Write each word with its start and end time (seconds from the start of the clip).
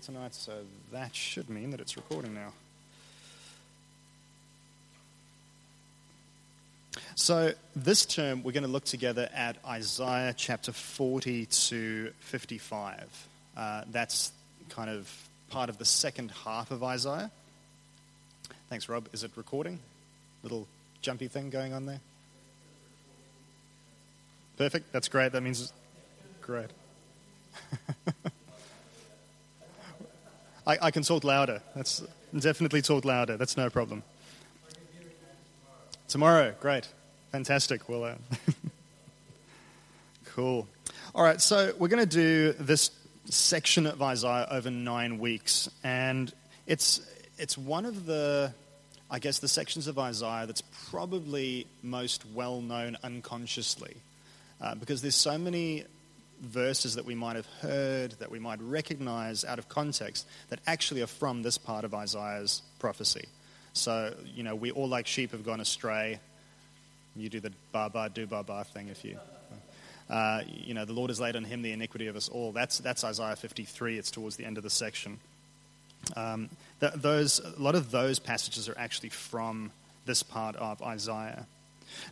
tonight, 0.00 0.34
so 0.34 0.52
that 0.92 1.14
should 1.14 1.48
mean 1.48 1.70
that 1.70 1.80
it's 1.80 1.96
recording 1.96 2.34
now. 2.34 2.52
So, 7.16 7.52
this 7.76 8.04
term, 8.06 8.42
we're 8.42 8.52
going 8.52 8.64
to 8.64 8.70
look 8.70 8.84
together 8.84 9.28
at 9.34 9.56
Isaiah 9.66 10.34
chapter 10.36 10.72
40 10.72 11.46
to 11.46 12.12
55. 12.20 13.28
Uh, 13.56 13.82
that's 13.90 14.32
kind 14.68 14.90
of 14.90 15.10
part 15.50 15.68
of 15.68 15.78
the 15.78 15.84
second 15.84 16.32
half 16.44 16.70
of 16.70 16.82
Isaiah. 16.82 17.30
Thanks, 18.68 18.88
Rob. 18.88 19.08
Is 19.12 19.22
it 19.22 19.30
recording? 19.36 19.78
Little 20.42 20.66
jumpy 21.02 21.28
thing 21.28 21.50
going 21.50 21.72
on 21.72 21.86
there? 21.86 22.00
Perfect. 24.56 24.92
That's 24.92 25.08
great. 25.08 25.32
That 25.32 25.42
means 25.42 25.72
great. 26.40 26.70
I, 30.66 30.78
I 30.82 30.90
can 30.90 31.02
talk 31.02 31.24
louder. 31.24 31.60
That's 31.74 32.02
definitely 32.38 32.82
talk 32.82 33.04
louder. 33.04 33.36
That's 33.36 33.56
no 33.56 33.70
problem. 33.70 34.02
Tomorrow, 36.08 36.54
great, 36.60 36.88
fantastic. 37.32 37.88
Well, 37.88 38.04
uh, 38.04 38.14
cool. 40.26 40.66
All 41.14 41.22
right, 41.22 41.40
so 41.40 41.72
we're 41.78 41.88
going 41.88 42.06
to 42.06 42.16
do 42.16 42.52
this 42.52 42.90
section 43.26 43.86
of 43.86 44.00
Isaiah 44.02 44.46
over 44.50 44.70
nine 44.70 45.18
weeks, 45.18 45.68
and 45.82 46.32
it's 46.66 47.00
it's 47.36 47.58
one 47.58 47.84
of 47.84 48.06
the, 48.06 48.52
I 49.10 49.18
guess, 49.18 49.38
the 49.40 49.48
sections 49.48 49.86
of 49.86 49.98
Isaiah 49.98 50.46
that's 50.46 50.62
probably 50.90 51.66
most 51.82 52.24
well 52.34 52.60
known 52.60 52.96
unconsciously, 53.02 53.96
uh, 54.60 54.74
because 54.76 55.02
there's 55.02 55.16
so 55.16 55.36
many 55.36 55.84
verses 56.40 56.96
that 56.96 57.04
we 57.04 57.14
might 57.14 57.36
have 57.36 57.46
heard, 57.60 58.12
that 58.18 58.30
we 58.30 58.38
might 58.38 58.60
recognize 58.60 59.44
out 59.44 59.58
of 59.58 59.68
context, 59.68 60.26
that 60.50 60.60
actually 60.66 61.02
are 61.02 61.06
from 61.06 61.42
this 61.42 61.58
part 61.58 61.84
of 61.84 61.94
Isaiah's 61.94 62.62
prophecy. 62.78 63.26
So, 63.72 64.14
you 64.24 64.42
know, 64.42 64.54
we 64.54 64.70
all 64.70 64.88
like 64.88 65.06
sheep 65.06 65.32
have 65.32 65.44
gone 65.44 65.60
astray. 65.60 66.20
You 67.16 67.28
do 67.28 67.40
the 67.40 67.52
ba 67.72 67.90
ba 67.92 68.10
do 68.12 68.26
ba 68.26 68.42
ba 68.42 68.64
thing 68.64 68.88
if 68.88 69.04
you. 69.04 69.18
Uh, 70.08 70.42
you 70.46 70.74
know, 70.74 70.84
the 70.84 70.92
Lord 70.92 71.10
has 71.10 71.20
laid 71.20 71.34
on 71.34 71.44
him 71.44 71.62
the 71.62 71.72
iniquity 71.72 72.08
of 72.08 72.16
us 72.16 72.28
all. 72.28 72.52
That's, 72.52 72.78
that's 72.78 73.04
Isaiah 73.04 73.36
53. 73.36 73.98
It's 73.98 74.10
towards 74.10 74.36
the 74.36 74.44
end 74.44 74.58
of 74.58 74.62
the 74.62 74.70
section. 74.70 75.18
Um, 76.14 76.50
th- 76.80 76.92
those, 76.94 77.40
a 77.40 77.60
lot 77.60 77.74
of 77.74 77.90
those 77.90 78.18
passages 78.18 78.68
are 78.68 78.76
actually 78.76 79.08
from 79.08 79.72
this 80.04 80.22
part 80.22 80.56
of 80.56 80.82
Isaiah. 80.82 81.46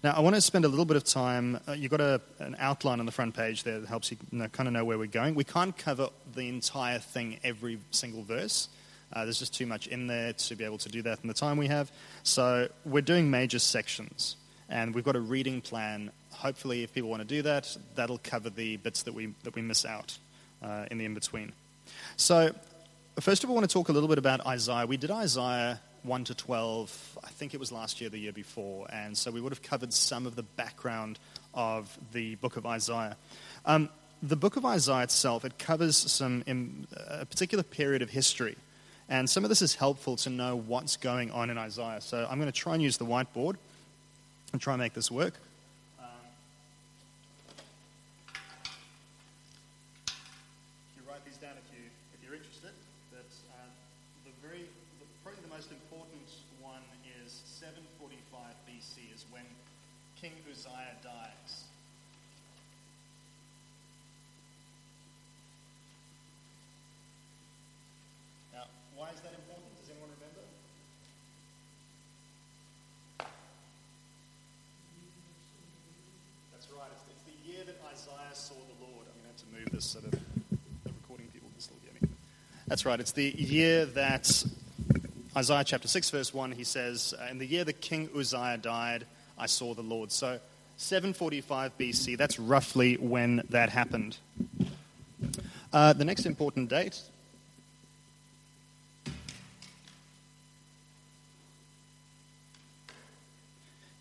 Now, 0.02 0.12
I 0.12 0.20
want 0.20 0.34
to 0.34 0.40
spend 0.40 0.64
a 0.64 0.68
little 0.68 0.84
bit 0.84 0.96
of 0.96 1.04
time. 1.04 1.60
Uh, 1.68 1.72
you've 1.72 1.90
got 1.90 2.00
a, 2.00 2.20
an 2.38 2.56
outline 2.58 3.00
on 3.00 3.06
the 3.06 3.12
front 3.12 3.34
page 3.34 3.62
there 3.64 3.80
that 3.80 3.88
helps 3.88 4.10
you, 4.10 4.16
know, 4.30 4.48
kind 4.48 4.66
of 4.66 4.72
know 4.72 4.84
where 4.84 4.98
we're 4.98 5.06
going. 5.06 5.34
We 5.34 5.44
can't 5.44 5.76
cover 5.76 6.08
the 6.34 6.48
entire 6.48 6.98
thing 6.98 7.38
every 7.44 7.78
single 7.90 8.22
verse. 8.22 8.68
Uh, 9.12 9.24
there's 9.24 9.38
just 9.38 9.54
too 9.54 9.66
much 9.66 9.86
in 9.86 10.06
there 10.06 10.32
to 10.32 10.56
be 10.56 10.64
able 10.64 10.78
to 10.78 10.88
do 10.88 11.02
that 11.02 11.20
in 11.22 11.28
the 11.28 11.34
time 11.34 11.58
we 11.58 11.66
have. 11.66 11.92
So 12.22 12.68
we're 12.84 13.02
doing 13.02 13.30
major 13.30 13.58
sections, 13.58 14.36
and 14.68 14.94
we've 14.94 15.04
got 15.04 15.16
a 15.16 15.20
reading 15.20 15.60
plan. 15.60 16.10
Hopefully, 16.32 16.82
if 16.82 16.94
people 16.94 17.10
want 17.10 17.20
to 17.20 17.28
do 17.28 17.42
that, 17.42 17.76
that'll 17.94 18.18
cover 18.18 18.48
the 18.48 18.78
bits 18.78 19.02
that 19.02 19.12
we 19.12 19.34
that 19.42 19.54
we 19.54 19.62
miss 19.62 19.84
out 19.84 20.16
uh, 20.62 20.86
in 20.90 20.98
the 20.98 21.04
in 21.04 21.12
between. 21.12 21.52
So, 22.16 22.54
first 23.20 23.44
of 23.44 23.50
all, 23.50 23.56
I 23.56 23.60
want 23.60 23.70
to 23.70 23.74
talk 23.74 23.90
a 23.90 23.92
little 23.92 24.08
bit 24.08 24.18
about 24.18 24.46
Isaiah. 24.46 24.86
We 24.86 24.96
did 24.96 25.10
Isaiah 25.10 25.78
1 26.04 26.24
to 26.24 26.34
12, 26.34 27.18
I 27.24 27.28
think 27.28 27.54
it 27.54 27.60
was 27.60 27.70
last 27.70 28.00
year, 28.00 28.10
the 28.10 28.18
year 28.18 28.32
before. 28.32 28.86
And 28.90 29.16
so 29.16 29.30
we 29.30 29.40
would 29.40 29.52
have 29.52 29.62
covered 29.62 29.92
some 29.92 30.26
of 30.26 30.36
the 30.36 30.42
background 30.42 31.18
of 31.54 31.96
the 32.12 32.34
book 32.36 32.56
of 32.56 32.66
Isaiah. 32.66 33.16
Um, 33.64 33.88
the 34.22 34.36
book 34.36 34.56
of 34.56 34.64
Isaiah 34.64 35.04
itself, 35.04 35.44
it 35.44 35.58
covers 35.58 35.96
some 35.96 36.44
in, 36.46 36.86
a 37.08 37.26
particular 37.26 37.62
period 37.64 38.02
of 38.02 38.10
history. 38.10 38.56
And 39.08 39.28
some 39.28 39.44
of 39.44 39.48
this 39.48 39.62
is 39.62 39.74
helpful 39.74 40.16
to 40.16 40.30
know 40.30 40.56
what's 40.56 40.96
going 40.96 41.30
on 41.30 41.50
in 41.50 41.58
Isaiah. 41.58 42.00
So 42.00 42.26
I'm 42.30 42.38
going 42.38 42.50
to 42.50 42.58
try 42.58 42.74
and 42.74 42.82
use 42.82 42.96
the 42.96 43.04
whiteboard 43.04 43.56
and 44.52 44.60
try 44.60 44.74
and 44.74 44.80
make 44.80 44.94
this 44.94 45.10
work. 45.10 45.34
So 79.82 79.98
that 79.98 80.12
the 80.12 80.18
recording 80.86 81.26
people 81.32 81.50
can 81.50 81.60
still 81.60 81.76
hear 81.82 81.92
me. 82.00 82.08
That's 82.68 82.86
right. 82.86 83.00
It's 83.00 83.12
the 83.12 83.34
year 83.36 83.84
that 83.84 84.44
Isaiah 85.36 85.64
chapter 85.64 85.88
6, 85.88 86.10
verse 86.10 86.32
1, 86.32 86.52
he 86.52 86.62
says, 86.62 87.14
uh, 87.20 87.26
In 87.30 87.38
the 87.38 87.46
year 87.46 87.64
that 87.64 87.80
King 87.80 88.08
Uzziah 88.16 88.58
died, 88.62 89.04
I 89.36 89.46
saw 89.46 89.74
the 89.74 89.82
Lord. 89.82 90.12
So 90.12 90.38
745 90.76 91.76
BC, 91.76 92.16
that's 92.16 92.38
roughly 92.38 92.94
when 92.96 93.42
that 93.50 93.70
happened. 93.70 94.18
Uh, 95.72 95.92
the 95.94 96.04
next 96.04 96.24
important 96.24 96.70
date 96.70 97.00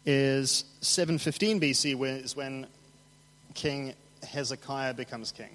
is 0.06 0.64
715 0.82 1.60
BC, 1.60 2.24
is 2.24 2.36
when 2.36 2.68
King 3.56 3.94
Hezekiah 4.24 4.94
becomes 4.94 5.32
king. 5.32 5.50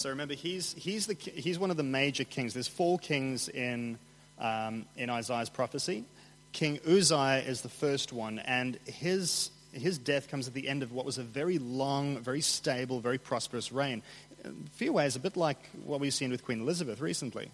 So 0.00 0.08
remember, 0.08 0.32
he's, 0.32 0.72
he's, 0.78 1.06
the, 1.06 1.14
he's 1.14 1.58
one 1.58 1.70
of 1.70 1.76
the 1.76 1.82
major 1.82 2.24
kings. 2.24 2.54
There's 2.54 2.66
four 2.66 2.98
kings 2.98 3.50
in, 3.50 3.98
um, 4.38 4.86
in 4.96 5.10
Isaiah's 5.10 5.50
prophecy. 5.50 6.04
King 6.52 6.80
Uzziah 6.88 7.44
is 7.46 7.60
the 7.60 7.68
first 7.68 8.10
one, 8.10 8.38
and 8.38 8.78
his, 8.86 9.50
his 9.72 9.98
death 9.98 10.28
comes 10.28 10.48
at 10.48 10.54
the 10.54 10.68
end 10.68 10.82
of 10.82 10.92
what 10.92 11.04
was 11.04 11.18
a 11.18 11.22
very 11.22 11.58
long, 11.58 12.16
very 12.16 12.40
stable, 12.40 13.00
very 13.00 13.18
prosperous 13.18 13.72
reign. 13.72 14.02
In 14.42 14.64
a 14.66 14.76
few 14.76 14.94
ways, 14.94 15.16
a 15.16 15.20
bit 15.20 15.36
like 15.36 15.58
what 15.84 16.00
we've 16.00 16.14
seen 16.14 16.30
with 16.30 16.46
Queen 16.46 16.62
Elizabeth 16.62 17.02
recently. 17.02 17.50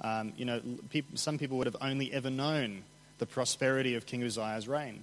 Um, 0.00 0.32
you 0.36 0.44
know, 0.44 0.60
people, 0.90 1.16
some 1.16 1.38
people 1.38 1.58
would 1.58 1.66
have 1.66 1.76
only 1.80 2.12
ever 2.12 2.30
known 2.30 2.82
the 3.18 3.26
prosperity 3.26 3.94
of 3.94 4.06
King 4.06 4.22
Uzziah's 4.22 4.68
reign. 4.68 5.02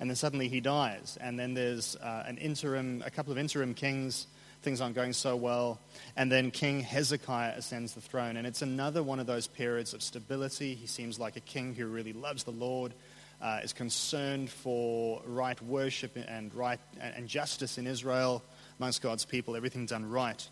And 0.00 0.10
then 0.10 0.16
suddenly 0.16 0.48
he 0.48 0.60
dies. 0.60 1.16
And 1.20 1.38
then 1.38 1.54
there's 1.54 1.96
uh, 1.96 2.24
an 2.26 2.36
interim, 2.38 3.02
a 3.06 3.10
couple 3.10 3.32
of 3.32 3.38
interim 3.38 3.74
kings 3.74 4.26
things 4.64 4.80
aren't 4.80 4.94
going 4.94 5.12
so 5.12 5.36
well. 5.36 5.78
And 6.16 6.32
then 6.32 6.50
King 6.50 6.80
Hezekiah 6.80 7.52
ascends 7.56 7.92
the 7.92 8.00
throne. 8.00 8.36
And 8.36 8.46
it's 8.46 8.62
another 8.62 9.02
one 9.02 9.20
of 9.20 9.26
those 9.26 9.46
periods 9.46 9.94
of 9.94 10.02
stability. 10.02 10.74
He 10.74 10.86
seems 10.86 11.20
like 11.20 11.36
a 11.36 11.40
king 11.40 11.74
who 11.74 11.86
really 11.86 12.14
loves 12.14 12.44
the 12.44 12.50
Lord, 12.50 12.92
uh, 13.40 13.60
is 13.62 13.72
concerned 13.72 14.50
for 14.50 15.20
right 15.26 15.60
worship 15.62 16.16
and 16.16 16.52
right 16.54 16.80
and 16.98 17.28
justice 17.28 17.78
in 17.78 17.86
Israel 17.86 18.42
amongst 18.78 19.02
God's 19.02 19.24
people, 19.24 19.54
everything 19.54 19.86
done 19.86 20.08
right. 20.08 20.48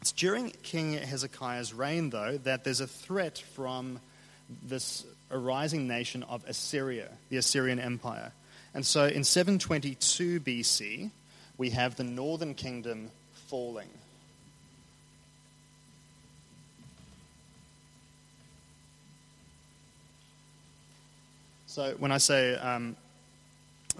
It's 0.00 0.12
during 0.12 0.50
King 0.62 0.94
Hezekiah's 0.94 1.74
reign, 1.74 2.10
though, 2.10 2.38
that 2.38 2.64
there's 2.64 2.80
a 2.80 2.86
threat 2.86 3.38
from 3.54 4.00
this 4.62 5.04
arising 5.30 5.86
nation 5.86 6.22
of 6.22 6.44
Assyria, 6.48 7.10
the 7.28 7.36
Assyrian 7.36 7.78
Empire. 7.78 8.32
And 8.74 8.84
so 8.84 9.06
in 9.06 9.24
722 9.24 10.40
BC, 10.40 11.10
we 11.58 11.70
have 11.70 11.96
the 11.96 12.04
northern 12.04 12.54
kingdom 12.54 13.10
falling. 13.48 13.88
So 21.66 21.94
when 21.98 22.10
I 22.10 22.18
say 22.18 22.56
um, 22.56 22.96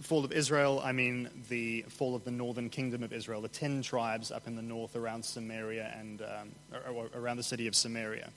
fall 0.00 0.24
of 0.24 0.32
Israel, 0.32 0.80
I 0.82 0.92
mean 0.92 1.28
the 1.48 1.82
fall 1.88 2.14
of 2.14 2.24
the 2.24 2.30
northern 2.30 2.70
kingdom 2.70 3.02
of 3.02 3.12
Israel, 3.12 3.40
the 3.40 3.48
ten 3.48 3.82
tribes 3.82 4.30
up 4.30 4.46
in 4.46 4.56
the 4.56 4.62
north 4.62 4.96
around 4.96 5.24
Samaria 5.24 5.94
and 5.98 6.22
um, 6.22 7.10
around 7.14 7.36
the 7.36 7.42
city 7.42 7.66
of 7.66 7.74
Samaria. 7.74 8.30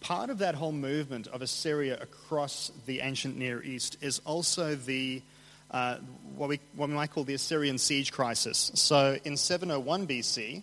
Part 0.00 0.30
of 0.30 0.38
that 0.38 0.56
whole 0.56 0.72
movement 0.72 1.28
of 1.28 1.42
Assyria 1.42 1.98
across 2.00 2.72
the 2.86 3.00
ancient 3.00 3.36
Near 3.36 3.62
East 3.62 3.96
is 4.00 4.20
also 4.24 4.74
the 4.74 5.22
uh, 5.70 5.96
what, 6.36 6.48
we, 6.48 6.60
what 6.76 6.88
we 6.88 6.94
might 6.94 7.10
call 7.10 7.24
the 7.24 7.34
Assyrian 7.34 7.78
siege 7.78 8.12
crisis. 8.12 8.70
So 8.74 9.18
in 9.24 9.36
701 9.36 10.06
BC, 10.06 10.62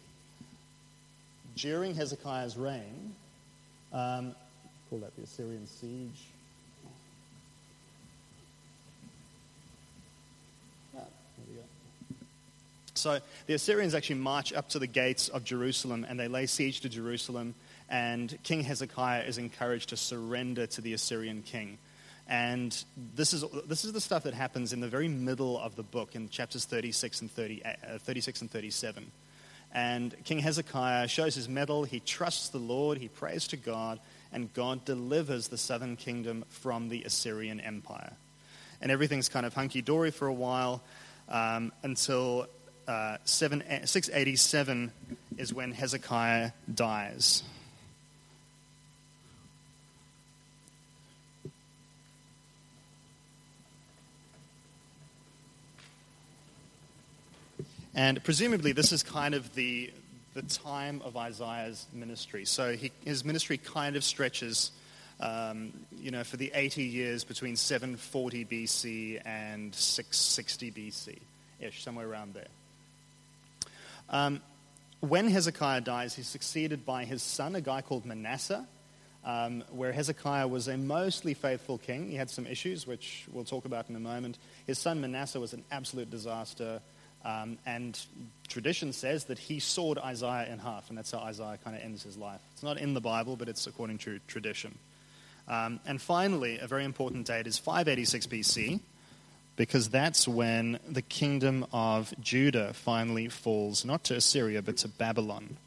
during 1.56 1.95
Hezekiah's 1.95 2.56
reign, 2.57 3.15
um, 3.92 4.36
call 4.89 5.00
that 5.00 5.15
the 5.15 5.24
Assyrian 5.24 5.65
siege. 5.68 6.27
So 12.97 13.19
the 13.47 13.53
Assyrians 13.53 13.95
actually 13.95 14.19
march 14.19 14.53
up 14.53 14.69
to 14.69 14.80
the 14.80 14.88
gates 14.88 15.30
of 15.30 15.44
Jerusalem 15.44 16.06
and 16.07 16.19
they 16.19 16.27
lay 16.27 16.45
siege 16.45 16.81
to 16.81 16.89
Jerusalem. 16.89 17.56
And 17.89 18.38
King 18.44 18.62
Hezekiah 18.62 19.24
is 19.24 19.38
encouraged 19.38 19.89
to 19.89 19.97
surrender 19.97 20.68
to 20.68 20.81
the 20.81 20.94
Assyrian 20.94 21.41
king. 21.44 21.77
And 22.27 22.71
this 23.15 23.33
is, 23.33 23.44
this 23.65 23.83
is 23.83 23.91
the 23.91 24.01
stuff 24.01 24.24
that 24.24 24.36
happens 24.36 24.71
in 24.71 24.81
the 24.81 24.88
very 24.88 25.07
middle 25.07 25.57
of 25.57 25.75
the 25.75 25.81
book 25.81 26.13
in 26.13 26.30
chapters 26.30 26.65
36 26.65 27.21
and, 27.21 27.31
30, 27.31 27.65
uh, 27.65 27.97
36 27.97 28.41
and 28.41 28.51
37. 28.51 29.12
And 29.74 30.15
King 30.24 30.39
Hezekiah 30.39 31.07
shows 31.07 31.33
his 31.33 31.50
mettle. 31.50 31.83
He 31.83 32.00
trusts 32.00 32.50
the 32.50 32.59
Lord. 32.59 33.00
He 33.00 33.07
prays 33.07 33.47
to 33.47 33.57
God. 33.57 34.00
And 34.31 34.53
God 34.53 34.86
delivers 34.86 35.47
the 35.47 35.57
southern 35.57 35.95
kingdom 35.95 36.45
from 36.50 36.89
the 36.89 37.03
Assyrian 37.03 37.59
Empire. 37.59 38.13
And 38.80 38.91
everything's 38.91 39.30
kind 39.30 39.45
of 39.45 39.53
hunky 39.56 39.81
dory 39.81 40.12
for 40.12 40.27
a 40.27 40.33
while 40.33 40.83
um, 41.30 41.71
until 41.81 42.47
uh, 42.89 43.18
7, 43.24 43.62
687 43.86 44.91
is 45.38 45.53
when 45.53 45.71
Hezekiah 45.71 46.51
dies. 46.74 47.44
And 57.94 58.24
presumably, 58.24 58.71
this 58.71 58.91
is 58.91 59.03
kind 59.03 59.36
of 59.36 59.53
the, 59.53 59.94
the 60.33 60.41
time 60.41 61.03
of 61.06 61.15
Isaiah's 61.15 61.86
ministry. 61.94 62.45
So 62.45 62.75
he, 62.75 62.91
his 63.06 63.24
ministry 63.24 63.57
kind 63.59 63.97
of 63.97 64.03
stretches, 64.03 64.71
um, 65.19 65.74
you 65.95 66.09
know, 66.09 66.24
for 66.24 66.38
the 66.38 66.51
80 66.56 66.83
years 66.86 67.24
between 67.24 67.56
740 67.56 68.45
BC 68.45 69.21
and 69.24 69.75
660 69.75 70.71
BC 70.71 71.19
ish, 71.59 71.83
somewhere 71.83 72.09
around 72.09 72.33
there. 72.33 72.47
Um, 74.10 74.42
when 75.02 75.30
Hezekiah 75.30 75.82
dies, 75.82 76.16
he's 76.16 76.28
succeeded 76.28 76.86
by 76.86 77.06
his 77.06 77.24
son, 77.24 77.56
a 77.56 77.62
guy 77.62 77.82
called 77.82 78.06
Manasseh, 78.06 78.66
um, 79.24 79.64
where 79.72 79.92
Hezekiah 79.92 80.48
was 80.48 80.68
a 80.68 80.78
mostly 80.78 81.34
faithful 81.34 81.78
king. 81.78 82.10
He 82.10 82.16
had 82.16 82.30
some 82.30 82.46
issues, 82.48 82.86
which 82.86 83.26
we'll 83.32 83.46
talk 83.46 83.66
about 83.66 83.90
in 83.90 83.96
a 83.96 84.00
moment. 84.00 84.38
His 84.66 84.80
son 84.80 85.02
Manasseh 85.02 85.40
was 85.40 85.54
an 85.54 85.64
absolute 85.72 86.10
disaster. 86.10 86.82
Um, 87.24 87.58
and 87.66 88.00
tradition 88.48 88.94
says 88.94 89.26
that 89.26 89.38
he 89.38 89.60
sawed 89.60 89.98
Isaiah 89.98 90.52
in 90.52 90.60
half, 90.60 90.90
and 90.90 90.98
that's 90.98 91.12
how 91.12 91.20
Isaiah 91.20 91.60
kind 91.64 91.76
of 91.76 91.84
ends 91.84 92.04
his 92.04 92.18
life. 92.18 92.40
It's 92.54 92.64
not 92.64 92.78
in 92.78 92.94
the 92.94 93.02
Bible, 93.02 93.36
but 93.36 93.50
it's 93.50 93.68
according 93.68 93.98
to 94.00 94.20
tradition. 94.28 94.78
Um, 95.48 95.80
and 95.86 96.02
finally, 96.02 96.60
a 96.60 96.68
very 96.68 96.86
important 96.86 97.26
date 97.26 97.48
is 97.48 97.58
586 97.58 98.28
BC, 98.28 98.80
because 99.60 99.90
that's 99.90 100.26
when 100.26 100.80
the 100.88 101.02
kingdom 101.02 101.66
of 101.74 102.14
Judah 102.22 102.72
finally 102.72 103.28
falls, 103.28 103.84
not 103.84 104.06
to 104.06 104.16
Assyria, 104.16 104.62
but 104.62 104.78
to 104.78 104.88
Babylon. 104.88 105.58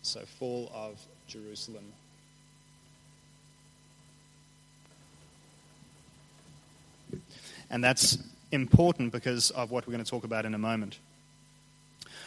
So, 0.00 0.20
fall 0.38 0.72
of 0.74 0.98
Jerusalem. 1.26 1.84
And 7.68 7.84
that's 7.84 8.16
important 8.50 9.12
because 9.12 9.50
of 9.50 9.70
what 9.70 9.86
we're 9.86 9.92
going 9.92 10.02
to 10.02 10.10
talk 10.10 10.24
about 10.24 10.46
in 10.46 10.54
a 10.54 10.58
moment. 10.58 10.98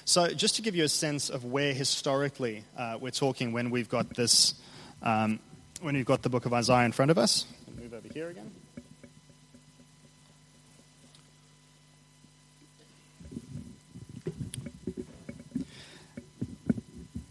So, 0.05 0.27
just 0.27 0.57
to 0.57 0.61
give 0.61 0.75
you 0.75 0.83
a 0.83 0.89
sense 0.89 1.31
of 1.31 1.43
where 1.43 1.73
historically 1.73 2.65
uh, 2.77 2.99
we're 3.01 3.09
talking 3.09 3.51
when 3.51 3.71
we've 3.71 3.89
got 3.89 4.11
this, 4.11 4.53
um, 5.01 5.39
when 5.81 5.95
we've 5.95 6.05
got 6.05 6.21
the 6.21 6.29
book 6.29 6.45
of 6.45 6.53
Isaiah 6.53 6.85
in 6.85 6.91
front 6.91 7.09
of 7.09 7.17
us. 7.17 7.47
Move 7.75 7.95
over 7.95 8.13
here 8.13 8.29
again. 8.29 8.51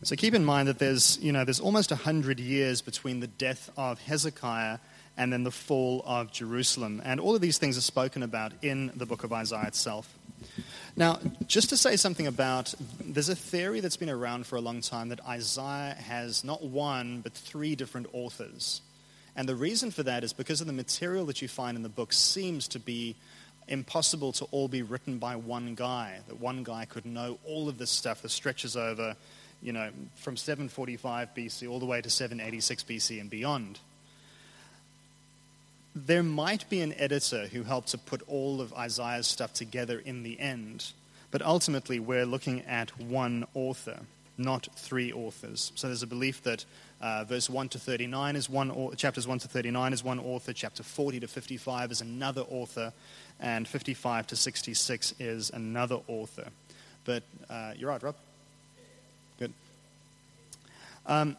So 0.04 0.16
keep 0.16 0.34
in 0.34 0.44
mind 0.44 0.66
that 0.66 0.81
there's, 0.81 1.16
you 1.20 1.31
know, 1.31 1.44
there's 1.44 1.60
almost 1.60 1.93
100 1.93 2.40
years 2.40 2.82
between 2.82 3.20
the 3.20 3.28
death 3.28 3.70
of 3.76 4.00
Hezekiah 4.00 4.78
and 5.16 5.32
then 5.32 5.44
the 5.44 5.52
fall 5.52 6.02
of 6.04 6.32
Jerusalem. 6.32 7.00
And 7.04 7.20
all 7.20 7.37
of 7.37 7.40
these 7.40 7.58
things 7.58 7.78
are 7.78 7.82
spoken 7.82 8.25
about 8.25 8.52
in 8.62 8.90
the 8.96 9.06
book 9.06 9.22
of 9.22 9.32
Isaiah 9.32 9.66
itself. 9.69 10.12
Now, 10.96 11.20
just 11.46 11.69
to 11.69 11.76
say 11.76 11.94
something 11.94 12.26
about, 12.26 12.75
there's 13.00 13.28
a 13.28 13.37
theory 13.37 13.78
that's 13.78 13.96
been 13.96 14.10
around 14.10 14.44
for 14.46 14.56
a 14.56 14.60
long 14.60 14.81
time 14.81 15.10
that 15.10 15.25
Isaiah 15.25 15.94
has 15.94 16.43
not 16.43 16.64
one, 16.64 17.20
but 17.20 17.32
three 17.32 17.76
different 17.76 18.08
authors. 18.12 18.82
And 19.37 19.48
the 19.48 19.55
reason 19.55 19.93
for 19.93 20.02
that 20.02 20.25
is 20.25 20.32
because 20.32 20.60
of 20.60 20.66
the 20.66 20.72
material 20.72 21.26
that 21.26 21.40
you 21.40 21.46
find 21.46 21.76
in 21.76 21.84
the 21.84 21.88
book 21.88 22.12
seems 22.12 22.66
to 22.69 22.81
be 22.81 23.14
impossible 23.69 24.32
to 24.32 24.46
all 24.46 24.66
be 24.66 24.82
written 24.82 25.19
by 25.19 25.37
one 25.37 25.76
guy, 25.76 26.19
that 26.26 26.40
one 26.40 26.64
guy 26.64 26.87
could 26.87 27.06
know 27.06 27.38
all 27.46 27.69
of 27.69 27.78
this 27.78 27.90
stuff 27.90 28.20
that 28.22 28.31
stretches 28.31 28.76
over, 28.76 29.14
you 29.62 29.72
know, 29.72 29.90
from 30.16 30.36
745 30.36 31.34
BC 31.34 31.70
all 31.70 31.78
the 31.78 31.86
way 31.86 32.00
to 32.00 32.10
786 32.10 32.82
BC 32.84 33.20
and 33.20 33.30
beyond 33.30 33.78
there 35.94 36.22
might 36.22 36.68
be 36.70 36.80
an 36.80 36.94
editor 36.94 37.46
who 37.48 37.62
helped 37.62 37.88
to 37.88 37.98
put 37.98 38.22
all 38.26 38.60
of 38.60 38.72
Isaiah's 38.72 39.26
stuff 39.26 39.52
together 39.52 39.98
in 39.98 40.22
the 40.22 40.40
end, 40.40 40.92
but 41.30 41.42
ultimately 41.42 42.00
we're 42.00 42.24
looking 42.24 42.62
at 42.62 42.98
one 42.98 43.46
author, 43.54 44.00
not 44.38 44.68
three 44.74 45.12
authors. 45.12 45.72
So 45.74 45.88
there's 45.88 46.02
a 46.02 46.06
belief 46.06 46.42
that 46.44 46.64
uh, 47.00 47.24
verse 47.24 47.50
1 47.50 47.68
to 47.70 47.78
39 47.78 48.36
is 48.36 48.48
one, 48.48 48.96
chapters 48.96 49.26
1 49.26 49.40
to 49.40 49.48
39 49.48 49.92
is 49.92 50.02
one 50.02 50.18
author, 50.18 50.52
chapter 50.52 50.82
40 50.82 51.20
to 51.20 51.28
55 51.28 51.92
is 51.92 52.00
another 52.00 52.42
author, 52.42 52.92
and 53.38 53.68
55 53.68 54.28
to 54.28 54.36
66 54.36 55.14
is 55.18 55.50
another 55.50 55.98
author. 56.06 56.48
But 57.04 57.24
uh, 57.50 57.74
you're 57.76 57.90
right, 57.90 58.02
Rob. 58.02 58.14
Um, 61.06 61.37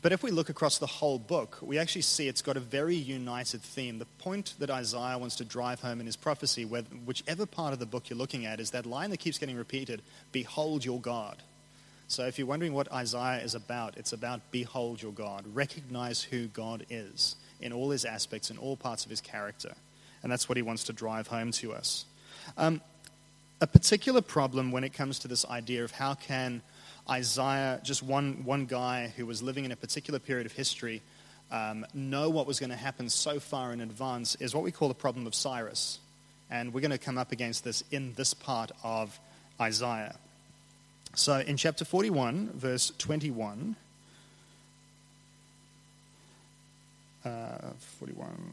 but 0.00 0.12
if 0.12 0.22
we 0.22 0.30
look 0.30 0.48
across 0.48 0.78
the 0.78 0.86
whole 0.86 1.18
book, 1.18 1.58
we 1.60 1.78
actually 1.78 2.02
see 2.02 2.28
it's 2.28 2.42
got 2.42 2.56
a 2.56 2.60
very 2.60 2.94
united 2.94 3.62
theme. 3.62 3.98
The 3.98 4.06
point 4.18 4.54
that 4.58 4.70
Isaiah 4.70 5.18
wants 5.18 5.36
to 5.36 5.44
drive 5.44 5.80
home 5.80 5.98
in 6.00 6.06
his 6.06 6.16
prophecy, 6.16 6.64
whichever 6.64 7.46
part 7.46 7.72
of 7.72 7.78
the 7.78 7.86
book 7.86 8.10
you're 8.10 8.18
looking 8.18 8.46
at, 8.46 8.60
is 8.60 8.70
that 8.70 8.86
line 8.86 9.10
that 9.10 9.16
keeps 9.18 9.38
getting 9.38 9.56
repeated 9.56 10.02
Behold 10.30 10.84
your 10.84 11.00
God. 11.00 11.42
So 12.06 12.24
if 12.24 12.38
you're 12.38 12.46
wondering 12.46 12.72
what 12.72 12.90
Isaiah 12.90 13.42
is 13.42 13.54
about, 13.54 13.98
it's 13.98 14.14
about 14.14 14.40
behold 14.50 15.02
your 15.02 15.12
God. 15.12 15.44
Recognize 15.52 16.22
who 16.22 16.46
God 16.46 16.86
is 16.88 17.36
in 17.60 17.72
all 17.72 17.90
his 17.90 18.06
aspects, 18.06 18.50
in 18.50 18.56
all 18.56 18.76
parts 18.76 19.04
of 19.04 19.10
his 19.10 19.20
character. 19.20 19.74
And 20.22 20.32
that's 20.32 20.48
what 20.48 20.56
he 20.56 20.62
wants 20.62 20.84
to 20.84 20.94
drive 20.94 21.26
home 21.26 21.52
to 21.52 21.74
us. 21.74 22.06
Um, 22.56 22.80
a 23.60 23.66
particular 23.66 24.22
problem 24.22 24.72
when 24.72 24.84
it 24.84 24.94
comes 24.94 25.18
to 25.20 25.28
this 25.28 25.44
idea 25.46 25.84
of 25.84 25.90
how 25.90 26.14
can 26.14 26.62
Isaiah, 27.10 27.80
just 27.82 28.02
one, 28.02 28.44
one 28.44 28.66
guy 28.66 29.12
who 29.16 29.24
was 29.26 29.42
living 29.42 29.64
in 29.64 29.72
a 29.72 29.76
particular 29.76 30.18
period 30.18 30.46
of 30.46 30.52
history, 30.52 31.02
um, 31.50 31.86
know 31.94 32.28
what 32.28 32.46
was 32.46 32.60
going 32.60 32.70
to 32.70 32.76
happen 32.76 33.08
so 33.08 33.40
far 33.40 33.72
in 33.72 33.80
advance 33.80 34.34
is 34.36 34.54
what 34.54 34.62
we 34.64 34.70
call 34.70 34.88
the 34.88 34.94
problem 34.94 35.26
of 35.26 35.34
Cyrus. 35.34 35.98
And 36.50 36.74
we're 36.74 36.80
going 36.80 36.90
to 36.90 36.98
come 36.98 37.18
up 37.18 37.32
against 37.32 37.64
this 37.64 37.82
in 37.90 38.14
this 38.14 38.34
part 38.34 38.70
of 38.82 39.18
Isaiah. 39.60 40.16
So 41.14 41.38
in 41.38 41.56
chapter 41.56 41.84
41, 41.84 42.50
verse 42.54 42.92
21, 42.98 43.76
uh, 47.24 47.28
41. 47.98 48.52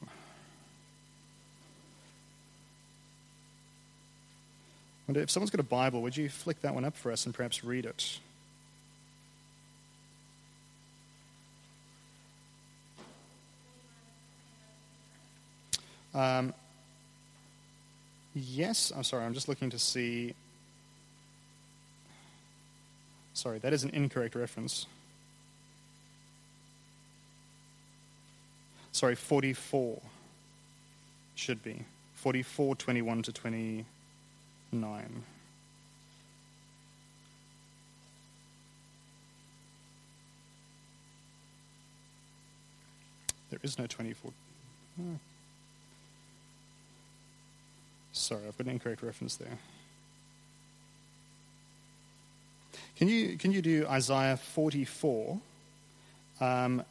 wonder 5.07 5.21
if 5.21 5.29
someone's 5.29 5.51
got 5.51 5.59
a 5.59 5.63
Bible, 5.63 6.01
would 6.01 6.17
you 6.17 6.29
flick 6.29 6.62
that 6.62 6.74
one 6.74 6.83
up 6.83 6.95
for 6.95 7.12
us 7.12 7.25
and 7.25 7.35
perhaps 7.35 7.63
read 7.63 7.85
it? 7.85 8.19
Um, 16.15 16.53
yes, 18.34 18.93
I'm 18.95 19.03
sorry, 19.03 19.25
I'm 19.25 19.34
just 19.34 19.50
looking 19.50 19.69
to 19.72 19.79
see. 19.79 20.34
Sorry, 23.34 23.60
that 23.60 23.74
is 23.74 23.84
an 23.84 23.89
incorrect 23.89 24.34
reference. 24.34 24.88
Sorry, 28.93 29.15
44 29.15 30.01
should 31.36 31.62
be. 31.62 31.84
44, 32.15 32.75
21 32.77 33.24
to 33.24 33.34
29. 33.34 33.86
There 43.50 43.60
is 43.63 43.77
no 43.77 43.86
24. 43.86 44.31
Oh. 45.01 45.19
Sorry, 48.25 48.41
I've 48.48 48.58
got 48.58 48.65
an 48.65 48.72
incorrect 48.72 49.03
reference 49.03 49.36
there. 49.36 49.60
Can 52.98 53.08
you, 53.08 53.38
can 53.38 53.51
you 53.51 53.62
do 53.62 53.86
Isaiah 53.88 54.36
44, 54.36 55.39
um, 56.41 56.84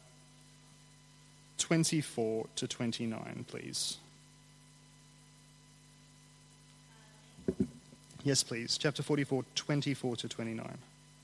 24 1.57 2.47
to 2.55 2.67
29, 2.69 3.45
please? 3.49 3.97
Yes, 8.23 8.41
please. 8.41 8.77
Chapter 8.77 9.03
44, 9.03 9.43
24 9.55 10.15
to 10.15 10.29
29. 10.29 10.77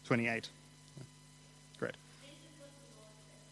28. 0.06 0.50
Great. 1.80 1.96
This 2.22 2.30
is 2.30 2.60
what 2.60 2.70
the 2.70 2.84
Lord 3.00 3.16
says. 3.32 3.48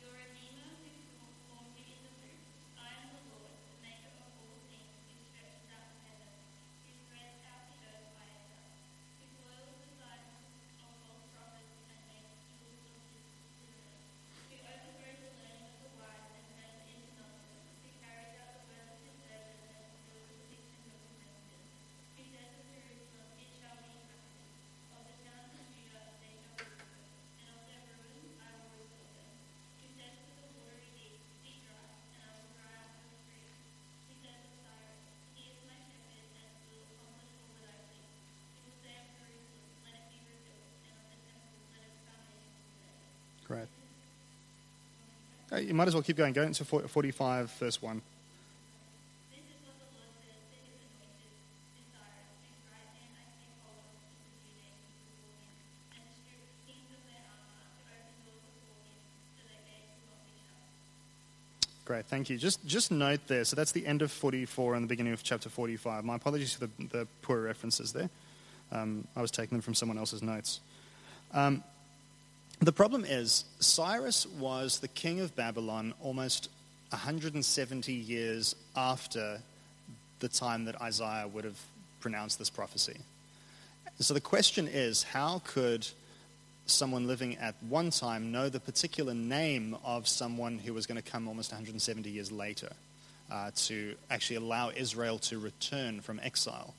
Your 0.00 0.10
Redeemer 0.16 0.72
who 0.82 1.28
formed 1.52 1.76
you 1.76 1.84
in 1.84 2.00
the 2.00 2.10
womb. 2.16 2.42
I 2.80 2.96
am 2.96 3.12
the 3.12 3.22
Lord, 3.28 3.54
the 3.70 3.78
maker 3.86 4.08
of 4.18 4.34
all 4.34 4.58
things, 4.66 4.98
who 5.06 5.14
stretches 5.30 5.68
out 5.70 5.86
the 5.94 6.10
heavens, 6.10 6.42
who 6.82 6.90
spreads 7.06 7.38
out 7.46 7.70
the 7.70 7.78
earth 7.86 8.08
by 8.18 8.26
itself, 8.34 8.74
who 9.22 9.26
boils 9.46 9.78
the 9.78 9.90
sides 9.94 10.26
of 10.82 10.90
false 11.06 11.22
prophets 11.38 11.70
and 11.86 12.02
makes 12.10 12.34
fools 12.58 12.82
of 12.82 12.98
diviners, 13.06 13.94
who 14.50 14.58
overthrows 14.58 15.22
the 15.22 15.32
learning 15.38 15.70
of 15.70 15.78
the 15.86 15.92
wise 16.02 16.26
and 16.34 16.42
turns 16.50 16.82
it 16.82 16.98
into 16.98 17.14
nonsense, 17.14 17.78
who 17.78 17.90
carries 18.02 18.34
out 18.42 18.58
the 18.58 18.64
words 18.74 18.90
of 18.90 19.06
his 19.06 19.14
servants 19.22 19.70
and 19.70 19.86
fulfills 19.86 20.26
the 20.26 20.34
predictions 20.34 20.90
of 20.90 20.98
his 20.98 21.14
messengers, 21.22 21.70
who 22.18 22.26
says 22.34 22.50
to 22.58 22.62
Jerusalem, 22.74 23.38
It 23.38 23.50
shall 23.54 23.78
be 23.86 23.86
inhabited, 23.94 24.26
of 24.98 25.06
the 25.06 25.14
towns 25.22 25.54
of 25.54 25.62
Judah 25.70 26.06
they 26.18 26.34
shall 26.34 26.58
be 26.58 26.74
destroyed, 26.74 27.38
and 27.38 27.46
of 27.54 27.60
their 27.70 27.82
ruins 28.02 28.34
I 28.42 28.50
will 28.58 28.74
restore 28.82 29.14
them. 29.14 29.30
Who 29.78 29.86
says 29.94 30.14
to 30.18 30.32
the 30.42 30.46
watery 30.58 30.90
deep, 30.98 31.14
Be 31.46 31.62
dry, 31.62 31.78
and 31.78 32.18
I 32.18 32.30
will 32.34 32.50
dry 32.58 32.74
up 32.82 32.90
the 32.98 33.14
streams. 33.22 33.62
Who 34.10 34.14
says 34.18 34.38
to 34.42 34.50
Cyrus, 34.58 35.02
He 35.38 35.44
is 35.54 35.58
my 35.64 35.78
shepherd, 35.88 36.26
and 36.34 36.50
will 36.66 36.82
accomplish 36.90 37.30
all 37.38 37.54
that 37.62 37.70
I 37.70 37.78
please. 37.88 38.10
He 38.54 38.60
will 38.66 38.78
say 38.82 38.94
of 38.98 39.06
Jerusalem, 39.14 39.70
Let 39.86 39.94
it 39.94 40.06
be 40.10 40.18
rebuilt, 40.26 40.66
and 40.84 40.94
of 40.98 41.06
the 41.14 41.20
temple, 41.30 41.62
let 41.70 41.82
its 41.86 42.00
foundations 42.02 42.58
be 42.66 42.74
laid. 42.82 43.37
Great. 43.48 43.68
You 45.64 45.72
might 45.72 45.88
as 45.88 45.94
well 45.94 46.02
keep 46.02 46.18
going. 46.18 46.34
Go 46.34 46.42
into 46.42 46.64
45, 46.66 47.50
verse 47.52 47.80
1. 47.80 48.02
This 49.32 49.40
is 49.40 49.64
what 49.64 49.80
the 49.80 49.88
Lord 49.96 50.12
says 50.20 50.36
to 50.52 50.56
his 50.60 50.76
anointed, 50.84 51.32
to 51.32 51.80
Cyrus, 51.88 52.36
whose 52.44 52.60
right 52.68 52.92
hand 52.92 53.16
I 53.16 53.24
take 53.32 53.56
hold 53.64 53.80
of 53.88 53.96
to 53.96 54.20
subdue 54.20 54.52
nations 54.60 55.00
before 55.00 55.40
him, 55.48 55.56
and 55.96 56.04
to 56.04 56.12
strip 56.20 56.44
kings 56.68 56.92
of 56.92 57.00
their 57.08 57.24
armor, 57.24 57.64
to 57.64 57.88
open 57.88 58.20
doors 58.28 58.44
before 58.44 58.76
him, 58.84 59.00
so 59.32 59.40
that 59.48 59.64
gates 59.64 59.96
will 59.96 60.12
not 60.12 60.20
be 60.28 60.36
shut. 60.36 60.68
Great, 61.88 62.04
thank 62.12 62.28
you. 62.28 62.36
Just 62.36 62.60
just 62.68 62.92
note 62.92 63.24
there. 63.32 63.48
So 63.48 63.56
that's 63.56 63.72
the 63.72 63.88
end 63.88 64.04
of 64.04 64.12
44 64.12 64.76
and 64.76 64.84
the 64.84 64.92
beginning 64.92 65.16
of 65.16 65.24
chapter 65.24 65.48
45. 65.48 66.04
My 66.04 66.20
apologies 66.20 66.52
for 66.52 66.68
the, 66.68 66.72
the 66.92 67.08
poor 67.24 67.40
references 67.40 67.96
there. 67.96 68.12
Um, 68.68 69.08
I 69.16 69.24
was 69.24 69.32
taking 69.32 69.56
them 69.56 69.64
from 69.64 69.72
someone 69.72 69.96
else's 69.96 70.20
notes. 70.20 70.60
Um, 71.32 71.64
the 72.60 72.72
problem 72.72 73.04
is, 73.04 73.44
Cyrus 73.60 74.26
was 74.26 74.80
the 74.80 74.88
king 74.88 75.20
of 75.20 75.34
Babylon 75.36 75.94
almost 76.02 76.48
170 76.90 77.92
years 77.92 78.56
after 78.76 79.40
the 80.20 80.28
time 80.28 80.64
that 80.64 80.80
Isaiah 80.80 81.28
would 81.28 81.44
have 81.44 81.60
pronounced 82.00 82.38
this 82.38 82.50
prophecy. 82.50 82.96
So 84.00 84.14
the 84.14 84.20
question 84.20 84.68
is, 84.68 85.02
how 85.02 85.42
could 85.44 85.86
someone 86.66 87.06
living 87.06 87.36
at 87.38 87.54
one 87.68 87.90
time 87.90 88.30
know 88.30 88.48
the 88.48 88.60
particular 88.60 89.14
name 89.14 89.76
of 89.84 90.06
someone 90.06 90.58
who 90.58 90.74
was 90.74 90.86
going 90.86 91.00
to 91.00 91.10
come 91.10 91.28
almost 91.28 91.50
170 91.50 92.10
years 92.10 92.30
later 92.30 92.70
uh, 93.30 93.50
to 93.54 93.94
actually 94.10 94.36
allow 94.36 94.70
Israel 94.70 95.18
to 95.18 95.38
return 95.38 96.00
from 96.00 96.20
exile? 96.22 96.74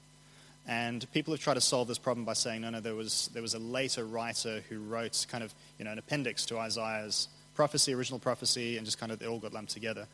And 0.69 1.11
people 1.13 1.33
have 1.33 1.41
tried 1.41 1.55
to 1.55 1.61
solve 1.61 1.87
this 1.87 1.97
problem 1.97 2.25
by 2.25 2.33
saying, 2.33 2.61
no, 2.61 2.69
no, 2.69 2.79
there 2.79 2.93
was, 2.93 3.31
there 3.33 3.41
was 3.41 3.55
a 3.55 3.59
later 3.59 4.05
writer 4.05 4.61
who 4.69 4.77
wrote 4.77 5.25
kind 5.27 5.43
of 5.43 5.51
you 5.79 5.85
know, 5.85 5.91
an 5.91 5.97
appendix 5.97 6.45
to 6.45 6.59
Isaiah's 6.59 7.27
prophecy, 7.55 7.91
original 7.95 8.19
prophecy, 8.19 8.77
and 8.77 8.85
just 8.85 8.99
kind 8.99 9.11
of 9.11 9.17
they 9.17 9.25
all 9.25 9.39
got 9.39 9.51
lumped 9.51 9.71
together. 9.71 10.05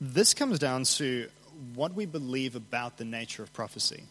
This 0.00 0.32
comes 0.32 0.60
down 0.60 0.84
to 0.84 1.26
what 1.74 1.92
we 1.92 2.06
believe 2.06 2.54
about 2.54 2.98
the 2.98 3.04
nature 3.04 3.42
of 3.42 3.52
prophecy. 3.52 4.04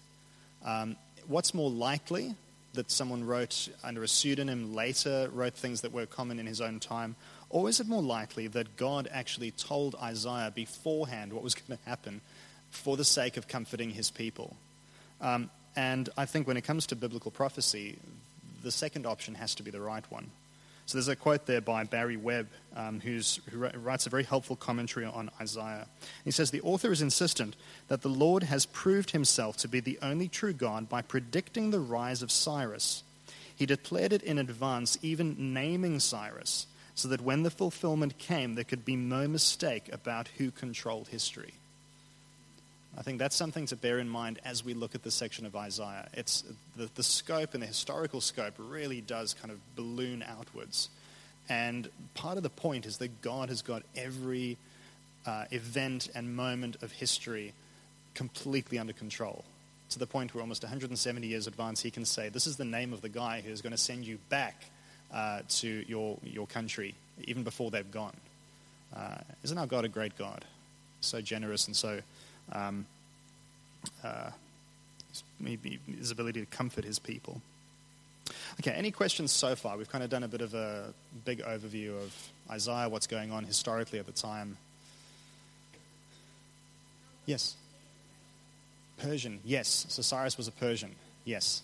Um, 0.65 0.97
what's 1.27 1.53
more 1.53 1.69
likely 1.69 2.35
that 2.73 2.91
someone 2.91 3.25
wrote 3.25 3.69
under 3.81 4.03
a 4.03 4.07
pseudonym 4.09 4.75
later, 4.75 5.29
wrote 5.33 5.53
things 5.53 5.79
that 5.81 5.93
were 5.93 6.05
common 6.05 6.39
in 6.39 6.45
his 6.45 6.59
own 6.59 6.81
time? 6.81 7.15
Or 7.49 7.69
is 7.69 7.79
it 7.79 7.87
more 7.87 8.03
likely 8.03 8.47
that 8.47 8.75
God 8.75 9.07
actually 9.13 9.51
told 9.51 9.95
Isaiah 9.95 10.51
beforehand 10.53 11.31
what 11.31 11.41
was 11.41 11.55
going 11.55 11.79
to 11.79 11.89
happen 11.89 12.19
for 12.69 12.97
the 12.97 13.05
sake 13.05 13.37
of 13.37 13.47
comforting 13.47 13.91
his 13.91 14.11
people? 14.11 14.57
Um, 15.21 15.49
and 15.75 16.09
I 16.17 16.25
think 16.25 16.47
when 16.47 16.57
it 16.57 16.63
comes 16.63 16.87
to 16.87 16.95
biblical 16.95 17.31
prophecy, 17.31 17.97
the 18.63 18.71
second 18.71 19.05
option 19.05 19.35
has 19.35 19.55
to 19.55 19.63
be 19.63 19.71
the 19.71 19.81
right 19.81 20.03
one. 20.11 20.29
So 20.89 20.97
there's 20.97 21.07
a 21.07 21.15
quote 21.15 21.45
there 21.45 21.61
by 21.61 21.83
Barry 21.83 22.17
Webb, 22.17 22.47
um, 22.75 22.99
who 22.99 23.21
writes 23.53 24.07
a 24.07 24.09
very 24.09 24.23
helpful 24.23 24.55
commentary 24.55 25.05
on 25.05 25.29
Isaiah. 25.39 25.85
He 26.25 26.31
says, 26.31 26.49
The 26.49 26.61
author 26.61 26.91
is 26.91 27.03
insistent 27.03 27.55
that 27.89 28.01
the 28.01 28.09
Lord 28.09 28.41
has 28.41 28.65
proved 28.65 29.11
himself 29.11 29.55
to 29.57 29.67
be 29.67 29.81
the 29.81 29.99
only 30.01 30.27
true 30.27 30.51
God 30.51 30.89
by 30.89 31.03
predicting 31.03 31.69
the 31.69 31.79
rise 31.79 32.23
of 32.23 32.31
Cyrus. 32.31 33.03
He 33.55 33.67
declared 33.67 34.13
it 34.13 34.23
in 34.23 34.39
advance, 34.39 34.97
even 35.03 35.53
naming 35.53 35.99
Cyrus, 35.99 36.65
so 36.95 37.07
that 37.09 37.21
when 37.21 37.43
the 37.43 37.51
fulfillment 37.51 38.17
came, 38.17 38.55
there 38.55 38.63
could 38.63 38.83
be 38.83 38.95
no 38.95 39.27
mistake 39.27 39.93
about 39.93 40.29
who 40.39 40.49
controlled 40.49 41.09
history. 41.09 41.53
I 42.97 43.01
think 43.01 43.19
that's 43.19 43.35
something 43.35 43.65
to 43.67 43.75
bear 43.75 43.99
in 43.99 44.09
mind 44.09 44.39
as 44.43 44.65
we 44.65 44.73
look 44.73 44.95
at 44.95 45.03
this 45.03 45.15
section 45.15 45.45
of 45.45 45.55
Isaiah. 45.55 46.09
It's 46.13 46.43
the, 46.75 46.89
the 46.95 47.03
scope 47.03 47.53
and 47.53 47.61
the 47.61 47.67
historical 47.67 48.19
scope 48.19 48.55
really 48.57 49.01
does 49.01 49.33
kind 49.33 49.51
of 49.51 49.59
balloon 49.75 50.23
outwards. 50.27 50.89
And 51.47 51.89
part 52.13 52.37
of 52.37 52.43
the 52.43 52.49
point 52.49 52.85
is 52.85 52.97
that 52.97 53.21
God 53.21 53.49
has 53.49 53.61
got 53.61 53.83
every 53.95 54.57
uh, 55.25 55.45
event 55.51 56.09
and 56.13 56.35
moment 56.35 56.77
of 56.81 56.91
history 56.91 57.53
completely 58.13 58.77
under 58.77 58.93
control. 58.93 59.43
To 59.91 59.99
the 59.99 60.05
point 60.05 60.35
where 60.35 60.41
almost 60.41 60.63
170 60.63 61.25
years 61.25 61.47
advance, 61.47 61.81
he 61.81 61.89
can 61.89 62.05
say, 62.05 62.29
This 62.29 62.45
is 62.45 62.57
the 62.57 62.65
name 62.65 62.93
of 62.93 63.01
the 63.01 63.09
guy 63.09 63.41
who's 63.41 63.61
going 63.61 63.71
to 63.71 63.77
send 63.77 64.05
you 64.05 64.19
back 64.29 64.65
uh, 65.11 65.41
to 65.49 65.83
your, 65.87 66.17
your 66.23 66.45
country, 66.45 66.93
even 67.23 67.43
before 67.43 67.71
they've 67.71 67.89
gone. 67.89 68.15
Uh, 68.95 69.17
isn't 69.43 69.57
our 69.57 69.65
God 69.65 69.85
a 69.85 69.87
great 69.87 70.15
God? 70.17 70.45
So 71.01 71.21
generous 71.21 71.65
and 71.65 71.75
so 71.75 72.01
um, 72.51 72.85
uh, 74.03 74.31
maybe 75.39 75.79
his 75.97 76.11
ability 76.11 76.41
to 76.41 76.45
comfort 76.45 76.83
his 76.83 76.99
people. 76.99 77.41
Okay, 78.59 78.71
any 78.71 78.91
questions 78.91 79.31
so 79.31 79.55
far? 79.55 79.77
We've 79.77 79.89
kind 79.89 80.03
of 80.03 80.09
done 80.09 80.23
a 80.23 80.27
bit 80.27 80.41
of 80.41 80.53
a 80.53 80.93
big 81.25 81.39
overview 81.39 81.97
of 81.97 82.13
Isaiah, 82.49 82.89
what's 82.89 83.07
going 83.07 83.31
on 83.31 83.45
historically 83.45 83.99
at 83.99 84.05
the 84.05 84.11
time. 84.11 84.57
Yes. 87.25 87.55
Persian, 88.97 89.39
yes. 89.45 89.85
So 89.89 90.01
Cyrus 90.01 90.37
was 90.37 90.47
a 90.47 90.51
Persian, 90.51 90.95
yes. 91.25 91.61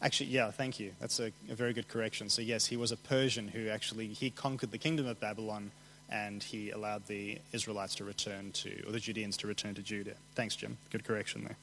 Actually, 0.00 0.30
yeah, 0.30 0.50
thank 0.50 0.78
you. 0.78 0.92
That's 1.00 1.18
a, 1.20 1.32
a 1.50 1.54
very 1.54 1.72
good 1.72 1.88
correction. 1.88 2.28
So 2.28 2.40
yes, 2.42 2.66
he 2.66 2.76
was 2.76 2.92
a 2.92 2.96
Persian 2.96 3.48
who 3.48 3.68
actually 3.68 4.08
he 4.08 4.30
conquered 4.30 4.70
the 4.70 4.78
kingdom 4.78 5.06
of 5.06 5.20
Babylon 5.20 5.70
and 6.10 6.42
he 6.42 6.70
allowed 6.70 7.06
the 7.06 7.38
Israelites 7.52 7.96
to 7.96 8.04
return 8.04 8.52
to, 8.52 8.86
or 8.86 8.92
the 8.92 9.00
Judeans 9.00 9.36
to 9.38 9.46
return 9.46 9.74
to 9.74 9.82
Judah. 9.82 10.14
Thanks, 10.34 10.56
Jim. 10.56 10.78
Good 10.90 11.04
correction 11.04 11.44
there. 11.44 11.56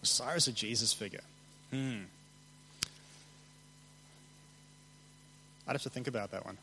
Was 0.00 0.10
Cyrus 0.10 0.46
a 0.48 0.52
Jesus 0.52 0.92
figure? 0.92 1.20
Hmm. 1.70 2.02
I'd 5.68 5.72
have 5.72 5.82
to 5.82 5.90
think 5.90 6.06
about 6.06 6.30
that 6.30 6.44
one. 6.44 6.58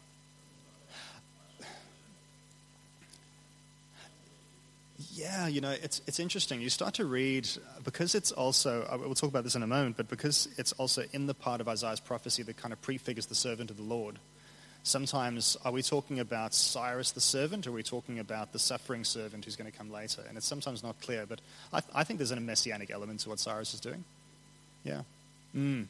Yeah, 5.13 5.47
you 5.47 5.61
know, 5.61 5.71
it's, 5.71 6.01
it's 6.07 6.19
interesting. 6.19 6.59
You 6.59 6.69
start 6.69 6.95
to 6.95 7.05
read, 7.05 7.47
because 7.83 8.15
it's 8.15 8.31
also, 8.31 8.87
uh, 8.89 8.97
we'll 8.97 9.13
talk 9.13 9.29
about 9.29 9.43
this 9.43 9.55
in 9.55 9.61
a 9.61 9.67
moment, 9.67 9.97
but 9.97 10.09
because 10.09 10.47
it's 10.57 10.71
also 10.73 11.03
in 11.11 11.27
the 11.27 11.33
part 11.33 11.61
of 11.61 11.67
Isaiah's 11.67 11.99
prophecy 11.99 12.41
that 12.43 12.57
kind 12.57 12.73
of 12.73 12.81
prefigures 12.81 13.27
the 13.27 13.35
servant 13.35 13.69
of 13.69 13.77
the 13.77 13.83
Lord. 13.83 14.17
Sometimes, 14.85 15.55
are 15.63 15.71
we 15.71 15.81
talking 15.81 16.19
about 16.19 16.53
Cyrus 16.53 17.11
the 17.11 17.21
servant, 17.21 17.65
or 17.65 17.69
are 17.69 17.73
we 17.73 17.83
talking 17.83 18.19
about 18.19 18.51
the 18.51 18.59
suffering 18.59 19.05
servant 19.05 19.45
who's 19.45 19.55
going 19.55 19.71
to 19.71 19.77
come 19.77 19.89
later? 19.89 20.21
And 20.27 20.37
it's 20.37 20.45
sometimes 20.45 20.83
not 20.83 20.99
clear, 21.01 21.25
but 21.25 21.39
I, 21.71 21.81
I 21.95 22.03
think 22.03 22.19
there's 22.19 22.31
a 22.31 22.35
messianic 22.35 22.91
element 22.91 23.21
to 23.21 23.29
what 23.29 23.39
Cyrus 23.39 23.73
is 23.73 23.79
doing. 23.79 24.03
Yeah. 24.83 25.03
Mm. 25.55 25.85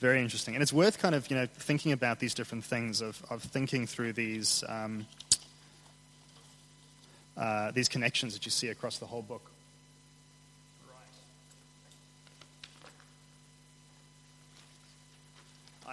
Very 0.00 0.20
interesting. 0.20 0.54
And 0.54 0.62
it's 0.62 0.72
worth 0.72 0.98
kind 0.98 1.14
of, 1.14 1.30
you 1.30 1.36
know, 1.36 1.46
thinking 1.46 1.92
about 1.92 2.18
these 2.18 2.34
different 2.34 2.64
things, 2.64 3.00
of, 3.00 3.22
of 3.30 3.40
thinking 3.42 3.86
through 3.86 4.12
these, 4.12 4.64
um, 4.68 5.06
uh, 7.36 7.70
these 7.70 7.88
connections 7.88 8.34
that 8.34 8.44
you 8.44 8.50
see 8.50 8.68
across 8.68 8.98
the 8.98 9.06
whole 9.06 9.22
book. 9.22 9.42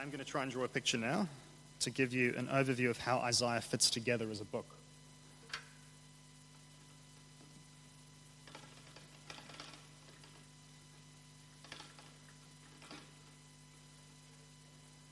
I'm 0.03 0.09
going 0.09 0.19
to 0.19 0.29
try 0.29 0.43
and 0.43 0.51
draw 0.51 0.65
a 0.65 0.67
picture 0.67 0.97
now 0.97 1.29
to 1.79 1.89
give 1.89 2.13
you 2.13 2.33
an 2.35 2.47
overview 2.47 2.89
of 2.89 2.97
how 2.97 3.19
Isaiah 3.19 3.61
fits 3.61 3.89
together 3.89 4.29
as 4.29 4.41
a 4.41 4.43
book. 4.43 4.65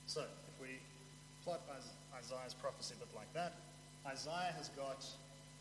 So, 0.08 0.24
if 0.24 0.62
we 0.62 0.68
plot 1.46 1.62
Isaiah's 2.20 2.54
prophecy 2.54 2.96
a 2.98 3.06
bit 3.06 3.16
like 3.16 3.34
that, 3.34 3.54
Isaiah 4.06 4.54
has 4.58 4.68
got 4.76 5.06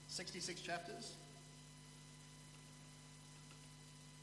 66 0.09 0.61
chapters. 0.61 1.13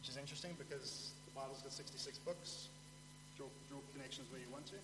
which 0.02 0.10
is 0.10 0.18
interesting 0.18 0.52
because 0.58 1.12
the 1.28 1.32
Bible's 1.32 1.62
got 1.62 1.72
66 1.72 2.18
books. 2.20 2.68
Draw, 3.38 3.48
draw 3.70 3.79
connections 3.94 4.27
where 4.32 4.41
you 4.41 4.48
want 4.51 4.65
to. 4.67 4.79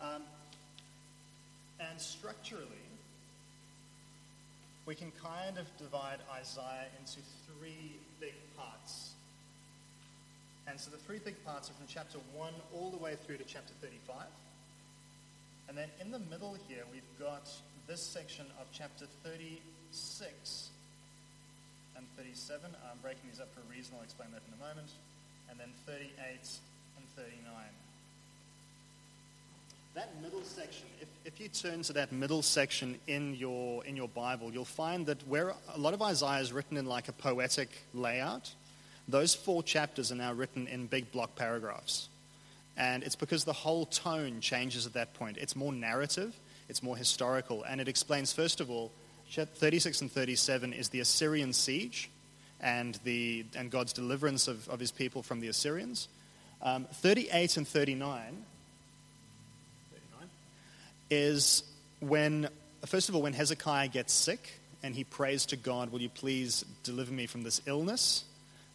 Um, 0.00 0.22
and 1.80 2.00
structurally, 2.00 2.86
we 4.86 4.94
can 4.94 5.10
kind 5.22 5.58
of 5.58 5.66
divide 5.78 6.18
Isaiah 6.32 6.86
into 6.98 7.18
three 7.50 7.98
big 8.20 8.34
parts. 8.56 9.12
And 10.68 10.78
so 10.78 10.90
the 10.90 10.96
three 10.96 11.18
big 11.18 11.44
parts 11.44 11.70
are 11.70 11.74
from 11.74 11.86
chapter 11.88 12.18
1 12.34 12.52
all 12.74 12.90
the 12.90 12.96
way 12.96 13.16
through 13.26 13.38
to 13.38 13.44
chapter 13.44 13.72
35. 13.82 14.26
And 15.68 15.76
then 15.76 15.88
in 16.00 16.10
the 16.10 16.20
middle 16.30 16.56
here, 16.68 16.82
we've 16.92 17.02
got 17.18 17.50
this 17.88 18.02
section 18.02 18.46
of 18.60 18.66
chapter 18.72 19.06
36 19.24 20.70
and 21.96 22.06
37. 22.16 22.70
I'm 22.90 22.98
breaking 23.02 23.30
these 23.30 23.40
up 23.40 23.52
for 23.54 23.60
a 23.60 23.74
reason. 23.74 23.94
I'll 23.98 24.04
explain 24.04 24.30
that 24.32 24.42
in 24.46 24.54
a 24.54 24.62
moment. 24.62 24.90
And 25.50 25.58
then 25.58 25.70
38 25.86 26.46
and 26.96 27.08
39. 27.16 27.54
That 29.94 30.10
middle 30.22 30.42
section, 30.42 30.86
if, 31.00 31.08
if 31.24 31.40
you 31.40 31.48
turn 31.48 31.82
to 31.82 31.92
that 31.94 32.12
middle 32.12 32.42
section 32.42 32.98
in 33.06 33.34
your, 33.34 33.84
in 33.84 33.96
your 33.96 34.08
Bible, 34.08 34.52
you'll 34.52 34.64
find 34.64 35.06
that 35.06 35.26
where 35.26 35.54
a 35.74 35.78
lot 35.78 35.94
of 35.94 36.02
Isaiah 36.02 36.40
is 36.40 36.52
written 36.52 36.76
in 36.76 36.86
like 36.86 37.08
a 37.08 37.12
poetic 37.12 37.70
layout, 37.94 38.52
those 39.08 39.34
four 39.34 39.62
chapters 39.62 40.10
are 40.10 40.16
now 40.16 40.32
written 40.32 40.66
in 40.66 40.86
big 40.86 41.10
block 41.12 41.36
paragraphs. 41.36 42.08
And 42.76 43.02
it's 43.02 43.16
because 43.16 43.44
the 43.44 43.52
whole 43.52 43.86
tone 43.86 44.40
changes 44.40 44.86
at 44.86 44.92
that 44.94 45.14
point. 45.14 45.38
It's 45.38 45.56
more 45.56 45.72
narrative, 45.72 46.34
it's 46.68 46.82
more 46.82 46.96
historical, 46.96 47.62
and 47.62 47.80
it 47.80 47.88
explains, 47.88 48.32
first 48.32 48.60
of 48.60 48.70
all, 48.70 48.90
36 49.30 50.02
and 50.02 50.12
37 50.12 50.72
is 50.72 50.90
the 50.90 51.00
Assyrian 51.00 51.52
siege 51.52 52.10
and, 52.60 52.98
the, 53.04 53.44
and 53.56 53.70
God's 53.70 53.92
deliverance 53.92 54.48
of, 54.48 54.68
of 54.68 54.78
his 54.78 54.90
people 54.90 55.22
from 55.22 55.40
the 55.40 55.48
Assyrians. 55.48 56.08
Um, 56.62 56.86
38 56.92 57.56
and 57.58 57.68
39 57.68 58.44
is 61.10 61.62
when, 62.00 62.48
first 62.84 63.08
of 63.08 63.14
all, 63.14 63.22
when 63.22 63.32
Hezekiah 63.32 63.88
gets 63.88 64.12
sick 64.12 64.58
and 64.82 64.94
he 64.94 65.04
prays 65.04 65.46
to 65.46 65.56
God, 65.56 65.92
Will 65.92 66.00
you 66.00 66.08
please 66.08 66.64
deliver 66.82 67.12
me 67.12 67.26
from 67.26 67.42
this 67.42 67.60
illness? 67.66 68.24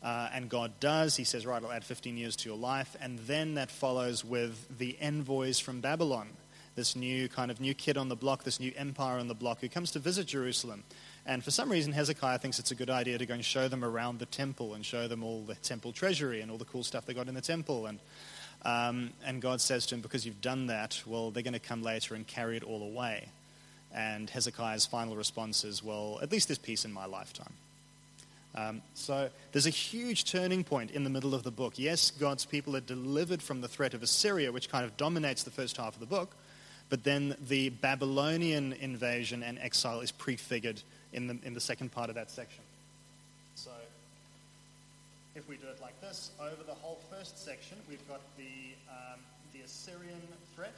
Uh, 0.03 0.29
and 0.33 0.49
God 0.49 0.71
does. 0.79 1.15
He 1.15 1.23
says, 1.23 1.45
Right, 1.45 1.61
I'll 1.63 1.71
add 1.71 1.83
15 1.83 2.17
years 2.17 2.35
to 2.37 2.49
your 2.49 2.57
life. 2.57 2.95
And 3.01 3.19
then 3.19 3.55
that 3.55 3.69
follows 3.69 4.25
with 4.25 4.77
the 4.77 4.97
envoys 4.99 5.59
from 5.59 5.81
Babylon, 5.81 6.29
this 6.75 6.95
new 6.95 7.27
kind 7.27 7.51
of 7.51 7.59
new 7.59 7.73
kid 7.73 7.97
on 7.97 8.09
the 8.09 8.15
block, 8.15 8.43
this 8.43 8.59
new 8.59 8.71
empire 8.75 9.19
on 9.19 9.27
the 9.27 9.35
block 9.35 9.59
who 9.61 9.69
comes 9.69 9.91
to 9.91 9.99
visit 9.99 10.27
Jerusalem. 10.27 10.83
And 11.25 11.43
for 11.43 11.51
some 11.51 11.69
reason, 11.69 11.93
Hezekiah 11.93 12.39
thinks 12.39 12.57
it's 12.57 12.71
a 12.71 12.75
good 12.75 12.89
idea 12.89 13.17
to 13.17 13.25
go 13.25 13.35
and 13.35 13.45
show 13.45 13.67
them 13.67 13.83
around 13.83 14.19
the 14.19 14.25
temple 14.25 14.73
and 14.73 14.85
show 14.85 15.07
them 15.07 15.23
all 15.23 15.41
the 15.43 15.55
temple 15.55 15.91
treasury 15.91 16.41
and 16.41 16.49
all 16.49 16.57
the 16.57 16.65
cool 16.65 16.83
stuff 16.83 17.05
they 17.05 17.13
got 17.13 17.27
in 17.27 17.35
the 17.35 17.41
temple. 17.41 17.85
And 17.85 17.99
um, 18.63 19.11
and 19.25 19.41
God 19.41 19.59
says 19.59 19.85
to 19.87 19.95
him, 19.95 20.01
Because 20.01 20.25
you've 20.25 20.41
done 20.41 20.67
that, 20.67 21.01
well, 21.05 21.31
they're 21.31 21.43
going 21.43 21.53
to 21.53 21.59
come 21.59 21.81
later 21.81 22.15
and 22.15 22.25
carry 22.27 22.57
it 22.57 22.63
all 22.63 22.83
away. 22.83 23.27
And 23.93 24.29
Hezekiah's 24.29 24.85
final 24.85 25.15
response 25.15 25.63
is, 25.63 25.83
Well, 25.83 26.19
at 26.21 26.31
least 26.31 26.47
there's 26.47 26.57
peace 26.57 26.85
in 26.85 26.93
my 26.93 27.05
lifetime. 27.05 27.53
Um, 28.53 28.81
so 28.95 29.29
there's 29.53 29.65
a 29.65 29.71
huge 29.71 30.25
turning 30.29 30.63
point 30.63 30.91
in 30.91 31.03
the 31.03 31.09
middle 31.09 31.33
of 31.33 31.43
the 31.43 31.51
book. 31.51 31.73
Yes, 31.77 32.11
God's 32.11 32.45
people 32.45 32.75
are 32.75 32.81
delivered 32.81 33.41
from 33.41 33.61
the 33.61 33.67
threat 33.67 33.93
of 33.93 34.03
Assyria, 34.03 34.51
which 34.51 34.69
kind 34.69 34.83
of 34.83 34.97
dominates 34.97 35.43
the 35.43 35.51
first 35.51 35.77
half 35.77 35.93
of 35.93 36.01
the 36.01 36.05
book, 36.05 36.35
but 36.89 37.05
then 37.05 37.35
the 37.47 37.69
Babylonian 37.69 38.73
invasion 38.73 39.41
and 39.41 39.57
exile 39.59 40.01
is 40.01 40.11
prefigured 40.11 40.81
in 41.13 41.27
the, 41.27 41.37
in 41.43 41.53
the 41.53 41.61
second 41.61 41.91
part 41.91 42.09
of 42.09 42.15
that 42.15 42.31
section. 42.31 42.63
So 43.55 43.71
if 45.35 45.47
we 45.47 45.55
do 45.57 45.67
it 45.67 45.79
like 45.81 45.99
this, 46.01 46.31
over 46.39 46.63
the 46.65 46.73
whole 46.73 46.99
first 47.09 47.43
section, 47.43 47.77
we've 47.89 48.05
got 48.07 48.21
the, 48.37 48.75
um, 48.89 49.19
the 49.53 49.61
Assyrian 49.61 50.21
threat. 50.55 50.75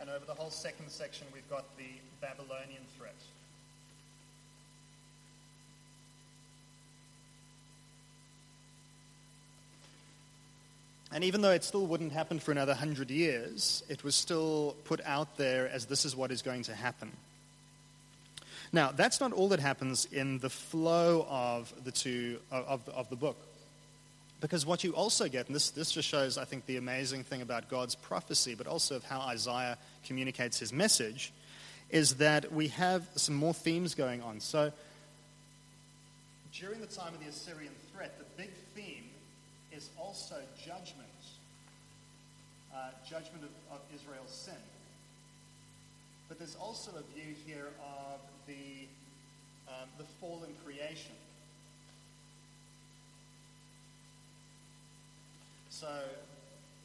And 0.00 0.08
over 0.08 0.24
the 0.24 0.34
whole 0.34 0.50
second 0.50 0.88
section, 0.88 1.26
we've 1.34 1.48
got 1.50 1.64
the 1.76 1.90
Babylonian 2.20 2.82
threat. 2.98 3.14
And 11.12 11.24
even 11.24 11.40
though 11.40 11.50
it 11.50 11.64
still 11.64 11.86
wouldn't 11.86 12.12
happen 12.12 12.38
for 12.38 12.52
another 12.52 12.74
hundred 12.74 13.10
years, 13.10 13.82
it 13.88 14.04
was 14.04 14.14
still 14.14 14.76
put 14.84 15.00
out 15.04 15.36
there 15.36 15.68
as 15.68 15.86
this 15.86 16.04
is 16.04 16.14
what 16.14 16.30
is 16.30 16.42
going 16.42 16.62
to 16.64 16.74
happen. 16.74 17.10
Now, 18.72 18.92
that's 18.92 19.20
not 19.20 19.32
all 19.32 19.48
that 19.48 19.58
happens 19.58 20.04
in 20.04 20.38
the 20.38 20.50
flow 20.50 21.26
of 21.28 21.72
the 21.82 21.90
two 21.90 22.38
of, 22.52 22.88
of 22.88 23.10
the 23.10 23.16
book. 23.16 23.36
Because 24.40 24.64
what 24.64 24.84
you 24.84 24.92
also 24.92 25.28
get, 25.28 25.46
and 25.48 25.54
this, 25.54 25.70
this 25.70 25.90
just 25.90 26.08
shows, 26.08 26.38
I 26.38 26.44
think, 26.44 26.66
the 26.66 26.76
amazing 26.76 27.24
thing 27.24 27.42
about 27.42 27.68
God's 27.68 27.94
prophecy, 27.94 28.54
but 28.54 28.66
also 28.66 28.96
of 28.96 29.04
how 29.04 29.20
Isaiah 29.20 29.76
communicates 30.06 30.58
his 30.58 30.72
message, 30.72 31.32
is 31.90 32.16
that 32.16 32.52
we 32.52 32.68
have 32.68 33.06
some 33.16 33.34
more 33.34 33.52
themes 33.52 33.94
going 33.94 34.22
on. 34.22 34.40
So, 34.40 34.72
during 36.52 36.80
the 36.80 36.86
time 36.86 37.12
of 37.12 37.20
the 37.20 37.28
Assyrian 37.28 37.72
threat, 37.92 38.16
the 38.18 38.42
big 38.42 38.50
theme 38.74 38.99
is 39.80 39.88
also 39.98 40.36
judgment 40.62 41.08
uh, 42.74 42.90
judgment 43.08 43.42
of, 43.42 43.76
of 43.76 43.80
Israel's 43.94 44.30
sin. 44.30 44.54
But 46.28 46.38
there's 46.38 46.56
also 46.60 46.92
a 46.92 47.14
view 47.14 47.34
here 47.46 47.68
of 47.80 48.20
the, 48.46 48.86
um, 49.68 49.88
the 49.98 50.04
fallen 50.20 50.50
creation. 50.64 51.14
So 55.70 55.88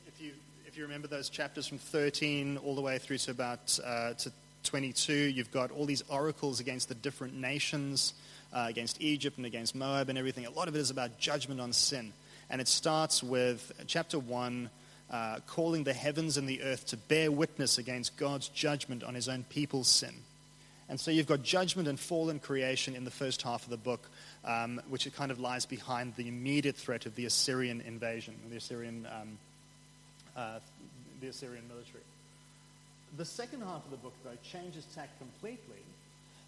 if 0.07 0.21
you, 0.21 0.31
if 0.65 0.77
you 0.77 0.83
remember 0.83 1.07
those 1.07 1.29
chapters 1.29 1.67
from 1.67 1.77
13 1.77 2.57
all 2.57 2.75
the 2.75 2.81
way 2.81 2.97
through 2.97 3.19
to 3.19 3.31
about 3.31 3.77
uh, 3.83 4.13
to 4.13 4.31
22, 4.63 5.13
you've 5.13 5.51
got 5.51 5.69
all 5.69 5.85
these 5.85 6.03
oracles 6.09 6.59
against 6.59 6.89
the 6.89 6.95
different 6.95 7.35
nations, 7.35 8.13
uh, 8.53 8.65
against 8.69 8.99
Egypt 9.01 9.37
and 9.37 9.45
against 9.45 9.75
Moab 9.75 10.09
and 10.09 10.17
everything. 10.17 10.45
A 10.45 10.49
lot 10.49 10.67
of 10.67 10.75
it 10.75 10.79
is 10.79 10.89
about 10.89 11.19
judgment 11.19 11.61
on 11.61 11.73
sin. 11.73 12.13
And 12.49 12.61
it 12.61 12.67
starts 12.67 13.23
with 13.23 13.71
chapter 13.87 14.19
1, 14.19 14.69
uh, 15.09 15.39
calling 15.47 15.83
the 15.83 15.93
heavens 15.93 16.37
and 16.37 16.47
the 16.47 16.61
earth 16.61 16.87
to 16.87 16.97
bear 16.97 17.31
witness 17.31 17.77
against 17.77 18.17
God's 18.17 18.49
judgment 18.49 19.03
on 19.03 19.15
his 19.15 19.27
own 19.29 19.43
people's 19.49 19.87
sin. 19.87 20.13
And 20.87 20.99
so 20.99 21.09
you've 21.09 21.27
got 21.27 21.41
judgment 21.41 21.87
and 21.87 21.99
fallen 21.99 22.39
creation 22.39 22.95
in 22.95 23.05
the 23.05 23.11
first 23.11 23.41
half 23.41 23.63
of 23.63 23.69
the 23.69 23.77
book, 23.77 24.07
um, 24.43 24.79
which 24.87 25.07
it 25.07 25.15
kind 25.15 25.31
of 25.31 25.39
lies 25.39 25.65
behind 25.65 26.15
the 26.15 26.27
immediate 26.27 26.75
threat 26.75 27.07
of 27.07 27.15
the 27.15 27.25
Assyrian 27.25 27.81
invasion, 27.81 28.35
the 28.49 28.57
Assyrian, 28.57 29.07
um, 29.11 29.37
uh, 30.37 30.59
the 31.21 31.27
Assyrian 31.27 31.67
military. 31.67 32.03
The 33.17 33.25
second 33.25 33.61
half 33.61 33.83
of 33.85 33.91
the 33.91 33.97
book, 33.97 34.13
though, 34.23 34.37
changes 34.43 34.85
tack 34.93 35.09
completely, 35.17 35.81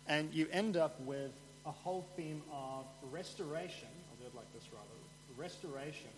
and 0.08 0.32
you 0.34 0.48
end 0.52 0.78
up 0.78 1.00
with 1.02 1.32
a 1.66 1.72
whole 1.72 2.06
theme 2.16 2.44
of 2.54 2.86
restoration. 3.12 3.88
I'll 4.12 4.22
do 4.22 4.28
it 4.28 4.36
like 4.36 4.54
this 4.54 4.64
rather 4.72 4.97
restoration 5.38 6.10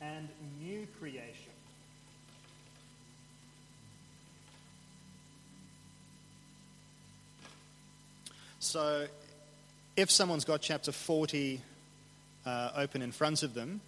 and 0.00 0.28
new 0.60 0.86
creation. 1.00 1.52
So, 8.60 9.06
if 9.96 10.10
someone's 10.10 10.44
got 10.44 10.60
chapter 10.60 10.92
40 10.92 11.60
uh, 12.44 12.70
open 12.76 13.02
in 13.02 13.12
front 13.12 13.42
of 13.42 13.54
them, 13.54 13.80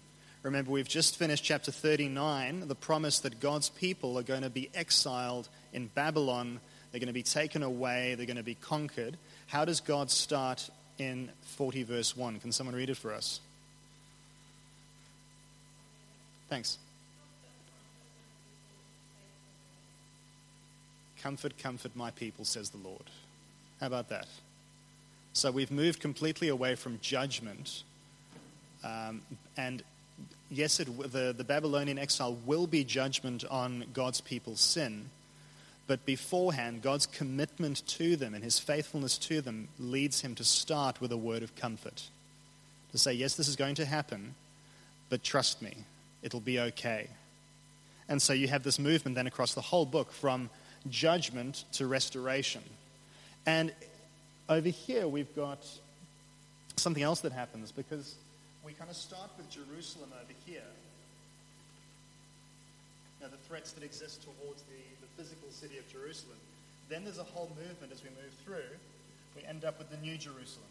remember 0.43 0.71
we've 0.71 0.89
just 0.89 1.17
finished 1.17 1.45
chapter 1.45 1.73
39, 1.73 2.69
the 2.69 2.75
promise 2.75 3.21
that 3.21 3.41
God's 3.41 3.71
people 3.71 4.19
are 4.19 4.23
going 4.23 4.43
to 4.43 4.51
be 4.51 4.71
exiled 4.75 5.49
in 5.73 5.89
Babylon, 5.89 6.61
they're 6.91 7.01
going 7.01 7.09
to 7.09 7.13
be 7.13 7.23
taken 7.23 7.63
away, 7.63 8.15
they're 8.15 8.27
going 8.27 8.37
to 8.37 8.43
be 8.43 8.55
conquered. 8.55 9.17
How 9.49 9.65
does 9.65 9.81
God 9.81 10.11
start 10.11 10.71
in 10.97 11.31
40 11.43 11.83
verse 11.83 12.17
1? 12.17 12.41
Can 12.41 12.53
someone 12.53 12.75
read 12.77 12.91
it 12.91 12.97
for 12.97 13.13
us? 13.13 13.41
Thanks. 16.49 16.79
Comfort, 21.23 21.59
comfort 21.59 21.95
my 21.95 22.11
people, 22.11 22.45
says 22.45 22.71
the 22.71 22.79
Lord. 22.79 23.03
How 23.81 23.87
about 23.87 24.09
that? 24.09 24.27
So 25.33 25.51
we've 25.51 25.71
moved 25.71 26.01
completely 26.01 26.49
away 26.49 26.75
from 26.75 26.99
judgment. 27.01 27.83
Um, 28.83 29.23
and 29.57 29.83
yes, 30.51 30.81
it, 30.81 30.87
the, 31.13 31.35
the 31.37 31.45
Babylonian 31.45 31.99
exile 31.99 32.37
will 32.47 32.67
be 32.67 32.85
judgment 32.85 33.45
on 33.51 33.85
God's 33.93 34.21
people's 34.21 34.61
sin. 34.61 35.11
But 35.87 36.05
beforehand, 36.05 36.83
God's 36.83 37.07
commitment 37.07 37.87
to 37.89 38.17
them 38.17 38.35
and 38.35 38.45
his 38.45 38.59
faithfulness 38.59 39.17
to 39.19 39.41
them 39.41 39.69
leads 39.79 40.21
him 40.21 40.35
to 40.37 40.45
start 40.45 41.01
with 41.01 41.13
a 41.13 41.17
word 41.17 41.43
of 41.43 41.57
comfort. 41.57 42.05
To 42.93 42.99
say, 42.99 43.13
yes, 43.13 43.35
this 43.35 43.49
is 43.49 43.57
going 43.57 43.75
to 43.77 43.85
happen, 43.85 44.35
but 45.09 45.23
trust 45.23 45.63
me, 45.63 45.75
it'll 46.23 46.41
be 46.41 46.61
okay. 46.61 47.09
And 48.09 48.21
so 48.21 48.33
you 48.33 48.49
have 48.49 48.63
this 48.63 48.79
movement 48.79 49.17
then 49.17 49.27
across 49.27 49.55
the 49.55 49.61
whole 49.61 49.87
book 49.87 50.13
from 50.13 50.51
judgment 50.89 51.65
to 51.73 51.87
restoration. 51.87 52.63
And 53.47 53.73
over 54.49 54.69
here 54.69 55.07
we've 55.07 55.35
got 55.37 55.67
something 56.77 57.03
else 57.03 57.21
that 57.21 57.33
happens 57.33 57.73
because 57.73 58.15
we 58.65 58.73
kind 58.73 58.91
of 58.91 58.97
start 58.97 59.31
with 59.37 59.51
Jerusalem 59.51 60.11
over 60.15 60.33
here. 60.47 60.63
Now, 63.21 63.29
the 63.29 63.37
threats 63.49 63.73
that 63.73 63.83
exist 63.83 64.23
towards 64.23 64.63
the, 64.63 64.79
the 65.01 65.23
physical 65.23 65.51
city 65.51 65.79
of 65.79 65.91
Jerusalem. 65.91 66.37
Then 66.89 67.05
there's 67.05 67.19
a 67.19 67.25
whole 67.25 67.51
movement 67.57 67.93
as 67.93 68.03
we 68.03 68.11
move 68.11 68.33
through. 68.45 68.77
We 69.37 69.43
end 69.45 69.65
up 69.65 69.79
with 69.79 69.91
the 69.91 69.97
New 69.99 70.17
Jerusalem. 70.17 70.71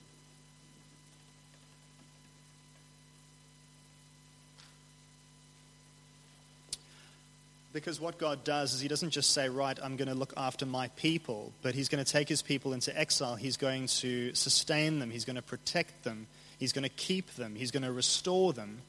Because 7.78 8.02
what 8.02 8.18
God 8.18 8.44
does 8.44 8.74
is 8.74 8.82
He 8.82 8.88
doesn't 8.88 9.12
just 9.12 9.34
say, 9.34 9.50
Right, 9.50 9.78
I'm 9.84 9.98
going 9.98 10.08
to 10.08 10.16
look 10.16 10.34
after 10.36 10.66
my 10.66 10.88
people, 10.96 11.54
but 11.62 11.76
He's 11.76 11.90
going 11.90 12.04
to 12.04 12.12
take 12.12 12.28
His 12.28 12.42
people 12.42 12.74
into 12.74 12.98
exile. 13.00 13.36
He's 13.36 13.56
going 13.56 13.86
to 14.00 14.34
sustain 14.34 14.98
them, 14.98 15.12
He's 15.12 15.26
going 15.26 15.36
to 15.36 15.44
protect 15.44 16.04
them, 16.04 16.26
He's 16.58 16.74
going 16.74 16.86
to 16.86 16.90
keep 16.90 17.36
them, 17.36 17.54
He's 17.54 17.70
going 17.70 17.84
to 17.84 17.92
restore 17.92 18.52
them. 18.52 18.80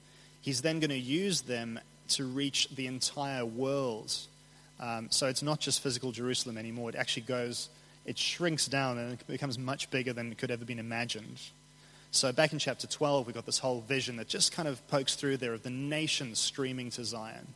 He's 0.41 0.63
then 0.63 0.81
going 0.81 0.89
to 0.89 0.99
use 0.99 1.43
them 1.43 1.79
to 2.11 2.25
reach 2.25 2.71
the 2.71 2.87
entire 2.87 3.45
world. 3.45 4.17
Um, 4.81 5.09
so 5.11 5.27
it's 5.27 5.43
not 5.43 5.61
just 5.61 5.83
physical 5.83 6.11
Jerusalem 6.11 6.57
anymore. 6.57 6.89
It 6.89 6.97
actually 6.97 7.25
goes, 7.25 7.69
it 8.07 8.17
shrinks 8.17 8.69
down 8.69 8.97
and 8.97 9.13
it 9.13 9.27
becomes 9.27 9.59
much 9.59 9.91
bigger 9.91 10.15
than 10.15 10.33
it 10.33 10.39
could 10.39 10.51
ever 10.51 10.65
been 10.65 10.79
imagined. 10.79 11.43
So 12.11 12.33
back 12.33 12.55
in 12.55 12.59
chapter 12.59 12.87
12, 12.87 13.27
we 13.27 13.35
got 13.35 13.45
this 13.45 13.59
whole 13.59 13.83
vision 13.83 14.17
that 14.17 14.29
just 14.29 14.53
kind 14.53 14.67
of 14.67 14.87
pokes 14.89 15.15
through 15.15 15.37
there 15.37 15.53
of 15.53 15.63
the 15.63 15.69
nations 15.69 16.39
streaming 16.39 16.89
to 16.93 17.05
Zion. 17.05 17.49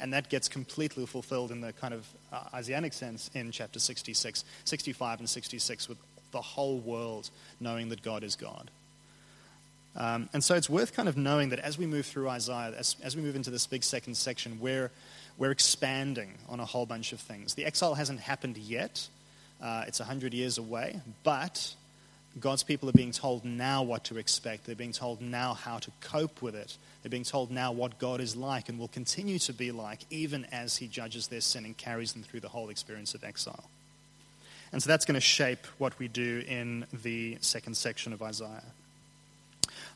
And 0.00 0.12
that 0.12 0.28
gets 0.28 0.48
completely 0.48 1.06
fulfilled 1.06 1.50
in 1.50 1.60
the 1.60 1.72
kind 1.72 1.92
of 1.92 2.06
uh, 2.32 2.90
sense 2.90 3.30
in 3.34 3.50
chapter 3.50 3.78
66, 3.78 4.44
65 4.64 5.18
and 5.18 5.28
66 5.28 5.88
with 5.88 5.98
the 6.30 6.40
whole 6.40 6.78
world 6.78 7.30
knowing 7.60 7.88
that 7.88 8.02
God 8.02 8.22
is 8.22 8.36
God. 8.36 8.70
Um, 9.96 10.28
and 10.32 10.44
so 10.44 10.54
it's 10.54 10.70
worth 10.70 10.94
kind 10.94 11.08
of 11.08 11.16
knowing 11.16 11.48
that 11.48 11.58
as 11.58 11.76
we 11.76 11.86
move 11.86 12.06
through 12.06 12.28
Isaiah, 12.28 12.74
as, 12.78 12.94
as 13.02 13.16
we 13.16 13.22
move 13.22 13.34
into 13.34 13.50
this 13.50 13.66
big 13.66 13.82
second 13.82 14.16
section, 14.16 14.60
we're, 14.60 14.90
we're 15.38 15.50
expanding 15.50 16.34
on 16.48 16.60
a 16.60 16.64
whole 16.64 16.86
bunch 16.86 17.12
of 17.12 17.20
things. 17.20 17.54
The 17.54 17.64
exile 17.64 17.94
hasn't 17.94 18.20
happened 18.20 18.56
yet, 18.56 19.08
uh, 19.60 19.84
it's 19.88 19.98
100 19.98 20.34
years 20.34 20.58
away, 20.58 21.00
but 21.24 21.74
God's 22.38 22.62
people 22.62 22.88
are 22.88 22.92
being 22.92 23.12
told 23.12 23.44
now 23.44 23.82
what 23.82 24.04
to 24.04 24.18
expect. 24.18 24.66
They're 24.66 24.76
being 24.76 24.92
told 24.92 25.20
now 25.20 25.54
how 25.54 25.78
to 25.78 25.90
cope 26.00 26.42
with 26.42 26.54
it. 26.54 26.76
They're 27.02 27.10
being 27.10 27.24
told 27.24 27.50
now 27.50 27.72
what 27.72 27.98
God 27.98 28.20
is 28.20 28.34
like 28.34 28.68
and 28.68 28.78
will 28.78 28.88
continue 28.88 29.38
to 29.40 29.52
be 29.52 29.70
like, 29.70 30.00
even 30.10 30.46
as 30.46 30.76
He 30.76 30.88
judges 30.88 31.28
their 31.28 31.40
sin 31.40 31.64
and 31.64 31.76
carries 31.76 32.12
them 32.12 32.22
through 32.22 32.40
the 32.40 32.48
whole 32.48 32.70
experience 32.70 33.14
of 33.14 33.24
exile. 33.24 33.70
And 34.72 34.82
so 34.82 34.88
that's 34.88 35.04
going 35.04 35.14
to 35.14 35.20
shape 35.20 35.66
what 35.78 35.98
we 35.98 36.08
do 36.08 36.44
in 36.46 36.86
the 37.02 37.38
second 37.40 37.76
section 37.76 38.12
of 38.12 38.20
Isaiah. 38.22 38.62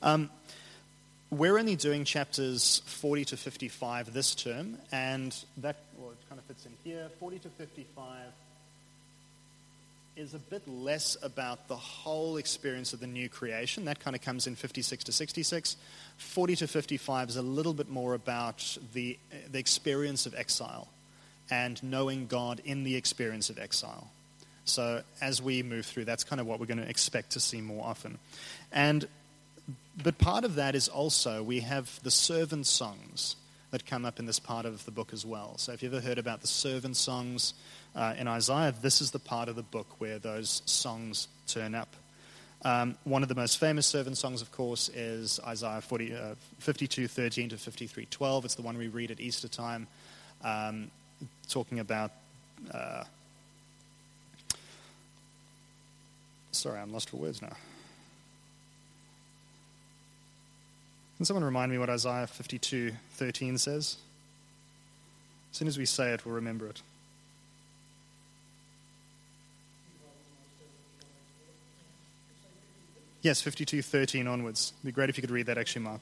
Um, 0.01 0.31
we're 1.31 1.59
only 1.59 1.77
doing 1.77 2.05
chapters 2.05 2.83
40 2.87 3.25
to 3.27 3.37
55 3.37 4.13
this 4.13 4.35
term, 4.35 4.79
and 4.91 5.35
that 5.59 5.77
well, 5.99 6.11
it 6.11 6.19
kind 6.29 6.39
of 6.39 6.45
fits 6.45 6.67
in 6.67 6.73
here. 6.85 7.09
40 7.19 7.39
to 7.41 7.49
55 7.49 8.09
is 10.23 10.35
a 10.35 10.39
bit 10.39 10.69
less 10.69 11.17
about 11.21 11.67
the 11.67 11.75
whole 11.75 12.37
experience 12.37 12.93
of 12.93 13.01
the 13.01 13.09
new 13.09 13.29
creation. 13.29 13.87
That 13.87 13.99
kind 13.99 14.15
of 14.15 14.23
comes 14.23 14.47
in 14.47 14.55
56 14.55 15.03
to 15.03 15.13
66. 15.13 15.77
40 16.17 16.57
to 16.57 16.69
55 16.69 17.29
is 17.31 17.37
a 17.37 17.43
little 17.43 17.75
bit 17.75 17.89
more 17.89 18.15
about 18.15 18.79
the, 18.93 19.19
the 19.51 19.59
experience 19.59 20.25
of 20.25 20.35
exile 20.37 20.87
and 21.51 21.83
knowing 21.83 22.29
God 22.29 22.63
in 22.65 22.85
the 22.85 22.95
experience 22.95 23.51
of 23.51 23.59
exile. 23.59 24.13
So 24.65 25.03
as 25.21 25.43
we 25.43 25.65
move 25.65 25.87
through, 25.87 26.05
that's 26.05 26.23
kind 26.23 26.41
of 26.41 26.47
what 26.47 26.61
we're 26.61 26.67
going 26.67 26.79
to 26.79 26.89
expect 26.89 27.33
to 27.33 27.41
see 27.41 27.61
more 27.61 27.85
often. 27.85 28.21
And 28.71 29.09
but 30.01 30.19
part 30.19 30.45
of 30.45 30.55
that 30.55 30.77
is 30.77 30.87
also 30.87 31.43
we 31.43 31.61
have 31.61 32.01
the 32.05 32.13
servant 32.13 32.67
songs 32.67 33.35
that 33.73 33.87
come 33.87 34.05
up 34.05 34.21
in 34.21 34.27
this 34.27 34.39
part 34.39 34.67
of 34.67 34.85
the 34.85 34.91
book 34.91 35.13
as 35.13 35.27
well. 35.27 35.55
So 35.57 35.73
if 35.73 35.83
you've 35.83 35.95
ever 35.95 36.07
heard 36.07 36.19
about 36.19 36.43
the 36.43 36.47
servant 36.47 36.97
songs 36.97 37.55
uh, 37.97 38.15
in 38.19 38.29
Isaiah, 38.29 38.73
this 38.81 39.01
is 39.01 39.11
the 39.11 39.19
part 39.19 39.49
of 39.49 39.57
the 39.57 39.63
book 39.63 39.87
where 39.99 40.19
those 40.19 40.63
songs 40.67 41.27
turn 41.47 41.75
up. 41.75 41.89
Um, 42.65 42.97
one 43.05 43.23
of 43.23 43.29
the 43.29 43.35
most 43.35 43.59
famous 43.59 43.87
servant 43.87 44.19
songs, 44.19 44.43
of 44.43 44.53
course, 44.53 44.91
is 44.91 45.41
Isaiah 45.47 45.81
40, 45.81 46.15
uh, 46.15 46.35
52, 46.59 47.09
13 47.09 47.49
to 47.49 47.57
53, 47.57 48.07
12. 48.11 48.45
It's 48.45 48.55
the 48.55 48.63
one 48.63 48.77
we 48.77 48.89
read 48.89 49.11
at 49.11 49.21
Easter 49.21 49.49
time, 49.49 49.89
um, 50.45 50.91
talking 51.49 51.81
about. 51.81 52.13
Uh, 52.73 53.05
sorry, 56.53 56.79
I'm 56.79 56.93
lost 56.93 57.09
for 57.09 57.17
words 57.17 57.41
now. 57.41 57.57
Can 61.23 61.27
someone 61.27 61.45
remind 61.45 61.71
me 61.71 61.79
what 61.79 61.89
Isaiah 61.89 62.27
52:13 62.27 63.57
says? 63.57 63.97
As 65.53 65.57
soon 65.57 65.69
as 65.69 65.79
we 65.79 65.87
say 65.87 66.13
it, 66.13 66.27
we'll 66.27 66.35
remember 66.35 66.67
it. 66.67 66.83
Yes, 73.21 73.41
52:13 73.41 74.27
onwards. 74.27 74.73
It'd 74.79 74.87
be 74.87 74.91
great 74.91 75.11
if 75.11 75.17
you 75.17 75.21
could 75.21 75.31
read 75.31 75.47
that 75.47 75.59
actually, 75.59 75.83
Mark. 75.83 76.01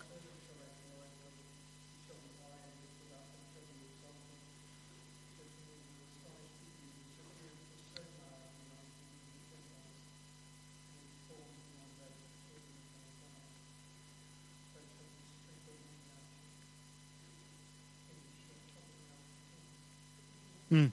Mm. 20.73 20.91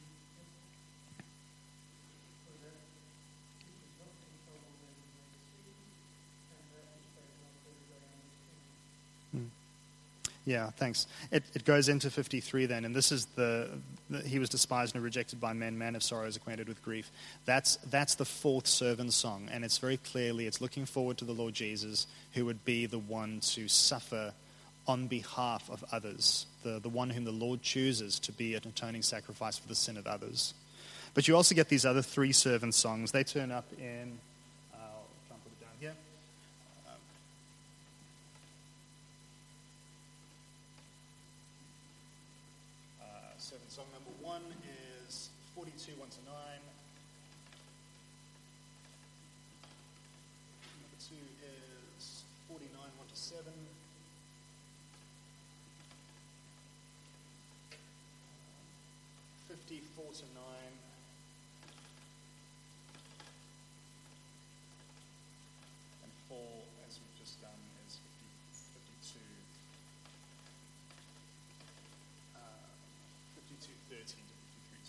Yeah, 10.47 10.69
thanks. 10.77 11.07
It, 11.29 11.43
it 11.53 11.65
goes 11.65 11.89
into 11.89 12.09
53 12.09 12.67
then, 12.67 12.85
and 12.85 12.95
this 12.95 13.11
is 13.11 13.25
the, 13.35 13.67
the, 14.09 14.19
he 14.19 14.39
was 14.39 14.47
despised 14.47 14.95
and 14.95 15.03
rejected 15.03 15.41
by 15.41 15.51
men, 15.51 15.77
man 15.77 15.93
of 15.93 16.01
sorrows, 16.01 16.37
acquainted 16.37 16.69
with 16.69 16.81
grief. 16.81 17.11
That's, 17.43 17.75
that's 17.91 18.15
the 18.15 18.23
fourth 18.23 18.65
servant 18.65 19.11
song, 19.11 19.49
and 19.51 19.65
it's 19.65 19.77
very 19.77 19.97
clearly, 19.97 20.47
it's 20.47 20.61
looking 20.61 20.85
forward 20.85 21.17
to 21.17 21.25
the 21.25 21.33
Lord 21.33 21.53
Jesus, 21.53 22.07
who 22.31 22.45
would 22.45 22.63
be 22.63 22.85
the 22.85 22.97
one 22.97 23.41
to 23.41 23.67
suffer 23.67 24.31
on 24.87 25.07
behalf 25.07 25.69
of 25.69 25.83
others, 25.91 26.45
the, 26.63 26.79
the 26.79 26.89
one 26.89 27.09
whom 27.09 27.25
the 27.25 27.31
Lord 27.31 27.61
chooses 27.61 28.19
to 28.19 28.31
be 28.31 28.55
an 28.55 28.61
atoning 28.65 29.01
sacrifice 29.01 29.57
for 29.57 29.67
the 29.67 29.75
sin 29.75 29.97
of 29.97 30.07
others. 30.07 30.53
But 31.13 31.27
you 31.27 31.35
also 31.35 31.55
get 31.55 31.67
these 31.67 31.85
other 31.85 32.01
three 32.01 32.31
servant 32.31 32.73
songs. 32.73 33.11
They 33.11 33.23
turn 33.23 33.51
up 33.51 33.65
in, 33.77 34.17
uh, 34.73 34.77
I'll 34.77 35.07
try 35.27 35.35
and 35.35 35.43
put 35.43 35.51
it 35.51 35.59
down 35.59 35.71
here. 35.79 35.93
Um, 36.87 36.93
uh, 43.01 43.37
servant 43.37 43.71
song 43.71 43.85
number 43.91 44.11
one 44.23 44.41
is 45.07 45.29
42, 45.55 45.91
1 45.99 46.07
to 46.07 46.17
9. 46.25 46.33
Number 50.79 50.97
two 51.01 51.25
is 51.97 52.23
49, 52.47 52.71
1 52.77 53.07
to 53.09 53.15
7. 53.15 53.43
54 59.67 60.05
to 60.13 60.23
9. 60.23 60.31
And 66.03 66.11
4, 66.29 66.37
as 66.87 66.95
we've 67.03 67.19
just 67.19 67.41
done, 67.41 67.51
is 67.85 67.99
50, 67.99 68.63
52. 69.11 69.19
Uh, 72.31 72.39
52, 73.35 73.75
13 73.91 74.07
to 74.07 74.07
53, 74.07 74.87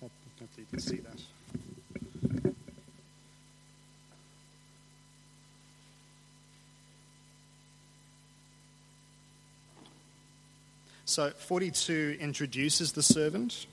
12. 0.00 0.08
Hopefully 0.40 0.64
you 0.64 0.66
can 0.70 0.80
see 0.80 0.96
that. 1.04 1.35
So 11.16 11.30
42 11.30 12.18
introduces 12.20 12.92
the 12.92 13.02
servant. 13.02 13.64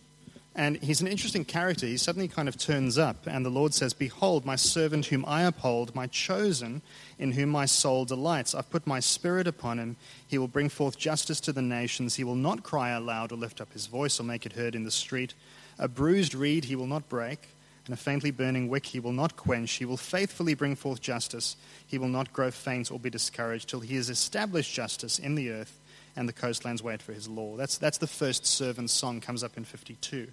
And 0.55 0.77
he's 0.77 1.01
an 1.01 1.09
interesting 1.09 1.43
character. 1.43 1.85
He 1.85 1.97
suddenly 1.97 2.29
kind 2.29 2.47
of 2.47 2.55
turns 2.55 2.97
up, 2.97 3.27
and 3.27 3.45
the 3.45 3.49
Lord 3.49 3.73
says, 3.73 3.93
Behold, 3.93 4.45
my 4.45 4.55
servant 4.55 5.07
whom 5.07 5.25
I 5.27 5.41
uphold, 5.41 5.93
my 5.93 6.07
chosen, 6.07 6.81
in 7.19 7.33
whom 7.33 7.49
my 7.49 7.65
soul 7.65 8.05
delights. 8.05 8.55
I've 8.55 8.69
put 8.69 8.87
my 8.87 9.01
spirit 9.01 9.45
upon 9.45 9.77
him. 9.77 9.97
He 10.25 10.37
will 10.37 10.47
bring 10.47 10.69
forth 10.69 10.97
justice 10.97 11.41
to 11.41 11.51
the 11.51 11.61
nations. 11.61 12.15
He 12.15 12.23
will 12.23 12.35
not 12.35 12.63
cry 12.63 12.91
aloud 12.91 13.33
or 13.33 13.35
lift 13.35 13.59
up 13.59 13.73
his 13.73 13.87
voice 13.87 14.21
or 14.21 14.23
make 14.23 14.45
it 14.45 14.53
heard 14.53 14.73
in 14.73 14.85
the 14.85 14.89
street. 14.89 15.33
A 15.77 15.89
bruised 15.89 16.33
reed 16.33 16.63
he 16.63 16.77
will 16.77 16.87
not 16.87 17.09
break, 17.09 17.49
and 17.85 17.93
a 17.93 17.97
faintly 17.97 18.31
burning 18.31 18.69
wick 18.69 18.85
he 18.85 19.01
will 19.01 19.11
not 19.11 19.35
quench. 19.35 19.73
He 19.73 19.83
will 19.83 19.97
faithfully 19.97 20.53
bring 20.53 20.77
forth 20.77 21.01
justice. 21.01 21.57
He 21.85 21.97
will 21.97 22.07
not 22.07 22.31
grow 22.31 22.51
faint 22.51 22.89
or 22.89 22.99
be 22.99 23.09
discouraged 23.09 23.67
till 23.67 23.81
he 23.81 23.97
has 23.97 24.09
established 24.09 24.73
justice 24.73 25.19
in 25.19 25.35
the 25.35 25.49
earth, 25.49 25.77
and 26.15 26.27
the 26.27 26.33
coastlands 26.33 26.83
wait 26.83 27.01
for 27.01 27.13
his 27.13 27.27
law. 27.27 27.55
That's, 27.55 27.77
that's 27.77 27.97
the 27.97 28.07
first 28.07 28.45
servant 28.45 28.89
song, 28.89 29.21
comes 29.21 29.43
up 29.43 29.57
in 29.57 29.65
52. 29.65 30.27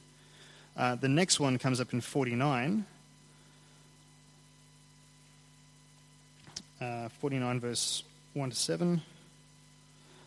Uh, 0.76 0.94
the 0.94 1.08
next 1.08 1.40
one 1.40 1.58
comes 1.58 1.80
up 1.80 1.92
in 1.92 2.00
49. 2.00 2.84
Uh, 6.80 7.08
49, 7.20 7.60
verse 7.60 8.02
1 8.34 8.50
to 8.50 8.56
7. 8.56 9.02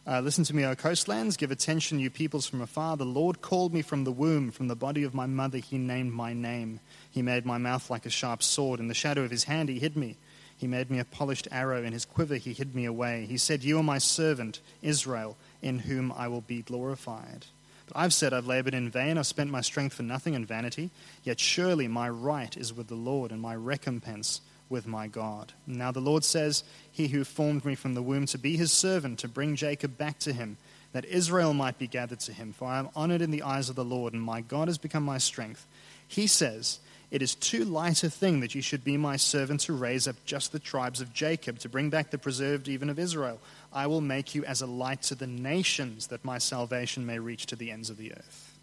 Uh, 0.05 0.19
Listen 0.19 0.43
to 0.43 0.55
me, 0.55 0.65
O 0.65 0.75
coastlands. 0.75 1.37
Give 1.37 1.51
attention, 1.51 1.99
you 1.99 2.09
peoples 2.09 2.45
from 2.45 2.61
afar. 2.61 2.97
The 2.97 3.05
Lord 3.05 3.41
called 3.41 3.73
me 3.73 3.81
from 3.81 4.03
the 4.03 4.11
womb. 4.11 4.51
From 4.51 4.67
the 4.67 4.75
body 4.75 5.03
of 5.03 5.13
my 5.13 5.25
mother, 5.25 5.59
he 5.59 5.77
named 5.77 6.11
my 6.11 6.33
name. 6.33 6.79
He 7.09 7.21
made 7.21 7.45
my 7.45 7.57
mouth 7.57 7.89
like 7.89 8.05
a 8.05 8.09
sharp 8.09 8.43
sword. 8.43 8.79
In 8.79 8.89
the 8.89 8.93
shadow 8.93 9.23
of 9.23 9.31
his 9.31 9.45
hand, 9.45 9.69
he 9.69 9.79
hid 9.79 9.95
me. 9.95 10.17
He 10.57 10.67
made 10.67 10.89
me 10.89 10.99
a 10.99 11.05
polished 11.05 11.47
arrow. 11.51 11.83
In 11.83 11.93
his 11.93 12.05
quiver, 12.05 12.35
he 12.35 12.53
hid 12.53 12.75
me 12.75 12.85
away. 12.85 13.25
He 13.27 13.37
said, 13.37 13.63
You 13.63 13.79
are 13.79 13.83
my 13.83 13.97
servant, 13.97 14.59
Israel, 14.81 15.37
in 15.61 15.79
whom 15.79 16.11
I 16.11 16.27
will 16.27 16.41
be 16.41 16.61
glorified. 16.61 17.47
But 17.87 17.97
I've 17.97 18.13
said, 18.13 18.33
I've 18.33 18.47
labored 18.47 18.73
in 18.73 18.89
vain. 18.89 19.17
I've 19.17 19.27
spent 19.27 19.49
my 19.49 19.61
strength 19.61 19.95
for 19.95 20.03
nothing 20.03 20.33
in 20.33 20.45
vanity. 20.45 20.89
Yet 21.23 21.39
surely 21.39 21.87
my 21.87 22.09
right 22.09 22.55
is 22.55 22.73
with 22.73 22.87
the 22.87 22.95
Lord, 22.95 23.31
and 23.31 23.41
my 23.41 23.55
recompense 23.55 24.41
with 24.69 24.87
my 24.87 25.07
God. 25.07 25.53
Now 25.67 25.91
the 25.91 25.99
Lord 25.99 26.23
says, 26.23 26.63
He 26.91 27.09
who 27.09 27.23
formed 27.23 27.65
me 27.65 27.75
from 27.75 27.93
the 27.93 28.01
womb 28.01 28.25
to 28.27 28.37
be 28.37 28.57
his 28.57 28.71
servant, 28.71 29.19
to 29.19 29.27
bring 29.27 29.55
Jacob 29.55 29.97
back 29.97 30.19
to 30.19 30.33
him, 30.33 30.57
that 30.93 31.05
Israel 31.05 31.53
might 31.53 31.77
be 31.77 31.87
gathered 31.87 32.21
to 32.21 32.33
him. 32.33 32.53
For 32.53 32.67
I 32.67 32.79
am 32.79 32.89
honored 32.95 33.21
in 33.21 33.31
the 33.31 33.43
eyes 33.43 33.69
of 33.69 33.75
the 33.75 33.85
Lord, 33.85 34.13
and 34.13 34.21
my 34.21 34.41
God 34.41 34.67
has 34.67 34.77
become 34.77 35.03
my 35.03 35.17
strength. 35.17 35.67
He 36.07 36.27
says, 36.27 36.79
It 37.13 37.21
is 37.21 37.35
too 37.35 37.63
light 37.63 38.03
a 38.03 38.09
thing 38.09 38.39
that 38.39 38.55
you 38.55 38.63
should 38.63 38.83
be 38.83 38.97
my 38.97 39.17
servant 39.17 39.59
to 39.61 39.73
raise 39.73 40.07
up 40.07 40.15
just 40.25 40.51
the 40.51 40.57
tribes 40.57 40.99
of 40.99 41.13
Jacob, 41.13 41.59
to 41.59 41.69
bring 41.69 41.91
back 41.91 42.09
the 42.09 42.17
preserved 42.17 42.67
even 42.67 42.89
of 42.89 42.97
Israel. 42.97 43.39
I 43.71 43.85
will 43.85 44.01
make 44.01 44.33
you 44.33 44.43
as 44.45 44.63
a 44.63 44.65
light 44.65 45.03
to 45.03 45.15
the 45.15 45.27
nations, 45.27 46.07
that 46.07 46.25
my 46.25 46.39
salvation 46.39 47.05
may 47.05 47.19
reach 47.19 47.45
to 47.45 47.55
the 47.55 47.69
ends 47.69 47.91
of 47.91 47.97
the 47.97 48.13
earth. 48.13 48.57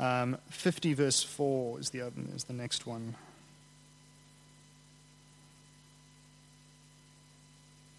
Um, 0.00 0.36
50 0.50 0.94
verse 0.94 1.22
4 1.22 1.78
is 1.78 1.90
the, 1.90 2.12
is 2.34 2.42
the 2.42 2.52
next 2.52 2.84
one. 2.84 3.14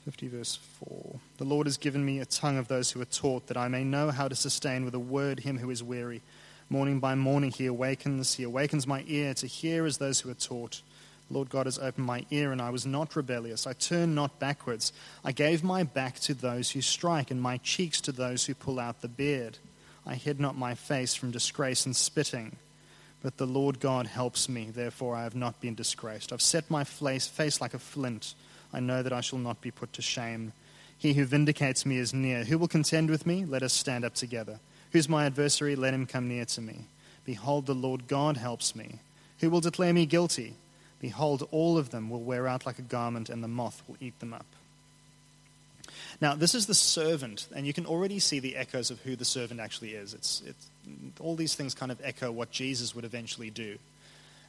50 0.04 0.28
verse 0.28 0.60
4. 0.86 1.16
The 1.38 1.46
Lord 1.46 1.66
has 1.66 1.78
given 1.78 2.06
me 2.06 2.20
a 2.20 2.26
tongue 2.26 2.58
of 2.58 2.68
those 2.68 2.92
who 2.92 3.00
are 3.00 3.06
taught, 3.06 3.48
that 3.48 3.56
I 3.56 3.70
may 3.70 3.86
know 3.86 4.12
how 4.12 4.28
to 4.28 4.36
sustain 4.36 4.84
with 4.84 4.96
a 4.96 5.00
word 5.00 5.40
him 5.40 5.60
who 5.60 5.70
is 5.70 5.82
weary. 5.82 6.22
Morning 6.70 7.00
by 7.00 7.16
morning 7.16 7.52
he 7.52 7.66
awakens, 7.66 8.34
he 8.34 8.44
awakens 8.44 8.86
my 8.86 9.04
ear 9.08 9.34
to 9.36 9.48
hear 9.48 9.86
as 9.86 9.98
those 9.98 10.20
who 10.20 10.30
are 10.30 10.34
taught. 10.34 10.82
Lord 11.30 11.50
God 11.50 11.66
has 11.66 11.80
opened 11.80 12.06
my 12.06 12.26
ear, 12.30 12.52
and 12.52 12.62
I 12.62 12.70
was 12.70 12.86
not 12.86 13.16
rebellious. 13.16 13.68
I 13.68 13.74
turned 13.74 14.16
not 14.16 14.40
backwards. 14.40 14.92
I 15.24 15.32
gave 15.32 15.64
my 15.64 15.84
back 15.84 16.20
to 16.22 16.34
those 16.34 16.72
who 16.72 16.82
strike, 16.82 17.32
and 17.32 17.42
my 17.42 17.58
cheeks 17.58 18.02
to 18.02 18.12
those 18.12 18.46
who 18.46 18.54
pull 18.54 18.80
out 18.80 19.02
the 19.02 19.08
beard. 19.08 19.58
I 20.06 20.16
hid 20.16 20.40
not 20.40 20.58
my 20.58 20.74
face 20.76 21.16
from 21.16 21.32
disgrace 21.32 21.86
and 21.86 21.96
spitting. 21.96 22.58
But 23.24 23.38
the 23.38 23.48
Lord 23.48 23.80
God 23.80 24.08
helps 24.08 24.48
me, 24.48 24.70
therefore 24.70 25.16
I 25.16 25.24
have 25.24 25.36
not 25.36 25.60
been 25.60 25.76
disgraced. 25.76 26.32
I've 26.32 26.42
set 26.42 26.70
my 26.70 26.84
face 26.84 27.62
like 27.62 27.74
a 27.74 27.80
flint. 27.80 28.34
I 28.72 28.80
know 28.80 29.02
that 29.04 29.14
I 29.14 29.22
shall 29.22 29.40
not 29.40 29.60
be 29.62 29.72
put 29.72 29.94
to 29.94 30.02
shame. 30.02 30.54
He 30.98 31.14
who 31.14 31.26
vindicates 31.26 31.86
me 31.86 31.98
is 31.98 32.14
near. 32.14 32.44
Who 32.46 32.58
will 32.58 32.68
contend 32.68 33.10
with 33.10 33.26
me? 33.26 33.46
Let 33.46 33.64
us 33.64 33.74
stand 33.74 34.06
up 34.06 34.16
together. 34.16 34.60
Who's 34.92 35.10
my 35.10 35.26
adversary? 35.26 35.76
Let 35.76 35.94
him 35.94 36.06
come 36.06 36.28
near 36.28 36.46
to 36.46 36.62
me. 36.62 36.86
Behold, 37.26 37.66
the 37.66 37.76
Lord 37.76 38.08
God 38.08 38.38
helps 38.38 38.76
me. 38.76 39.00
Who 39.40 39.50
will 39.50 39.62
declare 39.62 39.94
me 39.94 40.06
guilty? 40.06 40.56
Behold, 41.00 41.48
all 41.52 41.78
of 41.78 41.92
them 41.92 42.10
will 42.10 42.22
wear 42.22 42.48
out 42.48 42.66
like 42.66 42.80
a 42.80 42.84
garment, 42.84 43.30
and 43.30 43.44
the 43.44 43.48
moth 43.48 43.84
will 43.88 43.98
eat 44.00 44.20
them 44.20 44.34
up. 44.34 44.46
Now, 46.20 46.34
this 46.34 46.56
is 46.56 46.66
the 46.66 46.74
servant, 46.74 47.48
and 47.56 47.68
you 47.68 47.74
can 47.74 47.86
already 47.86 48.20
see 48.20 48.40
the 48.40 48.56
echoes 48.56 48.90
of 48.90 49.00
who 49.02 49.16
the 49.16 49.26
servant 49.26 49.60
actually 49.60 49.92
is. 49.92 50.14
It's, 50.14 50.42
it's, 50.46 50.68
all 51.20 51.36
these 51.36 51.54
things 51.54 51.76
kind 51.76 51.92
of 51.92 52.02
echo 52.04 52.32
what 52.32 52.50
Jesus 52.50 52.96
would 52.96 53.06
eventually 53.06 53.50
do. 53.50 53.78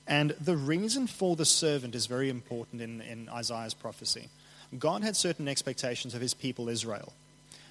And 0.06 0.30
the 0.40 0.56
reason 0.56 1.06
for 1.06 1.36
the 1.36 1.44
servant 1.44 1.94
is 1.94 2.06
very 2.06 2.30
important 2.30 2.80
in, 2.80 3.02
in 3.02 3.28
Isaiah's 3.28 3.74
prophecy. 3.74 4.28
God 4.78 5.02
had 5.02 5.16
certain 5.16 5.48
expectations 5.48 6.14
of 6.14 6.22
his 6.22 6.32
people 6.32 6.68
Israel. 6.68 7.12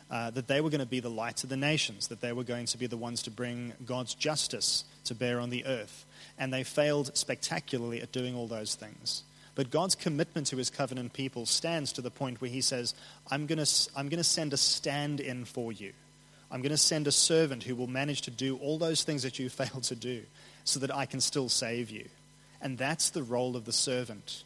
Uh, 0.09 0.29
that 0.29 0.47
they 0.47 0.61
were 0.61 0.69
going 0.69 0.79
to 0.79 0.85
be 0.85 1.01
the 1.01 1.09
light 1.09 1.43
of 1.43 1.49
the 1.49 1.57
nations, 1.57 2.07
that 2.07 2.21
they 2.21 2.31
were 2.31 2.43
going 2.43 2.65
to 2.65 2.77
be 2.77 2.87
the 2.87 2.95
ones 2.95 3.23
to 3.23 3.29
bring 3.29 3.73
God's 3.85 4.15
justice 4.15 4.85
to 5.03 5.13
bear 5.13 5.41
on 5.41 5.49
the 5.49 5.65
earth. 5.65 6.05
And 6.37 6.53
they 6.53 6.63
failed 6.63 7.15
spectacularly 7.17 8.01
at 8.01 8.13
doing 8.13 8.33
all 8.33 8.47
those 8.47 8.75
things. 8.75 9.23
But 9.57 9.71
God's 9.71 9.95
commitment 9.95 10.47
to 10.47 10.57
his 10.57 10.69
covenant 10.69 11.13
people 11.13 11.45
stands 11.45 11.91
to 11.93 12.01
the 12.01 12.11
point 12.11 12.39
where 12.39 12.49
he 12.49 12.61
says, 12.61 12.93
I'm 13.31 13.47
going 13.47 13.63
to, 13.63 13.89
I'm 13.95 14.07
going 14.07 14.19
to 14.19 14.23
send 14.23 14.53
a 14.53 14.57
stand 14.57 15.19
in 15.19 15.45
for 15.45 15.71
you. 15.71 15.93
I'm 16.51 16.61
going 16.61 16.71
to 16.71 16.77
send 16.77 17.07
a 17.07 17.11
servant 17.11 17.63
who 17.63 17.75
will 17.75 17.87
manage 17.87 18.21
to 18.21 18.31
do 18.31 18.57
all 18.57 18.77
those 18.77 19.03
things 19.03 19.23
that 19.23 19.39
you 19.39 19.49
failed 19.49 19.83
to 19.83 19.95
do 19.95 20.23
so 20.63 20.79
that 20.81 20.95
I 20.95 21.05
can 21.05 21.19
still 21.21 21.49
save 21.49 21.89
you. 21.89 22.07
And 22.61 22.77
that's 22.77 23.09
the 23.09 23.23
role 23.23 23.55
of 23.55 23.65
the 23.65 23.73
servant. 23.73 24.43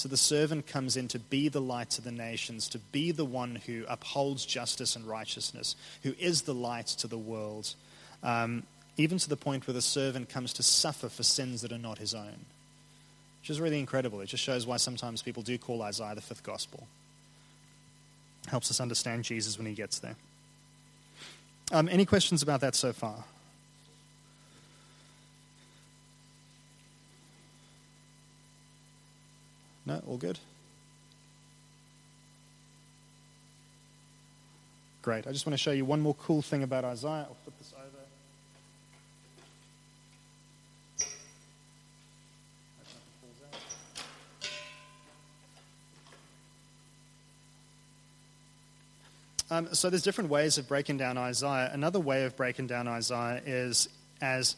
So 0.00 0.08
the 0.08 0.16
servant 0.16 0.66
comes 0.66 0.96
in 0.96 1.08
to 1.08 1.18
be 1.18 1.48
the 1.48 1.60
light 1.60 1.90
to 1.90 2.02
the 2.02 2.10
nations, 2.10 2.68
to 2.70 2.78
be 2.78 3.12
the 3.12 3.24
one 3.24 3.56
who 3.66 3.84
upholds 3.88 4.46
justice 4.46 4.96
and 4.96 5.06
righteousness, 5.06 5.76
who 6.02 6.14
is 6.18 6.42
the 6.42 6.54
light 6.54 6.86
to 6.86 7.06
the 7.06 7.18
world, 7.18 7.74
um, 8.22 8.62
even 8.96 9.18
to 9.18 9.28
the 9.28 9.36
point 9.36 9.66
where 9.66 9.74
the 9.74 9.82
servant 9.82 10.28
comes 10.28 10.52
to 10.54 10.62
suffer 10.62 11.08
for 11.08 11.22
sins 11.22 11.62
that 11.62 11.72
are 11.72 11.78
not 11.78 11.98
his 11.98 12.14
own 12.14 12.46
which 13.40 13.50
is 13.50 13.60
really 13.60 13.78
incredible. 13.78 14.20
It 14.20 14.26
just 14.26 14.42
shows 14.42 14.66
why 14.66 14.76
sometimes 14.76 15.22
people 15.22 15.42
do 15.42 15.56
call 15.58 15.82
Isaiah 15.82 16.14
the 16.14 16.20
fifth 16.20 16.42
gospel. 16.42 16.86
Helps 18.48 18.70
us 18.70 18.80
understand 18.80 19.24
Jesus 19.24 19.56
when 19.56 19.66
he 19.66 19.74
gets 19.74 19.98
there. 19.98 20.16
Um, 21.72 21.88
any 21.88 22.04
questions 22.04 22.42
about 22.42 22.60
that 22.60 22.74
so 22.74 22.92
far? 22.92 23.24
No, 29.86 30.02
all 30.06 30.16
good? 30.16 30.38
Great. 35.02 35.26
I 35.26 35.32
just 35.32 35.46
want 35.46 35.54
to 35.54 35.58
show 35.62 35.70
you 35.70 35.84
one 35.84 36.00
more 36.00 36.14
cool 36.14 36.42
thing 36.42 36.62
about 36.62 36.84
Isaiah. 36.84 37.26
I'll 37.28 37.36
flip 37.42 37.58
this 37.58 37.72
over. 37.76 37.86
Um, 49.50 49.74
so 49.74 49.90
there's 49.90 50.02
different 50.02 50.30
ways 50.30 50.58
of 50.58 50.68
breaking 50.68 50.98
down 50.98 51.18
Isaiah. 51.18 51.70
Another 51.72 51.98
way 51.98 52.24
of 52.24 52.36
breaking 52.36 52.68
down 52.68 52.86
Isaiah 52.86 53.42
is 53.44 53.88
as 54.20 54.54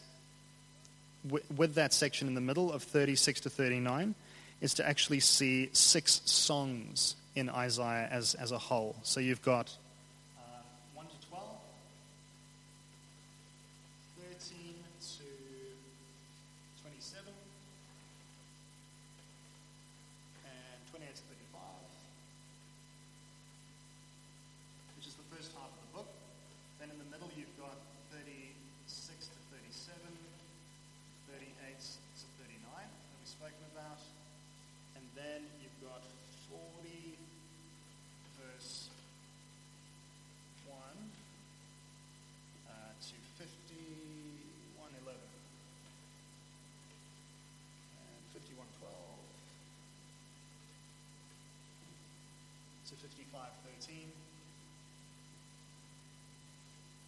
w- 1.25 1.43
with 1.55 1.75
that 1.75 1.93
section 1.93 2.27
in 2.27 2.35
the 2.35 2.41
middle 2.41 2.71
of 2.71 2.83
36 2.83 3.41
to 3.41 3.49
39 3.49 4.13
is 4.63 4.73
to 4.75 4.87
actually 4.87 5.19
see 5.19 5.69
six 5.73 6.21
songs 6.23 7.15
in 7.35 7.49
Isaiah 7.49 8.07
as, 8.09 8.33
as 8.35 8.53
a 8.53 8.57
whole. 8.57 8.95
So 9.03 9.19
you've 9.19 9.41
got 9.41 9.75
513 53.33 53.97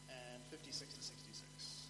and 0.09 0.41
56 0.49 0.93
to 0.93 1.03
66. 1.03 1.87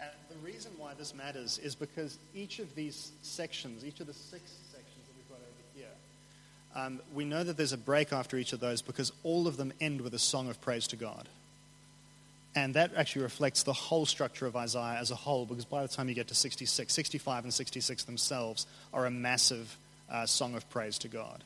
And 0.00 0.10
the 0.28 0.36
reason 0.44 0.72
why 0.76 0.94
this 0.98 1.14
matters 1.14 1.58
is 1.58 1.76
because 1.76 2.18
each 2.34 2.58
of 2.58 2.74
these 2.74 3.12
sections, 3.22 3.84
each 3.84 4.00
of 4.00 4.08
the 4.08 4.12
six 4.12 4.42
sections 4.72 5.06
that 5.06 5.16
we've 5.16 5.28
got 5.28 5.38
over 5.38 5.62
here, 5.76 5.86
um, 6.74 7.00
we 7.14 7.24
know 7.24 7.44
that 7.44 7.56
there's 7.56 7.72
a 7.72 7.78
break 7.78 8.12
after 8.12 8.36
each 8.36 8.52
of 8.52 8.58
those 8.58 8.82
because 8.82 9.12
all 9.22 9.46
of 9.46 9.56
them 9.56 9.72
end 9.80 10.00
with 10.00 10.14
a 10.14 10.18
song 10.18 10.50
of 10.50 10.60
praise 10.60 10.88
to 10.88 10.96
God. 10.96 11.28
And 12.54 12.74
that 12.74 12.92
actually 12.96 13.22
reflects 13.22 13.62
the 13.62 13.72
whole 13.72 14.06
structure 14.06 14.46
of 14.46 14.56
Isaiah 14.56 14.98
as 14.98 15.10
a 15.10 15.14
whole, 15.14 15.46
because 15.46 15.64
by 15.64 15.82
the 15.82 15.88
time 15.88 16.08
you 16.08 16.14
get 16.14 16.28
to 16.28 16.34
66, 16.34 16.92
65 16.92 17.44
and 17.44 17.54
66 17.54 18.04
themselves 18.04 18.66
are 18.92 19.06
a 19.06 19.10
massive 19.10 19.76
uh, 20.10 20.26
song 20.26 20.56
of 20.56 20.68
praise 20.70 20.98
to 20.98 21.08
God, 21.08 21.44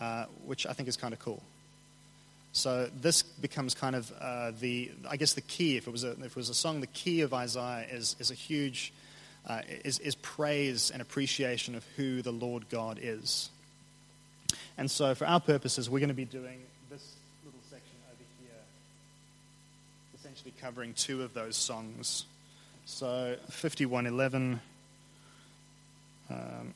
uh, 0.00 0.24
which 0.44 0.66
I 0.66 0.72
think 0.72 0.88
is 0.88 0.96
kind 0.96 1.14
of 1.14 1.20
cool. 1.20 1.42
So 2.52 2.90
this 3.00 3.22
becomes 3.22 3.74
kind 3.74 3.94
of 3.94 4.12
uh, 4.20 4.52
the, 4.58 4.90
I 5.08 5.16
guess, 5.16 5.34
the 5.34 5.42
key. 5.42 5.76
If 5.76 5.86
it 5.86 5.90
was 5.90 6.02
a, 6.02 6.12
if 6.12 6.24
it 6.24 6.36
was 6.36 6.48
a 6.48 6.54
song, 6.54 6.80
the 6.80 6.88
key 6.88 7.20
of 7.20 7.32
Isaiah 7.32 7.86
is, 7.90 8.16
is 8.18 8.32
a 8.32 8.34
huge, 8.34 8.92
uh, 9.46 9.60
is, 9.84 10.00
is 10.00 10.16
praise 10.16 10.90
and 10.90 11.00
appreciation 11.00 11.76
of 11.76 11.84
who 11.96 12.22
the 12.22 12.32
Lord 12.32 12.68
God 12.68 12.98
is. 13.00 13.50
And 14.76 14.90
so, 14.90 15.14
for 15.14 15.26
our 15.26 15.40
purposes, 15.40 15.90
we're 15.90 15.98
going 15.98 16.08
to 16.08 16.14
be 16.14 16.24
doing 16.24 16.60
this 16.90 17.02
little 17.44 17.60
section 17.68 17.96
over 18.10 18.24
here, 18.40 18.60
essentially 20.38 20.54
covering 20.60 20.94
two 20.94 21.22
of 21.22 21.34
those 21.34 21.56
songs. 21.56 22.24
So, 22.86 23.36
5111. 23.50 24.60
Um, 26.30 26.74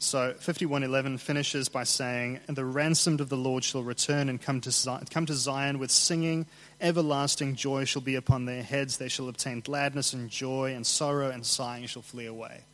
So 0.00 0.34
51:11 0.34 1.16
finishes 1.16 1.70
by 1.70 1.84
saying, 1.84 2.38
"And 2.46 2.58
the 2.58 2.64
ransomed 2.66 3.22
of 3.22 3.30
the 3.30 3.38
Lord 3.38 3.64
shall 3.64 3.82
return 3.82 4.28
and 4.28 4.40
come 4.40 4.60
to 4.60 4.70
Zion, 4.70 5.06
come 5.06 5.24
to 5.24 5.34
Zion 5.34 5.78
with 5.78 5.90
singing; 5.90 6.44
everlasting 6.78 7.56
joy 7.56 7.86
shall 7.86 8.02
be 8.02 8.14
upon 8.14 8.44
their 8.44 8.62
heads. 8.62 8.98
They 8.98 9.08
shall 9.08 9.30
obtain 9.30 9.60
gladness 9.60 10.12
and 10.12 10.28
joy, 10.28 10.74
and 10.74 10.86
sorrow 10.86 11.30
and 11.30 11.46
sighing 11.46 11.86
shall 11.86 12.02
flee 12.02 12.26
away." 12.26 12.64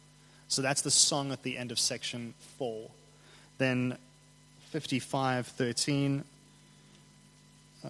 So 0.48 0.60
that's 0.60 0.82
the 0.82 0.90
song 0.90 1.30
at 1.30 1.44
the 1.44 1.56
end 1.56 1.70
of 1.70 1.78
section 1.78 2.34
four. 2.58 2.90
Then 3.58 3.96
55:13. 4.72 6.24
Uh, 7.82 7.88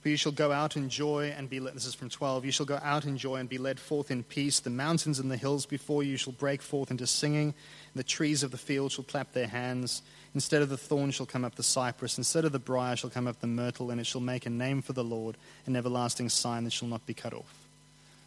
For 0.00 0.08
you 0.08 0.16
shall 0.16 0.32
go 0.32 0.50
out 0.50 0.76
in 0.76 0.88
joy 0.88 1.34
and 1.36 1.50
be 1.50 1.60
led. 1.60 1.74
This 1.74 1.84
is 1.84 1.94
from 1.94 2.08
12. 2.08 2.46
You 2.46 2.52
shall 2.52 2.64
go 2.64 2.78
out 2.82 3.04
in 3.04 3.18
joy 3.18 3.36
and 3.36 3.48
be 3.48 3.58
led 3.58 3.78
forth 3.78 4.10
in 4.10 4.22
peace. 4.22 4.58
The 4.58 4.70
mountains 4.70 5.18
and 5.18 5.30
the 5.30 5.36
hills 5.36 5.66
before 5.66 6.02
you 6.02 6.16
shall 6.16 6.32
break 6.32 6.62
forth 6.62 6.90
into 6.90 7.06
singing. 7.06 7.52
The 7.94 8.02
trees 8.02 8.42
of 8.42 8.50
the 8.50 8.56
field 8.56 8.92
shall 8.92 9.04
clap 9.04 9.32
their 9.32 9.48
hands. 9.48 10.00
Instead 10.34 10.62
of 10.62 10.70
the 10.70 10.78
thorn 10.78 11.10
shall 11.10 11.26
come 11.26 11.44
up 11.44 11.56
the 11.56 11.62
cypress. 11.62 12.16
Instead 12.16 12.46
of 12.46 12.52
the 12.52 12.58
brier 12.58 12.96
shall 12.96 13.10
come 13.10 13.26
up 13.26 13.40
the 13.40 13.46
myrtle. 13.46 13.90
And 13.90 14.00
it 14.00 14.06
shall 14.06 14.22
make 14.22 14.46
a 14.46 14.50
name 14.50 14.80
for 14.80 14.94
the 14.94 15.04
Lord, 15.04 15.36
an 15.66 15.76
everlasting 15.76 16.30
sign 16.30 16.64
that 16.64 16.72
shall 16.72 16.88
not 16.88 17.04
be 17.04 17.12
cut 17.12 17.34
off. 17.34 17.52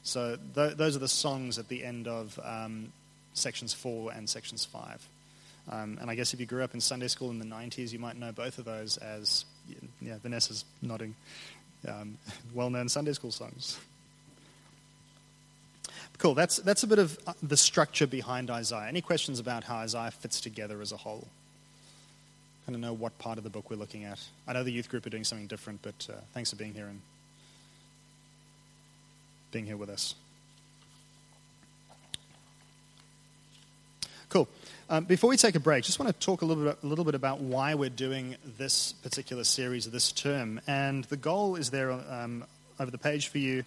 So 0.04 0.38
th- 0.54 0.78
those 0.78 0.96
are 0.96 1.00
the 1.00 1.08
songs 1.08 1.58
at 1.58 1.70
the 1.70 1.84
end 1.84 2.08
of 2.08 2.40
um, 2.44 2.94
sections 3.34 3.74
4 3.74 4.12
and 4.12 4.30
sections 4.30 4.64
5. 4.64 5.08
Um, 5.72 5.98
and 6.00 6.12
I 6.12 6.16
guess 6.16 6.36
if 6.36 6.40
you 6.40 6.46
grew 6.46 6.64
up 6.64 6.76
in 6.76 6.82
Sunday 6.82 7.08
school 7.08 7.32
in 7.32 7.40
the 7.40 7.46
90s, 7.46 7.92
you 7.92 8.00
might 8.00 8.18
know 8.18 8.32
both 8.32 8.60
of 8.60 8.66
those 8.66 8.98
as, 8.98 9.46
yeah, 10.02 10.18
Vanessa's 10.22 10.66
nodding 10.82 11.16
um, 11.88 12.18
well 12.54 12.70
known 12.70 12.90
Sunday 12.90 13.14
school 13.14 13.32
songs. 13.32 13.80
Cool, 16.18 16.36
that's, 16.36 16.58
that's 16.58 16.84
a 16.84 16.88
bit 16.88 17.00
of 17.00 17.18
uh, 17.28 17.34
the 17.42 17.58
structure 17.58 18.08
behind 18.08 18.50
Isaiah. 18.50 18.88
Any 18.88 19.02
questions 19.02 19.40
about 19.40 19.64
how 19.64 19.78
Isaiah 19.78 20.12
fits 20.12 20.40
together 20.40 20.82
as 20.82 20.92
a 20.92 20.98
whole? 20.98 21.28
Kind 22.66 22.76
of 22.76 22.82
know 22.82 22.94
what 22.94 23.18
part 23.20 23.38
of 23.38 23.44
the 23.44 23.50
book 23.50 23.70
we're 23.70 23.76
looking 23.76 24.06
at. 24.06 24.20
I 24.48 24.54
know 24.54 24.64
the 24.64 24.72
youth 24.72 24.88
group 24.88 25.06
are 25.06 25.10
doing 25.10 25.26
something 25.26 25.48
different, 25.48 25.82
but 25.82 26.08
uh, 26.10 26.14
thanks 26.34 26.52
for 26.52 26.56
being 26.56 26.74
here 26.74 26.86
and 26.86 27.02
being 29.52 29.66
here 29.66 29.76
with 29.76 29.90
us. 29.90 30.16
Cool. 34.30 34.48
Um, 34.94 35.06
before 35.06 35.32
we 35.32 35.38
take 35.38 35.56
a 35.56 35.60
break, 35.60 35.84
just 35.84 35.98
want 35.98 36.14
to 36.14 36.20
talk 36.24 36.44
a 36.44 36.46
little, 36.46 36.66
bit, 36.66 36.78
a 36.84 36.86
little 36.86 37.04
bit 37.04 37.16
about 37.16 37.40
why 37.40 37.74
we're 37.74 37.90
doing 37.90 38.36
this 38.60 38.94
particular 39.02 39.44
series 39.44 39.90
this 39.90 40.12
term. 40.12 40.62
And 40.68 41.04
the 41.06 41.18
goal 41.18 41.56
is 41.56 41.72
there 41.72 41.92
um, 41.92 42.44
over 42.80 42.92
the 42.92 43.00
page 43.00 43.30
for 43.30 43.40
you. 43.40 43.64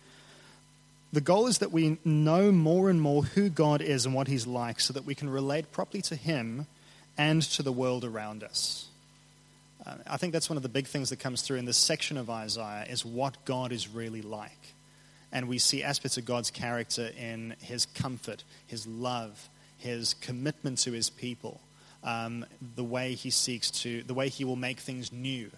The 1.12 1.20
goal 1.20 1.48
is 1.48 1.58
that 1.58 1.72
we 1.72 1.98
know 2.04 2.52
more 2.52 2.88
and 2.88 3.00
more 3.00 3.24
who 3.24 3.48
God 3.48 3.82
is 3.82 4.06
and 4.06 4.14
what 4.14 4.28
He's 4.28 4.46
like 4.46 4.78
so 4.78 4.92
that 4.92 5.04
we 5.04 5.16
can 5.16 5.28
relate 5.28 5.72
properly 5.72 6.00
to 6.02 6.14
Him 6.14 6.68
and 7.18 7.42
to 7.42 7.64
the 7.64 7.72
world 7.72 8.04
around 8.04 8.44
us. 8.44 8.86
Uh, 9.84 9.96
I 10.06 10.18
think 10.18 10.32
that's 10.32 10.48
one 10.48 10.56
of 10.56 10.62
the 10.62 10.68
big 10.68 10.86
things 10.86 11.10
that 11.10 11.18
comes 11.18 11.42
through 11.42 11.56
in 11.56 11.64
this 11.64 11.76
section 11.76 12.18
of 12.18 12.30
Isaiah 12.30 12.86
is 12.88 13.04
what 13.04 13.36
God 13.44 13.72
is 13.72 13.88
really 13.88 14.22
like. 14.22 14.74
And 15.32 15.48
we 15.48 15.58
see 15.58 15.82
aspects 15.82 16.18
of 16.18 16.24
God's 16.24 16.52
character 16.52 17.10
in 17.18 17.56
His 17.62 17.84
comfort, 17.84 18.44
His 18.68 18.86
love, 18.86 19.48
his 19.78 20.14
commitment 20.14 20.78
to 20.78 20.92
his 20.92 21.10
people, 21.10 21.60
um, 22.04 22.44
the 22.76 22.84
way 22.84 23.14
he 23.14 23.30
seeks 23.30 23.70
to, 23.70 24.02
the 24.04 24.14
way 24.14 24.28
he 24.28 24.44
will 24.44 24.56
make 24.56 24.80
things 24.80 25.12
new, 25.12 25.50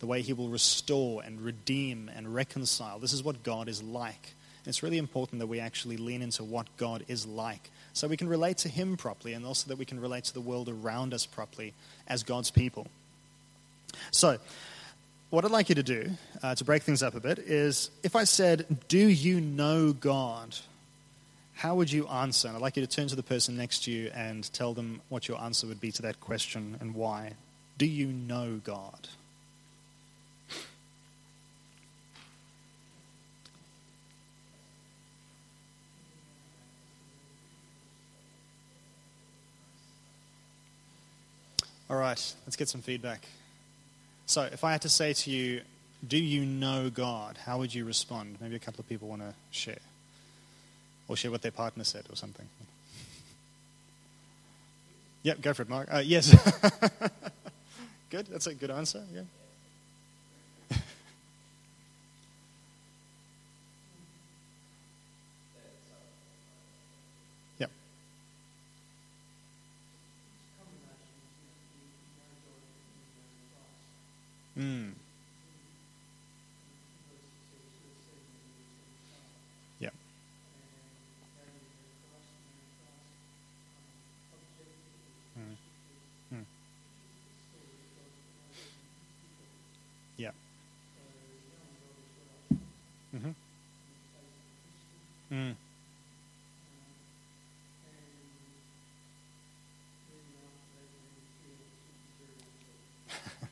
the 0.00 0.06
way 0.06 0.22
he 0.22 0.32
will 0.32 0.48
restore 0.48 1.22
and 1.22 1.40
redeem 1.40 2.10
and 2.14 2.34
reconcile. 2.34 2.98
This 2.98 3.12
is 3.12 3.22
what 3.22 3.42
God 3.42 3.68
is 3.68 3.82
like. 3.82 4.34
It's 4.64 4.82
really 4.82 4.98
important 4.98 5.40
that 5.40 5.48
we 5.48 5.58
actually 5.58 5.96
lean 5.96 6.22
into 6.22 6.44
what 6.44 6.66
God 6.76 7.04
is 7.08 7.26
like 7.26 7.70
so 7.92 8.08
we 8.08 8.16
can 8.16 8.28
relate 8.28 8.58
to 8.58 8.68
him 8.68 8.96
properly 8.96 9.32
and 9.34 9.44
also 9.44 9.68
that 9.68 9.78
we 9.78 9.84
can 9.84 10.00
relate 10.00 10.24
to 10.24 10.34
the 10.34 10.40
world 10.40 10.68
around 10.68 11.12
us 11.12 11.26
properly 11.26 11.74
as 12.06 12.22
God's 12.22 12.50
people. 12.50 12.86
So, 14.12 14.38
what 15.30 15.44
I'd 15.44 15.50
like 15.50 15.68
you 15.68 15.74
to 15.76 15.82
do, 15.82 16.10
uh, 16.42 16.54
to 16.54 16.64
break 16.64 16.82
things 16.82 17.02
up 17.02 17.14
a 17.14 17.20
bit, 17.20 17.38
is 17.38 17.90
if 18.02 18.14
I 18.14 18.24
said, 18.24 18.66
Do 18.88 18.98
you 18.98 19.40
know 19.40 19.92
God? 19.92 20.56
How 21.62 21.76
would 21.76 21.92
you 21.92 22.08
answer? 22.08 22.48
And 22.48 22.56
I'd 22.56 22.60
like 22.60 22.76
you 22.76 22.84
to 22.84 22.92
turn 22.92 23.06
to 23.06 23.14
the 23.14 23.22
person 23.22 23.56
next 23.56 23.84
to 23.84 23.92
you 23.92 24.10
and 24.12 24.52
tell 24.52 24.74
them 24.74 25.00
what 25.08 25.28
your 25.28 25.40
answer 25.40 25.64
would 25.68 25.80
be 25.80 25.92
to 25.92 26.02
that 26.02 26.18
question 26.18 26.76
and 26.80 26.92
why. 26.92 27.34
Do 27.78 27.86
you 27.86 28.08
know 28.08 28.60
God? 28.64 29.08
All 41.88 41.96
right, 41.96 42.34
let's 42.44 42.56
get 42.56 42.68
some 42.68 42.82
feedback. 42.82 43.24
So, 44.26 44.42
if 44.42 44.64
I 44.64 44.72
had 44.72 44.82
to 44.82 44.88
say 44.88 45.12
to 45.12 45.30
you, 45.30 45.60
Do 46.08 46.18
you 46.18 46.44
know 46.44 46.90
God? 46.90 47.36
How 47.36 47.58
would 47.58 47.72
you 47.72 47.84
respond? 47.84 48.38
Maybe 48.40 48.56
a 48.56 48.58
couple 48.58 48.80
of 48.80 48.88
people 48.88 49.06
want 49.06 49.22
to 49.22 49.34
share 49.52 49.78
or 51.08 51.16
share 51.16 51.30
what 51.30 51.42
their 51.42 51.52
partner 51.52 51.84
said 51.84 52.04
or 52.10 52.16
something. 52.16 52.46
Yep, 55.22 55.40
go 55.40 55.54
for 55.54 55.62
it, 55.62 55.68
Mark. 55.68 55.88
Uh, 55.92 55.98
yes. 55.98 56.30
good. 58.10 58.26
That's 58.26 58.46
a 58.48 58.54
good 58.54 58.70
answer. 58.70 59.04
Yeah. 59.14 59.22
yep. 67.58 67.70
Mm. 74.58 74.92
Yep. 79.78 79.94
Mm. 85.38 85.56
Mm. 86.34 86.44
Yep. 90.16 90.34
Mm-hmm. 93.14 93.30
Mm. 95.32 95.54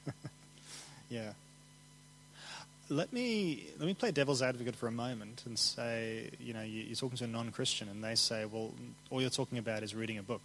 yeah. 1.11 1.33
Let 2.89 3.13
me 3.13 3.67
let 3.79 3.87
me 3.87 3.95
play 3.95 4.11
devil's 4.11 4.43
advocate 4.43 4.75
for 4.77 4.89
a 4.89 4.93
moment 4.93 5.43
and 5.47 5.59
say, 5.59 6.31
you 6.41 6.53
know, 6.53 6.63
you, 6.63 6.83
you're 6.83 6.97
talking 6.97 7.19
to 7.19 7.25
a 7.25 7.29
non-Christian, 7.29 7.89
and 7.89 8.03
they 8.03 8.15
say, 8.15 8.45
well, 8.47 8.73
all 9.11 9.21
you're 9.21 9.31
talking 9.31 9.59
about 9.59 9.83
is 9.83 9.95
reading 9.95 10.19
a 10.19 10.23
book. 10.23 10.43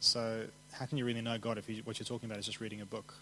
So, 0.00 0.44
how 0.72 0.86
can 0.86 0.98
you 0.98 1.04
really 1.04 1.22
know 1.22 1.38
God 1.38 1.58
if 1.58 1.68
you, 1.68 1.82
what 1.84 1.98
you're 1.98 2.06
talking 2.06 2.28
about 2.28 2.38
is 2.38 2.46
just 2.46 2.60
reading 2.60 2.80
a 2.80 2.86
book? 2.86 3.14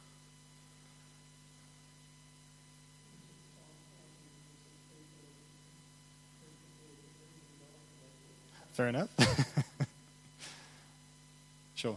Fair 8.74 8.88
enough. 8.88 9.08
sure. 11.76 11.96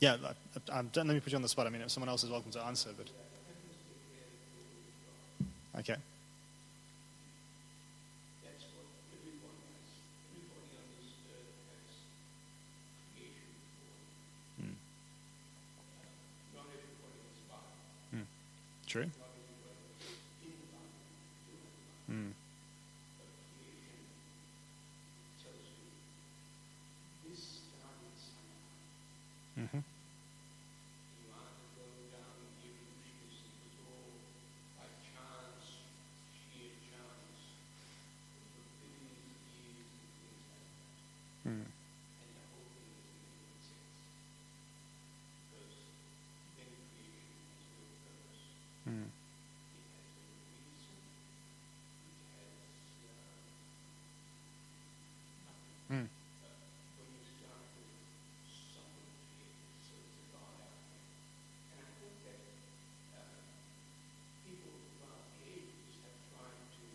Yeah, 0.00 0.16
I, 0.24 0.34
I, 0.78 0.82
let 0.94 1.06
me 1.06 1.20
put 1.20 1.32
you 1.32 1.36
on 1.36 1.42
the 1.42 1.48
spot. 1.48 1.66
I 1.66 1.70
mean, 1.70 1.82
if 1.82 1.90
someone 1.90 2.08
else 2.08 2.24
is 2.24 2.30
welcome 2.30 2.50
to 2.52 2.62
answer, 2.64 2.90
but. 2.96 3.08
Okay. 5.78 5.94
Hmm. 5.94 6.00
That's 8.44 8.64
what 8.74 8.86
everyone 9.14 9.56
has. 9.70 9.86
Everybody 10.34 10.74
on 10.82 10.88
this 10.98 11.14
earth 11.30 11.52
has 11.70 11.94
creation 13.14 13.54
before. 13.54 14.02
Mm. 14.66 14.74
Uh, 15.78 16.10
not 16.56 16.66
everybody 16.74 17.18
was 17.22 17.38
Bible. 17.46 18.26
True. 18.88 19.06
Not 19.06 19.30
everybody 19.30 19.78
was 19.94 20.16
in 20.42 20.56
the 20.58 20.68
Bible. 20.74 20.96
Still 21.44 21.60
in 21.60 21.70
the 21.70 22.16
Bible. 22.16 22.32
Mm. 22.32 22.32
But 23.20 23.30
creation 23.52 24.00
tells 25.44 25.68
you 25.76 25.92
this 27.28 27.68
started 27.68 28.16
somehow. 28.16 28.64
hmm 29.60 29.84
You 29.84 31.28
want 31.32 31.52
to 31.52 31.64
go 31.76 31.84
down 32.16 32.36
the 32.56 32.64
evolutionist, 32.64 33.44
it 33.44 33.60
was 33.60 33.76
all 33.84 34.16
by 34.80 34.88
chance, 35.04 35.84
sheer 36.32 36.72
chance. 36.88 37.40
For 38.56 38.64
billions 38.80 39.32
of 39.32 39.48
years 39.56 39.88
and 39.96 40.12
things 40.16 40.44
like 40.46 40.70
that. 40.70 41.50
Mm. 41.50 41.66
And 41.66 42.30
the 42.36 42.44
whole 42.52 42.68
thing 42.76 42.90
is 42.96 43.08
making 43.16 43.60
sense. 43.64 43.72
Because 45.46 45.72
then 46.60 46.70
creation 46.92 47.32
has 47.48 47.64
no 47.66 47.80
purpose. 48.04 48.44
Mm. 48.86 49.08
It 49.08 49.88
has 49.96 50.10
no 50.20 50.36
reason. 50.36 51.00
It 52.06 52.28
has 52.36 52.76
uh, 53.08 53.40
nothing. 55.46 55.86
Mm. 55.86 56.06
When 56.98 57.08
you 57.14 57.22
start 57.38 57.62
with 57.78 57.94
someone 58.74 59.06
created, 59.38 59.78
so 59.86 59.94
it's 60.02 60.18
a 60.18 60.26
God 60.34 60.58
out 60.66 60.82
there. 60.90 61.06
And 61.78 61.86
I 61.86 61.90
think 62.02 62.14
that 62.26 62.42
uh, 63.14 63.38
people 64.42 64.74
throughout 64.82 65.30
the 65.30 65.46
ages 65.46 65.94
have 66.02 66.18
tried 66.34 66.58
to 66.74 66.86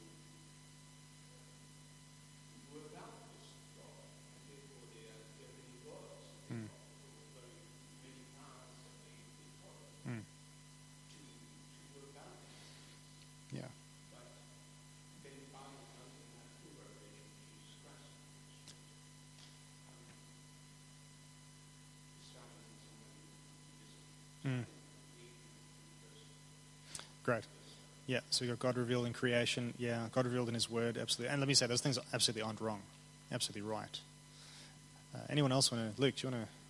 uh, 1.32 1.40
work 2.76 2.92
out 3.00 3.16
this 3.32 3.48
God, 3.80 4.04
and 4.12 4.44
therefore 4.52 4.84
there 4.92 5.08
are, 5.08 5.24
there 5.40 5.48
are 5.48 5.56
many 5.56 5.80
gods. 5.88 6.28
Mm. 6.52 6.68
Very 7.32 7.56
many 8.04 8.28
paths 8.36 8.76
that 8.84 8.96
they, 9.08 9.16
they 9.40 9.50
follow 9.64 9.88
Mm. 10.12 10.20
to, 10.20 11.20
to 11.22 11.86
work 11.96 12.12
out 12.20 12.36
these 12.44 12.76
things. 12.76 13.00
Yeah. 13.56 13.70
But 14.12 14.28
then 15.24 15.38
finally 15.54 15.88
comes 15.96 16.16
in 16.20 16.28
that 16.36 16.50
true 16.60 16.74
revelation 16.82 17.28
of 17.32 17.38
Jesus 17.52 17.78
Christ. 17.86 18.12
Um, 19.92 20.08
starting 22.26 22.66
with 22.72 22.82
somebody 22.88 23.22
who 23.22 23.38
is 23.86 23.94
Mm. 24.42 24.66
Great. 27.24 27.44
Yeah, 28.08 28.20
so 28.30 28.44
you've 28.44 28.60
got 28.60 28.74
God 28.74 28.80
revealed 28.80 29.06
in 29.06 29.14
creation. 29.14 29.74
Yeah, 29.78 30.08
God 30.12 30.26
revealed 30.26 30.48
in 30.48 30.54
His 30.54 30.70
Word, 30.70 30.98
absolutely. 30.98 31.32
And 31.32 31.40
let 31.40 31.48
me 31.48 31.54
say, 31.54 31.68
those 31.68 31.82
things 31.82 31.98
absolutely 32.14 32.42
aren't 32.42 32.62
wrong. 32.62 32.82
Absolutely 33.32 33.70
right. 33.70 34.00
Uh, 35.16 35.20
anyone 35.30 35.52
else 35.52 35.72
want 35.72 35.96
to? 35.96 36.02
Luke, 36.02 36.16
do 36.16 36.28
you 36.28 36.34
want 36.34 36.46
to? 36.46 36.61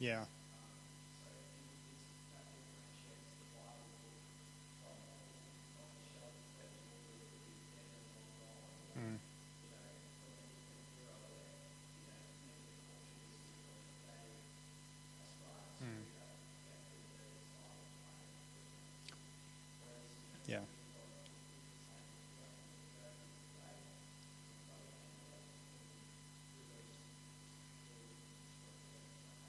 Yeah. 0.00 0.24
Mm. 8.98 9.18
Mm. 15.82 16.04
Yeah. 20.46 20.60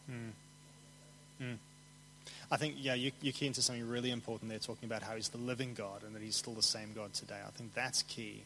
Mm. 0.10 0.34
Mm. 1.42 1.58
I 2.52 2.58
think, 2.58 2.76
yeah, 2.78 2.96
you, 2.96 3.14
you're 3.22 3.32
key 3.32 3.48
into 3.48 3.62
something 3.62 3.88
really 3.88 4.12
important 4.12 4.50
there, 4.50 4.60
talking 4.60 4.86
about 4.86 5.04
how 5.04 5.16
he's 5.16 5.30
the 5.30 5.38
living 5.38 5.74
God 5.74 6.04
and 6.04 6.14
that 6.14 6.22
he's 6.22 6.36
still 6.36 6.54
the 6.54 6.62
same 6.62 6.92
God 6.94 7.14
today. 7.14 7.40
I 7.48 7.50
think 7.52 7.74
that's 7.74 8.04
key. 8.04 8.44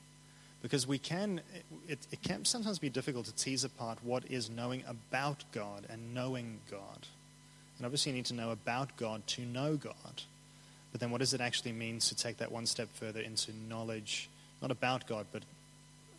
Because 0.62 0.88
we 0.88 1.00
can, 1.00 1.42
it, 1.88 2.00
it 2.12 2.22
can 2.22 2.46
sometimes 2.46 2.78
be 2.78 2.90
difficult 2.90 3.26
to 3.26 3.36
tease 3.36 3.64
apart 3.64 3.98
what 4.04 4.24
is 4.30 4.50
knowing 4.50 4.84
about 4.88 5.44
God 5.52 5.86
and 5.90 6.14
knowing 6.14 6.60
God. 6.70 7.08
And 7.78 7.86
obviously, 7.86 8.12
you 8.12 8.16
need 8.16 8.26
to 8.26 8.36
know 8.36 8.52
about 8.52 8.96
God 8.96 9.26
to 9.28 9.42
know 9.42 9.76
God. 9.76 10.24
But 10.92 11.02
then, 11.02 11.12
what 11.12 11.20
does 11.20 11.34
it 11.34 11.42
actually 11.42 11.74
mean 11.74 12.00
to 12.00 12.16
take 12.16 12.38
that 12.38 12.52
one 12.52 12.66
step 12.66 12.88
further 12.94 13.20
into 13.20 13.52
knowledge, 13.68 14.30
not 14.62 14.72
about 14.72 15.08
God, 15.08 15.26
but 15.34 15.44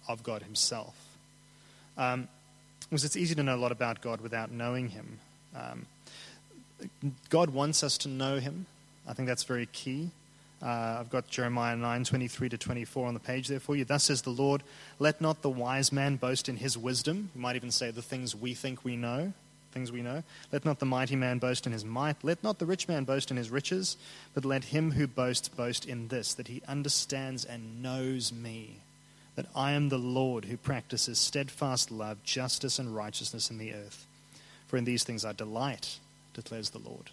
of 0.06 0.22
God 0.22 0.42
Himself? 0.42 0.94
Um, 1.96 2.28
because 2.90 3.04
it's 3.04 3.16
easy 3.16 3.34
to 3.34 3.42
know 3.42 3.56
a 3.56 3.58
lot 3.58 3.72
about 3.72 4.00
God 4.00 4.20
without 4.20 4.50
knowing 4.50 4.90
Him. 4.90 5.18
Um, 5.56 5.86
God 7.30 7.50
wants 7.50 7.82
us 7.82 7.98
to 7.98 8.08
know 8.08 8.38
Him. 8.38 8.66
I 9.06 9.12
think 9.12 9.28
that's 9.28 9.44
very 9.44 9.66
key. 9.66 10.10
Uh, 10.62 10.96
I've 11.00 11.10
got 11.10 11.28
Jeremiah 11.28 11.76
9, 11.76 12.04
23 12.04 12.48
to 12.48 12.58
24 12.58 13.06
on 13.06 13.14
the 13.14 13.20
page 13.20 13.48
there 13.48 13.60
for 13.60 13.76
you. 13.76 13.84
Thus 13.84 14.04
says 14.04 14.22
the 14.22 14.30
Lord, 14.30 14.62
let 14.98 15.20
not 15.20 15.42
the 15.42 15.50
wise 15.50 15.92
man 15.92 16.16
boast 16.16 16.48
in 16.48 16.56
his 16.56 16.78
wisdom. 16.78 17.30
You 17.34 17.40
might 17.40 17.56
even 17.56 17.70
say 17.70 17.90
the 17.90 18.02
things 18.02 18.34
we 18.34 18.54
think 18.54 18.82
we 18.82 18.96
know, 18.96 19.34
things 19.72 19.92
we 19.92 20.00
know. 20.00 20.22
Let 20.52 20.64
not 20.64 20.78
the 20.78 20.86
mighty 20.86 21.14
man 21.14 21.38
boast 21.38 21.66
in 21.66 21.72
his 21.72 21.84
might. 21.84 22.16
Let 22.22 22.42
not 22.42 22.58
the 22.58 22.64
rich 22.64 22.88
man 22.88 23.04
boast 23.04 23.30
in 23.30 23.36
his 23.36 23.50
riches, 23.50 23.98
but 24.32 24.46
let 24.46 24.64
him 24.64 24.92
who 24.92 25.06
boasts 25.06 25.48
boast 25.48 25.84
in 25.84 26.08
this, 26.08 26.32
that 26.34 26.48
he 26.48 26.62
understands 26.66 27.44
and 27.44 27.82
knows 27.82 28.32
me, 28.32 28.78
that 29.34 29.46
I 29.54 29.72
am 29.72 29.90
the 29.90 29.98
Lord 29.98 30.46
who 30.46 30.56
practices 30.56 31.18
steadfast 31.18 31.90
love, 31.90 32.22
justice, 32.24 32.78
and 32.78 32.96
righteousness 32.96 33.50
in 33.50 33.58
the 33.58 33.74
earth. 33.74 34.06
For 34.68 34.78
in 34.78 34.86
these 34.86 35.04
things 35.04 35.24
I 35.24 35.32
delight, 35.32 35.98
declares 36.36 36.70
the 36.70 36.78
Lord. 36.78 37.10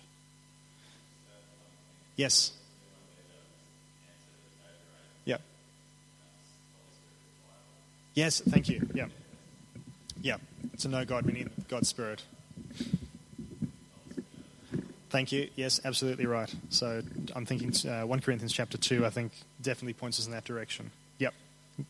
Yes. 2.16 2.52
Yeah. 5.26 5.38
Yes, 8.14 8.42
thank 8.42 8.70
you. 8.70 8.88
Yeah. 8.94 9.08
Yeah. 10.22 10.38
To 10.80 10.88
know 10.88 11.06
God, 11.06 11.26
we 11.26 11.34
need 11.34 11.50
God's 11.68 11.88
Spirit. 11.88 12.22
Thank 15.10 15.32
you. 15.32 15.50
Yes, 15.56 15.80
absolutely 15.86 16.26
right. 16.26 16.54
So 16.70 17.02
I'm 17.36 17.46
thinking 17.46 17.74
uh, 17.90 18.06
1 18.06 18.20
Corinthians 18.22 18.52
chapter 18.52 18.78
2, 18.78 19.06
I 19.06 19.10
think, 19.10 19.32
definitely 19.62 19.94
points 19.94 20.20
us 20.20 20.26
in 20.26 20.32
that 20.34 20.44
direction. 20.44 20.92
Yep. 21.20 21.34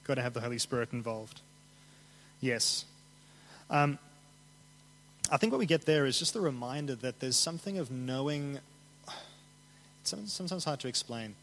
Got 0.04 0.16
to 0.16 0.22
have 0.22 0.34
the 0.34 0.42
Holy 0.42 0.60
Spirit 0.60 0.90
involved. 0.94 1.42
Yes. 2.42 2.86
Um, 3.70 3.98
I 5.32 5.38
think 5.38 5.52
what 5.52 5.60
we 5.60 5.66
get 5.66 5.86
there 5.86 6.06
is 6.06 6.20
just 6.20 6.34
the 6.34 6.42
reminder 6.42 6.96
that 6.96 7.20
there's 7.20 7.38
something 7.38 7.78
of 7.78 7.92
knowing. 7.92 8.60
It's 10.02 10.34
sometimes 10.34 10.66
hard 10.66 10.82
to 10.82 10.90
explain. 10.90 11.34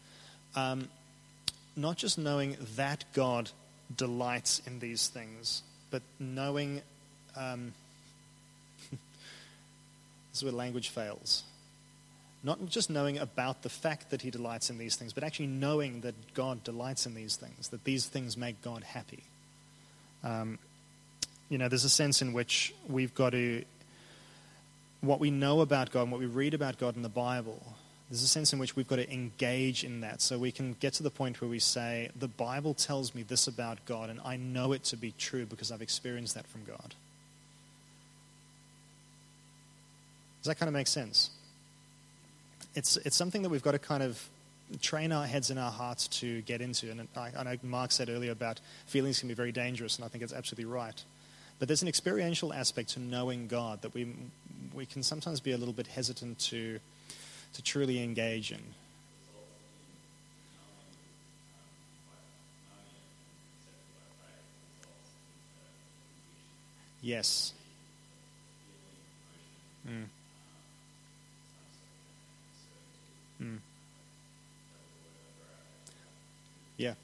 Um, 0.55 0.87
not 1.75 1.97
just 1.97 2.19
knowing 2.19 2.57
that 2.75 3.05
God 3.13 3.49
delights 3.97 4.61
in 4.67 4.77
these 4.77 5.07
things, 5.07 5.63
but 5.89 6.03
knowing 6.19 6.81
um, 7.35 7.73
this 8.91 8.99
is 10.35 10.43
where 10.43 10.53
language 10.53 10.89
fails. 10.89 11.43
Not 12.43 12.69
just 12.69 12.89
knowing 12.89 13.17
about 13.17 13.61
the 13.61 13.69
fact 13.69 14.11
that 14.11 14.21
He 14.21 14.29
delights 14.31 14.69
in 14.69 14.77
these 14.77 14.95
things, 14.95 15.13
but 15.13 15.23
actually 15.23 15.47
knowing 15.47 16.01
that 16.01 16.33
God 16.33 16.63
delights 16.63 17.05
in 17.05 17.13
these 17.13 17.35
things, 17.35 17.69
that 17.69 17.83
these 17.83 18.05
things 18.05 18.37
make 18.37 18.61
God 18.61 18.83
happy. 18.83 19.23
Um, 20.23 20.59
you 21.51 21.57
know, 21.57 21.67
there's 21.67 21.83
a 21.83 21.89
sense 21.89 22.21
in 22.21 22.31
which 22.31 22.73
we've 22.87 23.13
got 23.13 23.31
to, 23.31 23.65
what 25.01 25.19
we 25.19 25.31
know 25.31 25.59
about 25.59 25.91
God 25.91 26.03
and 26.03 26.11
what 26.11 26.21
we 26.21 26.25
read 26.25 26.53
about 26.53 26.77
God 26.77 26.95
in 26.95 27.01
the 27.01 27.09
Bible, 27.09 27.61
there's 28.09 28.23
a 28.23 28.27
sense 28.27 28.53
in 28.53 28.59
which 28.59 28.77
we've 28.77 28.87
got 28.87 28.95
to 28.95 29.13
engage 29.13 29.83
in 29.83 29.99
that 29.99 30.21
so 30.21 30.39
we 30.39 30.53
can 30.53 30.77
get 30.79 30.93
to 30.93 31.03
the 31.03 31.09
point 31.09 31.41
where 31.41 31.49
we 31.49 31.59
say, 31.59 32.09
the 32.17 32.29
Bible 32.29 32.73
tells 32.73 33.13
me 33.13 33.23
this 33.23 33.47
about 33.47 33.85
God, 33.85 34.09
and 34.09 34.21
I 34.23 34.37
know 34.37 34.71
it 34.71 34.85
to 34.85 34.97
be 34.97 35.13
true 35.17 35.45
because 35.45 35.73
I've 35.73 35.81
experienced 35.81 36.35
that 36.35 36.47
from 36.47 36.63
God. 36.63 36.95
Does 40.41 40.47
that 40.47 40.55
kind 40.57 40.69
of 40.69 40.73
make 40.73 40.87
sense? 40.87 41.31
It's, 42.75 42.95
it's 42.95 43.17
something 43.17 43.41
that 43.41 43.49
we've 43.49 43.61
got 43.61 43.73
to 43.73 43.79
kind 43.79 44.03
of 44.03 44.25
train 44.81 45.11
our 45.11 45.27
heads 45.27 45.49
and 45.49 45.59
our 45.59 45.71
hearts 45.71 46.07
to 46.07 46.41
get 46.43 46.61
into. 46.61 46.89
And 46.89 47.09
I, 47.17 47.31
I 47.37 47.43
know 47.43 47.55
Mark 47.61 47.91
said 47.91 48.09
earlier 48.09 48.31
about 48.31 48.61
feelings 48.85 49.19
can 49.19 49.27
be 49.27 49.35
very 49.35 49.51
dangerous, 49.51 49.97
and 49.97 50.05
I 50.05 50.07
think 50.07 50.23
it's 50.23 50.31
absolutely 50.31 50.71
right. 50.71 51.03
But 51.61 51.67
there's 51.67 51.83
an 51.83 51.87
experiential 51.87 52.51
aspect 52.51 52.89
to 52.93 52.99
knowing 52.99 53.45
God 53.45 53.83
that 53.83 53.93
we, 53.93 54.15
we 54.73 54.87
can 54.87 55.03
sometimes 55.03 55.39
be 55.39 55.51
a 55.51 55.57
little 55.59 55.75
bit 55.75 55.85
hesitant 55.85 56.39
to, 56.39 56.79
to 57.53 57.61
truly 57.61 58.01
engage 58.03 58.51
in. 58.51 58.63
Yes. 67.03 67.53
Mm. 69.87 70.05
Mm. 73.39 73.57
Yeah, 76.77 76.95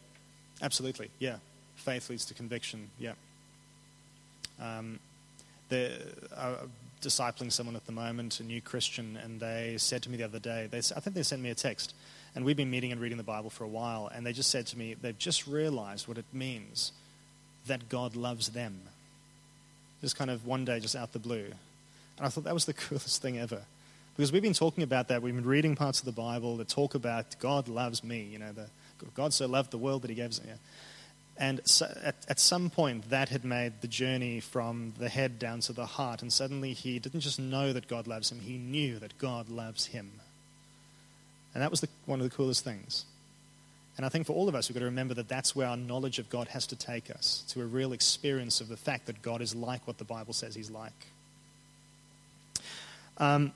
absolutely. 0.63 1.11
Yeah. 1.19 1.35
Faith 1.75 2.09
leads 2.09 2.25
to 2.25 2.33
conviction. 2.33 2.89
Yeah. 2.97 3.13
Um, 4.61 4.99
they're 5.69 5.97
uh, 6.35 6.55
discipling 7.01 7.51
someone 7.51 7.75
at 7.75 7.85
the 7.85 7.91
moment, 7.91 8.39
a 8.39 8.43
new 8.43 8.61
Christian, 8.61 9.17
and 9.23 9.39
they 9.39 9.75
said 9.77 10.03
to 10.03 10.09
me 10.09 10.17
the 10.17 10.23
other 10.23 10.39
day, 10.39 10.67
they, 10.69 10.79
I 10.79 10.99
think 10.99 11.15
they 11.15 11.23
sent 11.23 11.41
me 11.41 11.49
a 11.49 11.55
text, 11.55 11.93
and 12.35 12.45
we've 12.45 12.57
been 12.57 12.69
meeting 12.69 12.91
and 12.91 13.01
reading 13.01 13.17
the 13.17 13.23
Bible 13.23 13.49
for 13.49 13.63
a 13.63 13.67
while, 13.67 14.09
and 14.13 14.25
they 14.25 14.33
just 14.33 14.49
said 14.49 14.67
to 14.67 14.77
me, 14.77 14.93
they've 14.93 15.17
just 15.17 15.47
realized 15.47 16.07
what 16.07 16.17
it 16.17 16.25
means 16.33 16.91
that 17.67 17.89
God 17.89 18.15
loves 18.15 18.49
them. 18.49 18.79
Just 20.01 20.15
kind 20.15 20.29
of 20.29 20.45
one 20.45 20.65
day, 20.65 20.79
just 20.79 20.95
out 20.95 21.13
the 21.13 21.19
blue. 21.19 21.45
And 22.17 22.25
I 22.25 22.29
thought 22.29 22.45
that 22.45 22.53
was 22.53 22.65
the 22.65 22.73
coolest 22.87 23.21
thing 23.21 23.37
ever. 23.37 23.61
Because 24.15 24.31
we've 24.31 24.41
been 24.41 24.53
talking 24.53 24.83
about 24.83 25.09
that. 25.09 25.21
We've 25.21 25.35
been 25.35 25.45
reading 25.45 25.75
parts 25.75 25.99
of 25.99 26.05
the 26.05 26.11
Bible 26.11 26.57
that 26.57 26.67
talk 26.67 26.95
about 26.95 27.37
God 27.39 27.67
loves 27.67 28.03
me. 28.03 28.27
You 28.31 28.39
know, 28.39 28.51
the, 28.51 28.67
God 29.13 29.31
so 29.31 29.45
loved 29.45 29.69
the 29.69 29.77
world 29.77 30.01
that 30.01 30.09
he 30.09 30.15
gave 30.15 30.29
us. 30.29 30.41
Yeah. 30.45 30.53
And 31.37 31.61
so 31.65 31.85
at, 32.03 32.15
at 32.27 32.39
some 32.39 32.69
point, 32.69 33.09
that 33.09 33.29
had 33.29 33.45
made 33.45 33.81
the 33.81 33.87
journey 33.87 34.39
from 34.39 34.93
the 34.97 35.09
head 35.09 35.37
down 35.37 35.59
to 35.61 35.73
the 35.73 35.85
heart. 35.85 36.21
And 36.21 36.33
suddenly 36.33 36.73
he 36.73 36.97
didn't 36.99 37.19
just 37.19 37.39
know 37.39 37.73
that 37.73 37.87
God 37.87 38.07
loves 38.07 38.31
him, 38.31 38.39
he 38.39 38.57
knew 38.57 38.99
that 38.99 39.17
God 39.17 39.49
loves 39.49 39.87
him. 39.87 40.11
And 41.53 41.61
that 41.63 41.71
was 41.71 41.81
the, 41.81 41.89
one 42.05 42.19
of 42.19 42.29
the 42.29 42.35
coolest 42.35 42.63
things. 42.63 43.05
And 43.97 44.05
I 44.05 44.09
think 44.09 44.27
for 44.27 44.33
all 44.33 44.47
of 44.47 44.53
us, 44.53 44.69
we've 44.69 44.75
got 44.75 44.81
to 44.81 44.85
remember 44.85 45.15
that 45.15 45.27
that's 45.27 45.55
where 45.55 45.67
our 45.67 45.77
knowledge 45.77 46.19
of 46.19 46.29
God 46.29 46.47
has 46.49 46.67
to 46.67 46.75
take 46.75 47.09
us 47.09 47.43
to 47.49 47.61
a 47.61 47.65
real 47.65 47.93
experience 47.93 48.61
of 48.61 48.67
the 48.67 48.77
fact 48.77 49.07
that 49.07 49.23
God 49.23 49.41
is 49.41 49.55
like 49.55 49.87
what 49.87 49.97
the 49.97 50.03
Bible 50.03 50.33
says 50.33 50.53
he's 50.53 50.69
like. 50.69 50.93
Um, 53.17 53.53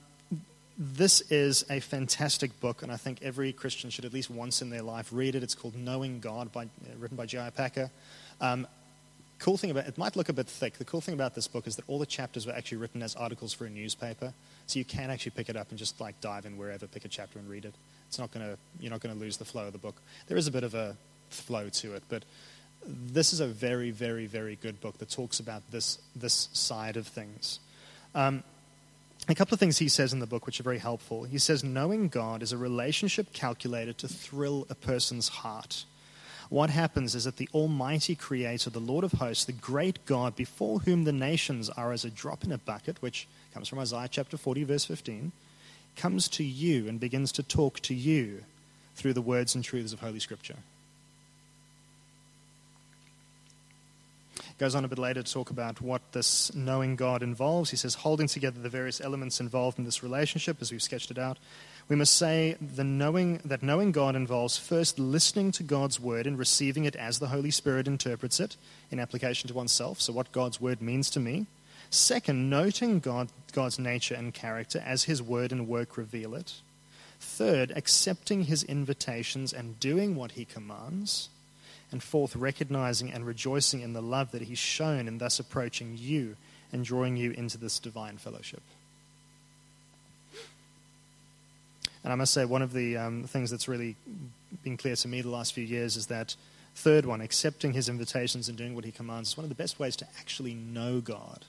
this 0.82 1.20
is 1.30 1.64
a 1.70 1.78
fantastic 1.78 2.58
book, 2.58 2.82
and 2.82 2.90
I 2.90 2.96
think 2.96 3.22
every 3.22 3.52
Christian 3.52 3.88
should 3.88 4.04
at 4.04 4.12
least 4.12 4.30
once 4.30 4.62
in 4.62 4.70
their 4.70 4.82
life 4.82 5.10
read 5.12 5.36
it. 5.36 5.42
It's 5.44 5.54
called 5.54 5.76
Knowing 5.76 6.18
God, 6.18 6.50
by, 6.50 6.64
uh, 6.64 6.66
written 6.98 7.16
by 7.16 7.24
J.I. 7.24 7.50
Packer. 7.50 7.88
Um, 8.40 8.66
cool 9.38 9.56
thing 9.56 9.70
about 9.70 9.86
it 9.86 9.96
might 9.96 10.16
look 10.16 10.28
a 10.28 10.32
bit 10.32 10.48
thick. 10.48 10.78
The 10.78 10.84
cool 10.84 11.00
thing 11.00 11.14
about 11.14 11.36
this 11.36 11.46
book 11.46 11.68
is 11.68 11.76
that 11.76 11.84
all 11.86 12.00
the 12.00 12.06
chapters 12.06 12.46
were 12.46 12.52
actually 12.52 12.78
written 12.78 13.00
as 13.00 13.14
articles 13.14 13.52
for 13.52 13.64
a 13.64 13.70
newspaper, 13.70 14.34
so 14.66 14.80
you 14.80 14.84
can 14.84 15.08
actually 15.08 15.30
pick 15.32 15.48
it 15.48 15.56
up 15.56 15.70
and 15.70 15.78
just 15.78 16.00
like 16.00 16.20
dive 16.20 16.46
in 16.46 16.58
wherever, 16.58 16.88
pick 16.88 17.04
a 17.04 17.08
chapter 17.08 17.38
and 17.38 17.48
read 17.48 17.64
it. 17.64 17.74
It's 18.08 18.18
not 18.18 18.32
to 18.32 18.58
you're 18.80 18.90
not 18.90 19.00
to 19.02 19.14
lose 19.14 19.36
the 19.36 19.44
flow 19.44 19.66
of 19.66 19.72
the 19.72 19.78
book. 19.78 19.94
There 20.26 20.36
is 20.36 20.48
a 20.48 20.52
bit 20.52 20.64
of 20.64 20.74
a 20.74 20.96
flow 21.30 21.68
to 21.68 21.94
it, 21.94 22.02
but 22.08 22.24
this 22.84 23.32
is 23.32 23.38
a 23.38 23.46
very, 23.46 23.92
very, 23.92 24.26
very 24.26 24.56
good 24.56 24.80
book 24.80 24.98
that 24.98 25.10
talks 25.10 25.38
about 25.38 25.62
this 25.70 25.98
this 26.16 26.48
side 26.52 26.96
of 26.96 27.06
things. 27.06 27.60
Um, 28.16 28.42
a 29.28 29.34
couple 29.34 29.54
of 29.54 29.60
things 29.60 29.78
he 29.78 29.88
says 29.88 30.12
in 30.12 30.18
the 30.18 30.26
book 30.26 30.46
which 30.46 30.58
are 30.58 30.64
very 30.64 30.78
helpful. 30.78 31.24
He 31.24 31.38
says, 31.38 31.62
Knowing 31.62 32.08
God 32.08 32.42
is 32.42 32.52
a 32.52 32.58
relationship 32.58 33.32
calculated 33.32 33.96
to 33.98 34.08
thrill 34.08 34.66
a 34.68 34.74
person's 34.74 35.28
heart. 35.28 35.84
What 36.48 36.70
happens 36.70 37.14
is 37.14 37.24
that 37.24 37.36
the 37.36 37.48
Almighty 37.54 38.14
Creator, 38.14 38.70
the 38.70 38.78
Lord 38.78 39.04
of 39.04 39.12
hosts, 39.12 39.44
the 39.44 39.52
great 39.52 40.04
God, 40.04 40.36
before 40.36 40.80
whom 40.80 41.04
the 41.04 41.12
nations 41.12 41.70
are 41.70 41.92
as 41.92 42.04
a 42.04 42.10
drop 42.10 42.44
in 42.44 42.52
a 42.52 42.58
bucket, 42.58 43.00
which 43.00 43.26
comes 43.54 43.68
from 43.68 43.78
Isaiah 43.78 44.08
chapter 44.10 44.36
40, 44.36 44.64
verse 44.64 44.84
15, 44.84 45.32
comes 45.96 46.28
to 46.28 46.44
you 46.44 46.88
and 46.88 47.00
begins 47.00 47.32
to 47.32 47.42
talk 47.42 47.80
to 47.80 47.94
you 47.94 48.44
through 48.96 49.14
the 49.14 49.22
words 49.22 49.54
and 49.54 49.64
truths 49.64 49.92
of 49.92 50.00
Holy 50.00 50.20
Scripture. 50.20 50.56
Goes 54.58 54.74
on 54.74 54.84
a 54.84 54.88
bit 54.88 54.98
later 54.98 55.22
to 55.22 55.32
talk 55.32 55.50
about 55.50 55.80
what 55.80 56.02
this 56.12 56.54
knowing 56.54 56.96
God 56.96 57.22
involves. 57.22 57.70
He 57.70 57.76
says, 57.76 57.94
holding 57.94 58.26
together 58.26 58.60
the 58.60 58.68
various 58.68 59.00
elements 59.00 59.40
involved 59.40 59.78
in 59.78 59.84
this 59.84 60.02
relationship, 60.02 60.58
as 60.60 60.70
we've 60.70 60.82
sketched 60.82 61.10
it 61.10 61.18
out. 61.18 61.38
We 61.88 61.96
must 61.96 62.16
say 62.16 62.56
the 62.60 62.84
knowing, 62.84 63.40
that 63.44 63.62
knowing 63.62 63.92
God 63.92 64.14
involves 64.14 64.56
first 64.56 64.98
listening 64.98 65.52
to 65.52 65.62
God's 65.62 65.98
word 65.98 66.26
and 66.26 66.38
receiving 66.38 66.84
it 66.84 66.96
as 66.96 67.18
the 67.18 67.28
Holy 67.28 67.50
Spirit 67.50 67.88
interprets 67.88 68.40
it 68.40 68.56
in 68.90 69.00
application 69.00 69.48
to 69.48 69.54
oneself, 69.54 70.00
so 70.00 70.12
what 70.12 70.32
God's 70.32 70.60
word 70.60 70.80
means 70.80 71.10
to 71.10 71.20
me. 71.20 71.46
Second, 71.90 72.48
noting 72.48 73.00
God, 73.00 73.28
God's 73.52 73.78
nature 73.78 74.14
and 74.14 74.32
character 74.32 74.82
as 74.84 75.04
his 75.04 75.22
word 75.22 75.52
and 75.52 75.68
work 75.68 75.96
reveal 75.96 76.34
it. 76.34 76.54
Third, 77.20 77.72
accepting 77.76 78.44
his 78.44 78.64
invitations 78.64 79.52
and 79.52 79.78
doing 79.78 80.16
what 80.16 80.32
he 80.32 80.44
commands. 80.44 81.28
And 81.92 82.02
fourth, 82.02 82.34
recognizing 82.34 83.12
and 83.12 83.26
rejoicing 83.26 83.82
in 83.82 83.92
the 83.92 84.00
love 84.00 84.32
that 84.32 84.42
he's 84.42 84.58
shown 84.58 85.06
in 85.06 85.18
thus 85.18 85.38
approaching 85.38 85.94
you 85.98 86.36
and 86.72 86.84
drawing 86.84 87.18
you 87.18 87.32
into 87.32 87.58
this 87.58 87.78
divine 87.78 88.16
fellowship. 88.16 88.62
And 92.02 92.12
I 92.12 92.16
must 92.16 92.32
say, 92.32 92.44
one 92.44 92.62
of 92.62 92.72
the 92.72 92.96
um, 92.96 93.24
things 93.24 93.50
that's 93.50 93.68
really 93.68 93.94
been 94.64 94.76
clear 94.76 94.96
to 94.96 95.06
me 95.06 95.20
the 95.20 95.28
last 95.28 95.52
few 95.52 95.64
years 95.64 95.96
is 95.96 96.06
that 96.06 96.34
third 96.74 97.04
one, 97.04 97.20
accepting 97.20 97.74
his 97.74 97.88
invitations 97.88 98.48
and 98.48 98.56
doing 98.56 98.74
what 98.74 98.84
he 98.84 98.90
commands, 98.90 99.30
is 99.30 99.36
one 99.36 99.44
of 99.44 99.50
the 99.50 99.54
best 99.54 99.78
ways 99.78 99.94
to 99.96 100.06
actually 100.18 100.54
know 100.54 101.00
God, 101.00 101.44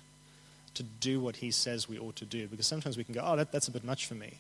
to 0.73 0.83
do 0.83 1.19
what 1.19 1.37
he 1.37 1.51
says 1.51 1.87
we 1.87 1.97
ought 1.97 2.17
to 2.17 2.25
do. 2.25 2.47
Because 2.47 2.67
sometimes 2.67 2.97
we 2.97 3.03
can 3.03 3.15
go, 3.15 3.21
oh, 3.23 3.37
that, 3.37 3.51
that's 3.51 3.69
a 3.69 3.71
bit 3.71 3.83
much 3.83 4.05
for 4.05 4.15
me. 4.15 4.33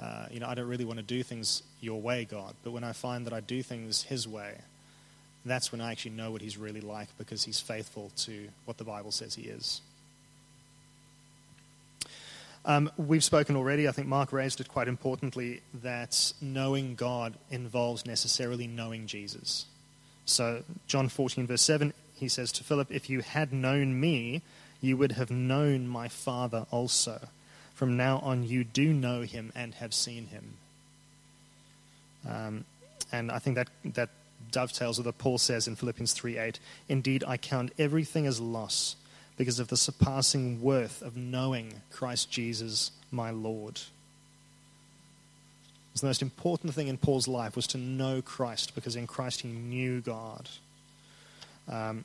Uh, 0.00 0.26
you 0.30 0.40
know, 0.40 0.48
I 0.48 0.54
don't 0.54 0.68
really 0.68 0.84
want 0.84 0.98
to 0.98 1.04
do 1.04 1.22
things 1.22 1.62
your 1.80 2.00
way, 2.00 2.24
God. 2.24 2.54
But 2.64 2.70
when 2.70 2.82
I 2.82 2.92
find 2.92 3.26
that 3.26 3.34
I 3.34 3.40
do 3.40 3.62
things 3.62 4.02
his 4.04 4.26
way, 4.26 4.54
that's 5.44 5.72
when 5.72 5.80
I 5.80 5.92
actually 5.92 6.12
know 6.12 6.30
what 6.30 6.42
he's 6.42 6.56
really 6.56 6.80
like 6.80 7.08
because 7.18 7.44
he's 7.44 7.60
faithful 7.60 8.10
to 8.18 8.48
what 8.64 8.78
the 8.78 8.84
Bible 8.84 9.10
says 9.10 9.34
he 9.34 9.42
is. 9.42 9.80
Um, 12.64 12.90
we've 12.98 13.24
spoken 13.24 13.56
already, 13.56 13.88
I 13.88 13.92
think 13.92 14.08
Mark 14.08 14.32
raised 14.32 14.60
it 14.60 14.68
quite 14.68 14.88
importantly, 14.88 15.62
that 15.82 16.32
knowing 16.40 16.96
God 16.96 17.34
involves 17.50 18.04
necessarily 18.04 18.66
knowing 18.66 19.06
Jesus. 19.06 19.66
So, 20.26 20.64
John 20.86 21.08
14, 21.08 21.46
verse 21.46 21.62
7, 21.62 21.94
he 22.16 22.28
says 22.28 22.52
to 22.52 22.64
Philip, 22.64 22.88
If 22.90 23.08
you 23.08 23.20
had 23.20 23.52
known 23.52 23.98
me, 23.98 24.42
you 24.80 24.96
would 24.96 25.12
have 25.12 25.30
known 25.30 25.88
my 25.88 26.08
Father 26.08 26.66
also. 26.70 27.28
From 27.74 27.96
now 27.96 28.18
on, 28.18 28.44
you 28.44 28.64
do 28.64 28.92
know 28.92 29.22
him 29.22 29.52
and 29.54 29.74
have 29.76 29.94
seen 29.94 30.26
him. 30.26 30.54
Um, 32.28 32.64
and 33.12 33.30
I 33.30 33.38
think 33.38 33.56
that, 33.56 33.68
that 33.94 34.10
dovetails 34.50 34.98
with 34.98 35.06
what 35.06 35.18
Paul 35.18 35.38
says 35.38 35.68
in 35.68 35.76
Philippians 35.76 36.12
3 36.12 36.38
8. 36.38 36.60
Indeed, 36.88 37.24
I 37.26 37.36
count 37.36 37.72
everything 37.78 38.26
as 38.26 38.40
loss 38.40 38.96
because 39.38 39.60
of 39.60 39.68
the 39.68 39.76
surpassing 39.76 40.60
worth 40.60 41.00
of 41.00 41.16
knowing 41.16 41.80
Christ 41.92 42.30
Jesus, 42.30 42.90
my 43.10 43.30
Lord. 43.30 43.80
the 46.00 46.06
most 46.06 46.22
important 46.22 46.74
thing 46.74 46.88
in 46.88 46.96
Paul's 46.96 47.26
life 47.26 47.56
was 47.56 47.66
to 47.68 47.78
know 47.78 48.22
Christ 48.22 48.74
because 48.74 48.94
in 48.94 49.06
Christ 49.06 49.40
he 49.40 49.48
knew 49.48 50.00
God. 50.00 50.48
Um, 51.68 52.04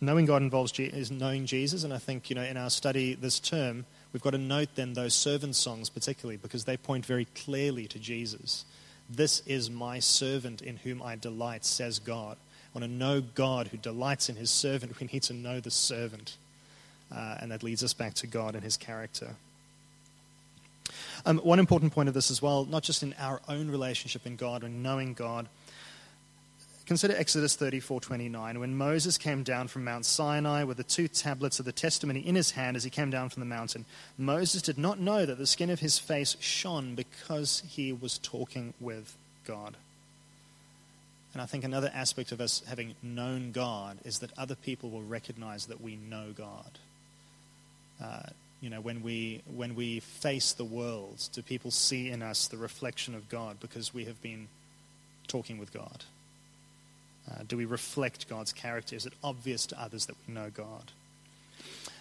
knowing 0.00 0.26
God 0.26 0.42
involves 0.42 0.72
G- 0.72 0.84
is 0.84 1.10
knowing 1.10 1.46
Jesus, 1.46 1.82
and 1.84 1.92
I 1.92 1.98
think 1.98 2.30
you 2.30 2.36
know 2.36 2.42
in 2.42 2.56
our 2.56 2.70
study 2.70 3.14
this 3.14 3.40
term 3.40 3.84
we've 4.12 4.22
got 4.22 4.30
to 4.30 4.38
note 4.38 4.68
then 4.74 4.92
those 4.92 5.14
servant 5.14 5.56
songs 5.56 5.90
particularly 5.90 6.36
because 6.36 6.64
they 6.64 6.76
point 6.76 7.04
very 7.04 7.26
clearly 7.26 7.86
to 7.88 7.98
Jesus. 7.98 8.64
This 9.08 9.42
is 9.46 9.70
my 9.70 9.98
servant 10.00 10.62
in 10.62 10.78
whom 10.78 11.02
I 11.02 11.16
delight, 11.16 11.64
says 11.64 11.98
God. 11.98 12.36
I 12.74 12.78
want 12.78 12.90
to 12.90 12.96
know 12.96 13.20
God 13.20 13.68
who 13.68 13.76
delights 13.76 14.28
in 14.28 14.36
his 14.36 14.50
servant. 14.50 14.98
We 15.00 15.08
need 15.12 15.22
to 15.24 15.32
know 15.32 15.60
the 15.60 15.70
servant. 15.70 16.36
uh, 17.14 17.36
and 17.40 17.50
that 17.50 17.62
leads 17.62 17.84
us 17.84 17.92
back 17.94 18.14
to 18.14 18.26
God 18.26 18.54
and 18.54 18.64
His 18.64 18.76
character. 18.76 19.36
Um, 21.24 21.38
one 21.38 21.58
important 21.58 21.92
point 21.92 22.08
of 22.08 22.14
this 22.14 22.30
as 22.30 22.40
well, 22.42 22.64
not 22.64 22.82
just 22.82 23.02
in 23.02 23.14
our 23.18 23.40
own 23.48 23.70
relationship 23.70 24.26
in 24.26 24.36
God 24.36 24.62
and 24.62 24.82
knowing 24.82 25.14
God. 25.14 25.48
Consider 26.86 27.16
Exodus 27.16 27.56
34:29 27.56 28.60
when 28.60 28.76
Moses 28.76 29.18
came 29.18 29.42
down 29.42 29.66
from 29.66 29.82
Mount 29.82 30.06
Sinai 30.06 30.62
with 30.62 30.76
the 30.76 30.84
two 30.84 31.08
tablets 31.08 31.58
of 31.58 31.64
the 31.64 31.72
testimony 31.72 32.20
in 32.20 32.36
his 32.36 32.52
hand 32.52 32.76
as 32.76 32.84
he 32.84 32.90
came 32.90 33.10
down 33.10 33.28
from 33.28 33.40
the 33.40 33.46
mountain. 33.46 33.84
Moses 34.16 34.62
did 34.62 34.78
not 34.78 35.00
know 35.00 35.26
that 35.26 35.36
the 35.36 35.48
skin 35.48 35.68
of 35.68 35.80
his 35.80 35.98
face 35.98 36.36
shone 36.38 36.94
because 36.94 37.64
he 37.66 37.92
was 37.92 38.18
talking 38.18 38.72
with 38.80 39.16
God. 39.44 39.76
And 41.32 41.42
I 41.42 41.46
think 41.46 41.64
another 41.64 41.90
aspect 41.92 42.30
of 42.30 42.40
us 42.40 42.62
having 42.68 42.94
known 43.02 43.50
God 43.50 43.98
is 44.04 44.20
that 44.20 44.30
other 44.38 44.54
people 44.54 44.88
will 44.88 45.02
recognize 45.02 45.66
that 45.66 45.80
we 45.80 45.96
know 45.96 46.32
God. 46.32 46.78
Uh, 48.00 48.30
you 48.60 48.70
know, 48.70 48.80
when 48.80 49.02
we, 49.02 49.42
when 49.54 49.74
we 49.74 50.00
face 50.00 50.52
the 50.52 50.64
world, 50.64 51.28
do 51.32 51.42
people 51.42 51.70
see 51.70 52.10
in 52.10 52.22
us 52.22 52.46
the 52.46 52.56
reflection 52.56 53.14
of 53.14 53.28
God 53.28 53.58
because 53.60 53.92
we 53.92 54.04
have 54.04 54.22
been 54.22 54.48
talking 55.26 55.58
with 55.58 55.72
God? 55.72 56.04
Uh, 57.30 57.42
do 57.46 57.56
we 57.56 57.64
reflect 57.64 58.28
God's 58.28 58.52
character? 58.52 58.94
Is 58.94 59.06
it 59.06 59.12
obvious 59.22 59.66
to 59.66 59.80
others 59.80 60.06
that 60.06 60.16
we 60.26 60.34
know 60.34 60.50
God? 60.50 60.92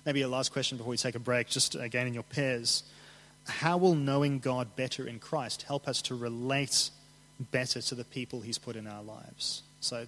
Maybe 0.05 0.21
a 0.21 0.27
last 0.27 0.53
question 0.53 0.77
before 0.77 0.91
we 0.91 0.97
take 0.97 1.15
a 1.15 1.19
break, 1.19 1.47
just 1.47 1.75
again 1.75 2.05
in 2.05 2.13
your 2.13 2.23
pairs. 2.23 2.83
How 3.47 3.77
will 3.77 3.95
knowing 3.95 4.39
God 4.39 4.75
better 4.75 5.07
in 5.07 5.19
Christ 5.19 5.63
help 5.63 5.87
us 5.87 6.01
to 6.03 6.15
relate 6.15 6.89
better 7.51 7.81
to 7.81 7.95
the 7.95 8.03
people 8.03 8.41
He's 8.41 8.57
put 8.57 8.75
in 8.75 8.87
our 8.87 9.03
lives? 9.03 9.63
So, 9.81 10.05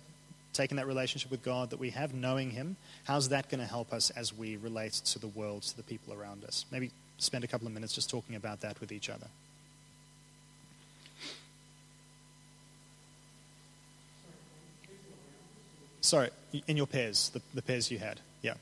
taking 0.53 0.78
that 0.78 0.88
relationship 0.88 1.32
with 1.32 1.43
God 1.43 1.72
that 1.72 1.80
we 1.80 1.91
have, 1.91 2.13
knowing 2.13 2.51
Him, 2.51 2.78
how's 3.05 3.30
that 3.30 3.49
going 3.49 3.59
to 3.59 3.68
help 3.68 3.91
us 3.93 4.11
as 4.11 4.34
we 4.34 4.57
relate 4.57 4.93
to 4.93 5.20
the 5.20 5.28
world, 5.28 5.63
to 5.63 5.78
the 5.78 5.84
people 5.84 6.13
around 6.13 6.43
us? 6.43 6.65
Maybe 6.72 6.91
spend 7.18 7.43
a 7.43 7.47
couple 7.47 7.68
of 7.68 7.74
minutes 7.74 7.93
just 7.93 8.09
talking 8.09 8.36
about 8.36 8.61
that 8.61 8.80
with 8.80 8.91
each 8.91 9.09
other. 9.09 9.28
Sorry, 16.01 16.29
in 16.67 16.77
your 16.77 16.87
pairs, 16.87 17.29
the, 17.29 17.41
the 17.53 17.61
pairs 17.61 17.91
you 17.91 17.99
had. 17.99 18.19
Yeah. 18.41 18.53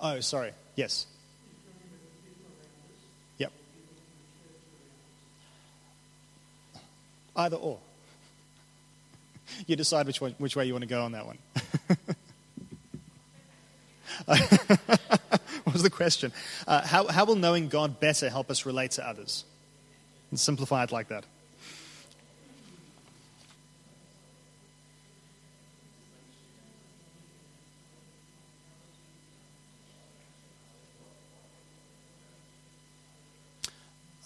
Oh, 0.00 0.20
sorry. 0.20 0.52
Yes. 0.74 1.06
Yep. 3.38 3.52
Either 7.34 7.56
or. 7.56 7.78
You 9.66 9.76
decide 9.76 10.06
which, 10.06 10.20
one, 10.20 10.34
which 10.38 10.56
way 10.56 10.66
you 10.66 10.74
want 10.74 10.82
to 10.82 10.88
go 10.88 11.02
on 11.02 11.12
that 11.12 11.24
one. 11.24 11.38
what 15.64 15.72
was 15.72 15.82
the 15.84 15.90
question? 15.90 16.32
Uh, 16.66 16.84
how, 16.84 17.06
how 17.06 17.24
will 17.24 17.36
knowing 17.36 17.68
God 17.68 18.00
better 18.00 18.28
help 18.28 18.50
us 18.50 18.66
relate 18.66 18.90
to 18.92 19.08
others? 19.08 19.44
And 20.30 20.40
simplify 20.40 20.82
it 20.82 20.90
like 20.90 21.08
that. 21.08 21.24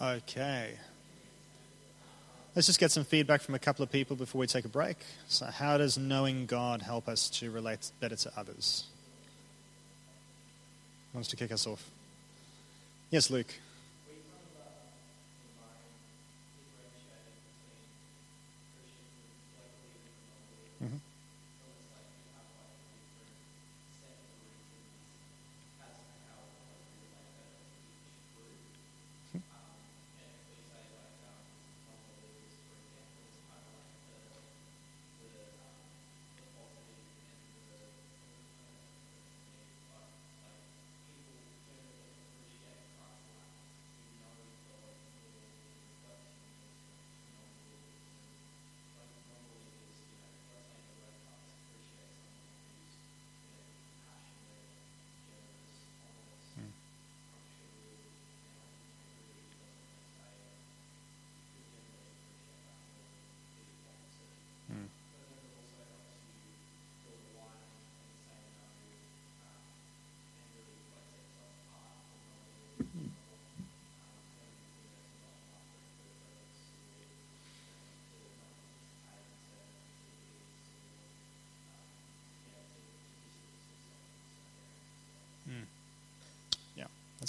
Okay. 0.01 0.72
Let's 2.57 2.66
just 2.66 2.80
get 2.80 2.90
some 2.90 3.05
feedback 3.05 3.42
from 3.42 3.55
a 3.55 3.59
couple 3.59 3.82
of 3.82 3.92
people 3.92 4.16
before 4.16 4.40
we 4.40 4.46
take 4.46 4.64
a 4.64 4.68
break. 4.68 4.96
So, 5.28 5.46
how 5.46 5.76
does 5.78 5.98
knowing 5.98 6.46
God 6.46 6.82
help 6.82 7.07
us 7.07 7.28
to 7.30 7.51
relate 7.51 7.90
better 8.01 8.16
to 8.16 8.32
others? 8.36 8.84
Wants 11.12 11.28
to 11.28 11.36
kick 11.36 11.53
us 11.53 11.66
off? 11.66 11.84
Yes, 13.11 13.30
Luke. 13.30 13.55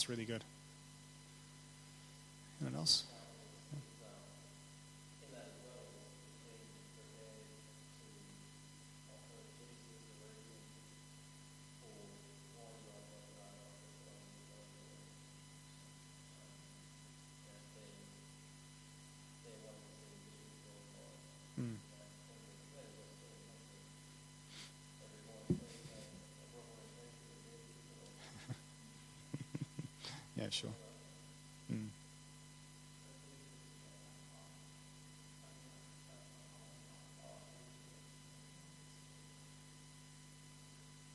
That's 0.01 0.09
really 0.09 0.25
good. 0.25 0.43
Anyone 2.59 2.79
else? 2.79 3.03
Yeah, 30.41 30.49
sure. 30.49 30.71
Mm. 31.71 31.87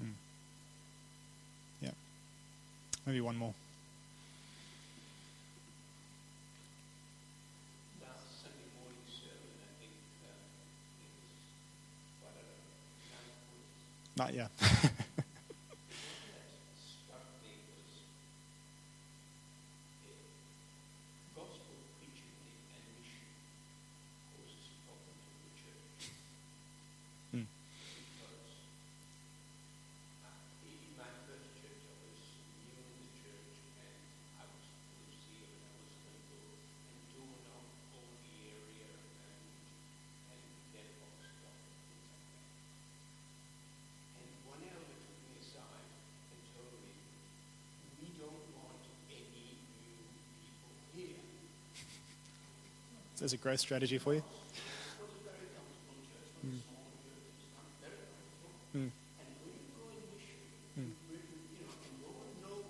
Mm. 0.02 0.12
Yeah. 1.80 1.90
Maybe 3.06 3.20
one 3.20 3.36
more. 3.36 3.54
Not 8.00 8.16
Sunday 8.42 8.70
morning 8.78 9.02
sermon, 9.10 9.58
I 9.58 9.70
think, 9.80 9.94
uh, 10.22 10.30
it 11.02 11.10
was 11.10 11.34
quite 12.22 12.38
a 12.38 12.46
example 13.02 13.58
Not 14.16 14.34
yet. 14.34 14.50
that 14.60 14.70
struck 16.78 17.26
me 17.42 17.52
was 17.74 17.90
uh, 20.06 20.22
gospel 21.34 21.76
preaching 21.98 22.34
and 22.74 22.84
mission 22.96 23.26
causes 24.32 24.66
problems 24.86 25.22
in 25.26 25.38
the 25.46 25.52
church. 25.58 26.10
Mm. 27.34 27.46
Because 27.46 28.50
uh, 30.24 30.40
in 30.64 30.80
my 30.96 31.10
first 31.28 31.48
church, 31.60 31.82
I 31.86 31.94
was 32.06 32.20
new 32.64 32.80
in 32.80 32.96
the 33.04 33.10
church 33.20 33.52
and 33.76 34.00
I 34.40 34.44
was 34.48 34.64
full 34.64 34.96
of 34.96 35.12
zeal 35.20 35.50
and 35.52 35.68
I 35.68 35.76
was 35.76 35.92
going 36.00 36.16
to 36.16 36.24
go 36.32 36.40
and 36.56 36.98
do 37.12 37.22
out 37.52 37.68
all 37.92 38.08
the 38.24 38.34
area 38.48 38.88
and, 38.96 39.44
and 40.32 40.42
get 40.72 40.86
box 41.04 41.14
stuff 41.36 41.52
and 41.52 41.76
things 41.84 42.08
like 42.08 42.26
that. 42.32 42.48
And 44.16 44.28
one 44.48 44.62
elder 44.64 44.96
took 45.04 45.18
me 45.26 45.32
aside 45.42 45.86
and 46.32 46.40
told 46.56 46.74
me, 46.80 46.94
we 48.00 48.08
don't 48.16 48.46
want 48.56 48.80
any 49.12 49.60
new 49.60 50.00
people 50.40 50.72
here. 50.96 51.20
There's 53.18 53.32
a 53.32 53.36
growth 53.38 53.60
strategy 53.60 53.98
for 53.98 54.12
you. 54.14 54.20
It 54.20 54.24
was 55.00 55.08
a 55.08 55.24
very 55.24 55.48
comfortable 55.56 55.96
church, 56.04 56.28
not 56.36 56.52
a 56.52 56.60
small 56.68 56.84
church, 57.00 57.24
it's 57.32 57.48
not 57.56 57.64
very 57.80 57.96
comfortable. 58.12 58.52
Mm. 58.76 58.92
And 58.92 59.28
when 59.40 59.56
you 59.56 59.72
go 59.72 59.88
in 59.88 60.04
mission, 60.12 60.36
you, 60.76 60.92
really, 61.08 61.40
you 61.56 61.64
know, 61.64 61.72
can 61.80 61.96
go 62.04 62.12
and 62.12 62.36
know 62.44 62.60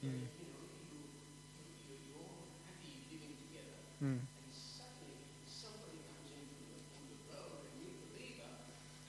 You 0.00 0.08
know, 0.08 0.16
you, 0.16 0.48
you, 0.88 1.92
you're 2.08 2.24
all 2.24 2.48
happy 2.64 3.04
living 3.12 3.36
together, 3.36 3.76
Mm. 4.00 4.16
and 4.16 4.48
suddenly 4.48 5.20
somebody 5.44 6.00
comes 6.08 6.32
in 6.32 6.40
from 6.40 6.72
the, 6.72 6.80
from 6.88 7.04
the 7.12 7.20
road, 7.36 7.68
a 7.68 7.72
new 7.84 7.92
believer, 8.08 8.48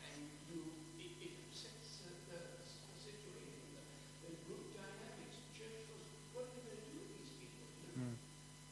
and 0.03 0.19
you, 0.51 0.67
it, 0.99 1.15
it 1.23 1.32
upsets 1.47 2.03
the, 2.03 2.11
the, 2.27 2.43
the 2.59 2.95
situation, 2.99 3.63
the, 3.71 3.88
the 4.27 4.36
group 4.51 4.67
dynamics. 4.75 5.39
The 5.47 5.63
church 5.63 5.79
goes, 5.88 6.03
what 6.36 6.43
are 6.43 6.51
we 6.59 6.67
going 6.67 6.75
to 6.75 6.91
do 6.91 7.07
with 7.07 7.23
these 7.23 7.32
people? 7.39 7.71
You 7.71 8.03
know? 8.03 8.19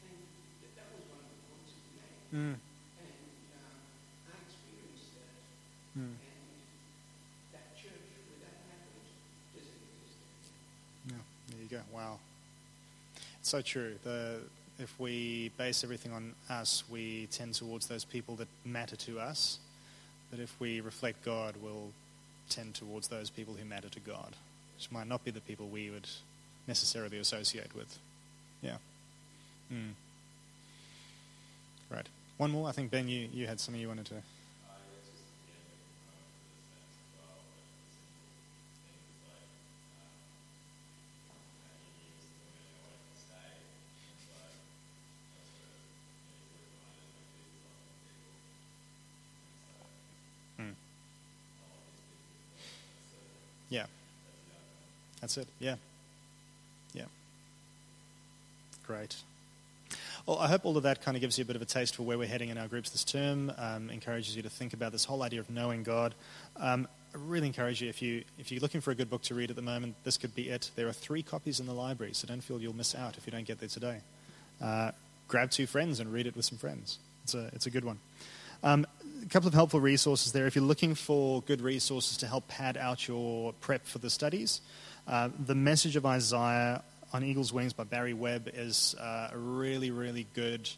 And 0.04 0.20
that, 0.60 0.72
that 0.76 0.92
was 0.92 1.08
one 1.08 1.24
of 1.24 1.28
the 1.32 1.40
points 1.48 1.72
he 1.72 1.88
made. 1.96 2.04
Mm. 2.04 2.19
And 2.19 2.19
um, 2.19 2.19
I 2.19 2.19
experienced 2.19 2.19
that. 2.19 2.19
Mm. 2.19 2.19
And 2.19 2.19
that 2.19 2.19
church 2.19 2.19
where 2.19 2.19
that 2.19 2.19
happened 2.19 2.19
doesn't 9.54 9.72
exist. 10.04 10.52
Yeah, 11.08 11.14
there 11.48 11.62
you 11.62 11.68
go. 11.68 11.80
Wow. 11.92 12.18
It's 13.40 13.48
so 13.48 13.60
true. 13.62 13.96
The, 14.04 14.38
if 14.78 14.94
we 14.98 15.50
base 15.56 15.82
everything 15.82 16.12
on 16.12 16.34
us, 16.48 16.84
we 16.90 17.26
tend 17.32 17.54
towards 17.54 17.86
those 17.86 18.04
people 18.04 18.36
that 18.36 18.48
matter 18.64 18.96
to 18.96 19.18
us. 19.18 19.58
But 20.30 20.40
if 20.40 20.54
we 20.60 20.80
reflect 20.80 21.24
God, 21.24 21.56
we'll 21.60 21.90
tend 22.48 22.74
towards 22.74 23.08
those 23.08 23.30
people 23.30 23.54
who 23.54 23.64
matter 23.64 23.88
to 23.88 24.00
God, 24.00 24.36
which 24.76 24.90
might 24.92 25.08
not 25.08 25.24
be 25.24 25.30
the 25.30 25.40
people 25.40 25.66
we 25.66 25.90
would 25.90 26.08
necessarily 26.68 27.18
associate 27.18 27.74
with. 27.74 27.98
Yeah. 28.62 28.76
Mm. 29.72 29.92
Right. 31.90 32.06
One 32.40 32.52
more. 32.52 32.70
I 32.70 32.72
think, 32.72 32.90
Ben, 32.90 33.06
you, 33.06 33.28
you 33.34 33.46
had 33.46 33.60
something 33.60 33.78
you 33.78 33.88
wanted 33.88 34.06
to. 34.06 34.14
Mm. 50.58 50.72
Yeah. 53.68 53.84
That's 55.20 55.36
it. 55.36 55.46
Yeah. 55.58 55.76
Yeah. 56.94 57.04
Great. 58.86 59.16
Well, 60.26 60.38
I 60.38 60.48
hope 60.48 60.66
all 60.66 60.76
of 60.76 60.82
that 60.82 61.02
kind 61.02 61.16
of 61.16 61.22
gives 61.22 61.38
you 61.38 61.42
a 61.42 61.46
bit 61.46 61.56
of 61.56 61.62
a 61.62 61.66
taste 61.66 61.96
for 61.96 62.02
where 62.02 62.18
we're 62.18 62.28
heading 62.28 62.50
in 62.50 62.58
our 62.58 62.68
groups 62.68 62.90
this 62.90 63.04
term. 63.04 63.50
Um, 63.56 63.90
encourages 63.90 64.36
you 64.36 64.42
to 64.42 64.50
think 64.50 64.74
about 64.74 64.92
this 64.92 65.04
whole 65.04 65.22
idea 65.22 65.40
of 65.40 65.48
knowing 65.48 65.82
God. 65.82 66.14
Um, 66.56 66.86
I 67.14 67.18
really 67.18 67.46
encourage 67.46 67.80
you 67.80 67.88
if 67.88 68.02
you 68.02 68.24
if 68.38 68.52
you're 68.52 68.60
looking 68.60 68.80
for 68.80 68.90
a 68.90 68.94
good 68.94 69.08
book 69.08 69.22
to 69.22 69.34
read 69.34 69.50
at 69.50 69.56
the 69.56 69.62
moment, 69.62 69.96
this 70.04 70.18
could 70.18 70.34
be 70.34 70.50
it. 70.50 70.70
There 70.76 70.88
are 70.88 70.92
three 70.92 71.22
copies 71.22 71.58
in 71.58 71.66
the 71.66 71.72
library, 71.72 72.12
so 72.12 72.28
don't 72.28 72.42
feel 72.42 72.60
you'll 72.60 72.76
miss 72.76 72.94
out 72.94 73.16
if 73.16 73.26
you 73.26 73.32
don't 73.32 73.46
get 73.46 73.60
there 73.60 73.68
today. 73.68 74.00
Uh, 74.60 74.92
grab 75.26 75.50
two 75.50 75.66
friends 75.66 76.00
and 76.00 76.12
read 76.12 76.26
it 76.26 76.36
with 76.36 76.44
some 76.44 76.58
friends. 76.58 76.98
It's 77.24 77.34
a 77.34 77.50
it's 77.54 77.66
a 77.66 77.70
good 77.70 77.84
one. 77.84 77.98
Um, 78.62 78.86
a 79.22 79.26
couple 79.26 79.48
of 79.48 79.54
helpful 79.54 79.80
resources 79.80 80.32
there. 80.32 80.46
If 80.46 80.54
you're 80.54 80.64
looking 80.64 80.94
for 80.94 81.40
good 81.42 81.62
resources 81.62 82.18
to 82.18 82.26
help 82.26 82.46
pad 82.46 82.76
out 82.76 83.08
your 83.08 83.54
prep 83.54 83.86
for 83.86 83.98
the 83.98 84.10
studies, 84.10 84.60
uh, 85.08 85.30
the 85.38 85.54
message 85.54 85.96
of 85.96 86.04
Isaiah 86.04 86.82
on 87.12 87.24
Eagle's 87.24 87.52
Wings 87.52 87.72
by 87.72 87.84
Barry 87.84 88.14
Webb 88.14 88.48
is 88.52 88.94
uh, 88.98 89.30
a 89.32 89.38
really, 89.38 89.90
really 89.90 90.26
good, 90.34 90.68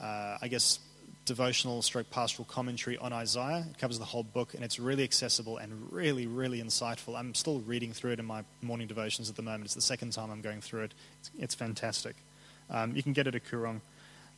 uh, 0.00 0.38
I 0.40 0.48
guess, 0.48 0.78
devotional 1.24 1.82
stroke 1.82 2.08
pastoral 2.10 2.46
commentary 2.48 2.96
on 2.98 3.12
Isaiah. 3.12 3.66
It 3.68 3.78
covers 3.78 3.98
the 3.98 4.04
whole 4.04 4.22
book 4.22 4.54
and 4.54 4.62
it's 4.62 4.78
really 4.78 5.02
accessible 5.02 5.58
and 5.58 5.92
really, 5.92 6.26
really 6.26 6.62
insightful. 6.62 7.18
I'm 7.18 7.34
still 7.34 7.60
reading 7.60 7.92
through 7.92 8.12
it 8.12 8.20
in 8.20 8.24
my 8.24 8.44
morning 8.62 8.86
devotions 8.86 9.28
at 9.28 9.34
the 9.34 9.42
moment. 9.42 9.64
It's 9.64 9.74
the 9.74 9.80
second 9.80 10.12
time 10.12 10.30
I'm 10.30 10.40
going 10.40 10.60
through 10.60 10.84
it. 10.84 10.94
It's, 11.20 11.30
it's 11.38 11.54
fantastic. 11.54 12.14
Um, 12.70 12.94
you 12.94 13.02
can 13.02 13.12
get 13.12 13.26
it 13.26 13.34
at 13.34 13.44
Koorong. 13.44 13.80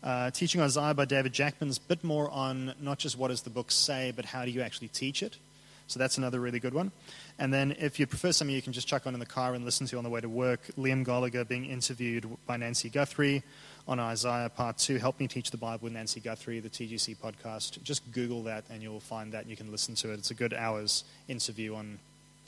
Uh, 0.03 0.31
Teaching 0.31 0.61
Isaiah 0.61 0.95
by 0.95 1.05
David 1.05 1.33
Jackman's 1.33 1.77
a 1.77 1.81
bit 1.83 2.05
more 2.05 2.31
on 2.31 2.75
not 2.81 2.99
just 2.99 3.19
what 3.19 3.29
does 3.29 3.43
the 3.43 3.51
book 3.51 3.71
say, 3.71 4.13
but 4.15 4.25
how 4.25 4.45
do 4.45 4.51
you 4.51 4.63
actually 4.63 4.89
teach 4.89 5.23
it. 5.23 5.37
So 5.89 5.99
that's 5.99 6.19
another 6.19 6.39
really 6.39 6.61
good 6.61 6.75
one. 6.75 6.93
And 7.39 7.53
then 7.53 7.75
if 7.79 7.99
you 7.99 8.07
prefer 8.07 8.31
something 8.31 8.55
you 8.55 8.63
can 8.63 8.75
just 8.75 8.87
chuck 8.87 9.07
on 9.07 9.15
in 9.15 9.21
the 9.21 9.27
car 9.27 9.55
and 9.55 9.65
listen 9.65 9.87
to 9.89 9.99
on 9.99 10.05
the 10.05 10.11
way 10.11 10.21
to 10.21 10.29
work, 10.29 10.61
Liam 10.79 11.05
Goligher 11.05 11.49
being 11.49 11.65
interviewed 11.65 12.29
by 12.47 12.59
Nancy 12.59 12.91
Guthrie 12.91 13.43
on 13.89 13.99
Isaiah 13.99 14.51
Part 14.51 14.77
2, 14.77 14.99
Help 14.99 15.19
Me 15.19 15.27
Teach 15.27 15.51
the 15.51 15.57
Bible 15.57 15.85
with 15.85 15.95
Nancy 15.95 16.21
Guthrie, 16.21 16.61
the 16.61 16.69
TGC 16.69 17.17
podcast. 17.17 17.83
Just 17.83 18.03
Google 18.13 18.43
that 18.45 18.65
and 18.71 18.83
you'll 18.83 19.01
find 19.01 19.33
that 19.33 19.43
and 19.43 19.51
you 19.51 19.57
can 19.57 19.73
listen 19.73 19.95
to 19.97 20.13
it. 20.13 20.19
It's 20.19 20.31
a 20.31 20.35
good 20.35 20.53
hour's 20.53 21.05
interview 21.27 21.75
on 21.75 21.99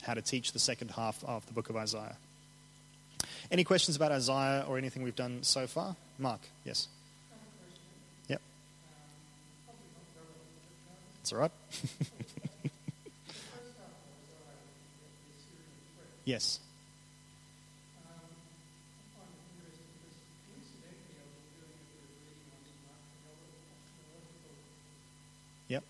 how 0.03 0.13
to 0.13 0.21
teach 0.21 0.51
the 0.51 0.59
second 0.59 0.91
half 0.91 1.23
of 1.25 1.45
the 1.47 1.53
book 1.53 1.69
of 1.69 1.75
Isaiah. 1.75 2.17
Any 3.49 3.63
questions 3.63 3.97
about 3.97 4.11
Isaiah 4.11 4.65
or 4.67 4.77
anything 4.77 5.01
we've 5.01 5.15
done 5.15 5.39
so 5.41 5.65
far? 5.65 5.95
Mark, 6.19 6.41
yes. 6.63 6.87
Yep. 8.27 8.41
That's 11.17 11.33
all 11.33 11.39
right. 11.39 11.51
yes. 16.25 16.59
Yep. 25.67 25.83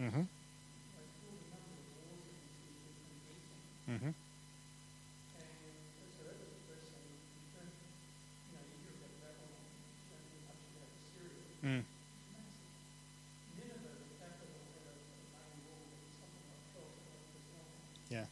Mm-hmm. 0.00 0.22
Mm-hmm. 3.90 4.10
Mm. 11.64 11.82
Yeah. 18.10 18.24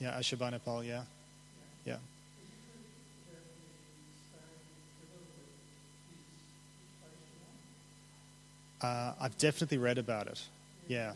Yeah, 0.00 0.18
Ashurbanipal, 0.18 0.86
yeah. 0.86 1.02
Yeah. 1.84 1.96
Uh, 8.80 9.12
I've 9.20 9.36
definitely 9.38 9.78
read 9.78 9.98
about 9.98 10.26
it. 10.26 10.40
Yeah. 10.88 11.14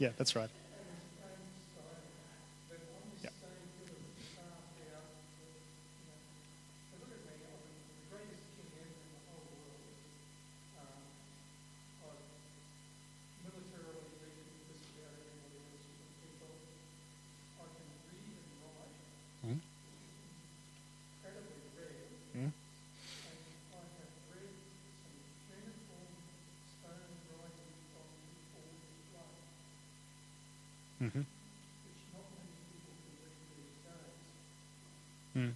Yeah, 0.00 0.10
that's 0.18 0.36
right. 0.36 0.50
Yeah. 3.24 3.30
Hmm? 19.42 19.60
Hmm? 22.34 22.50
Mm-hmm. 31.02 31.20
Mm. 35.36 35.52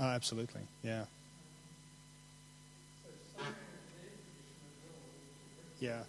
Oh, 0.00 0.04
absolutely. 0.04 0.60
Yeah. 0.82 1.04
Yeah. 5.80 6.02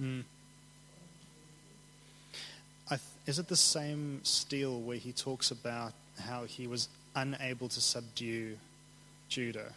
Mm. 0.00 0.24
Th- 2.88 3.00
is 3.26 3.38
it 3.38 3.48
the 3.48 3.56
same 3.56 4.20
stele 4.24 4.80
where 4.80 4.96
he 4.98 5.12
talks 5.12 5.50
about 5.50 5.92
how 6.20 6.44
he 6.44 6.66
was 6.66 6.88
unable 7.14 7.68
to 7.68 7.80
subdue 7.80 8.58
Judah? 9.28 9.72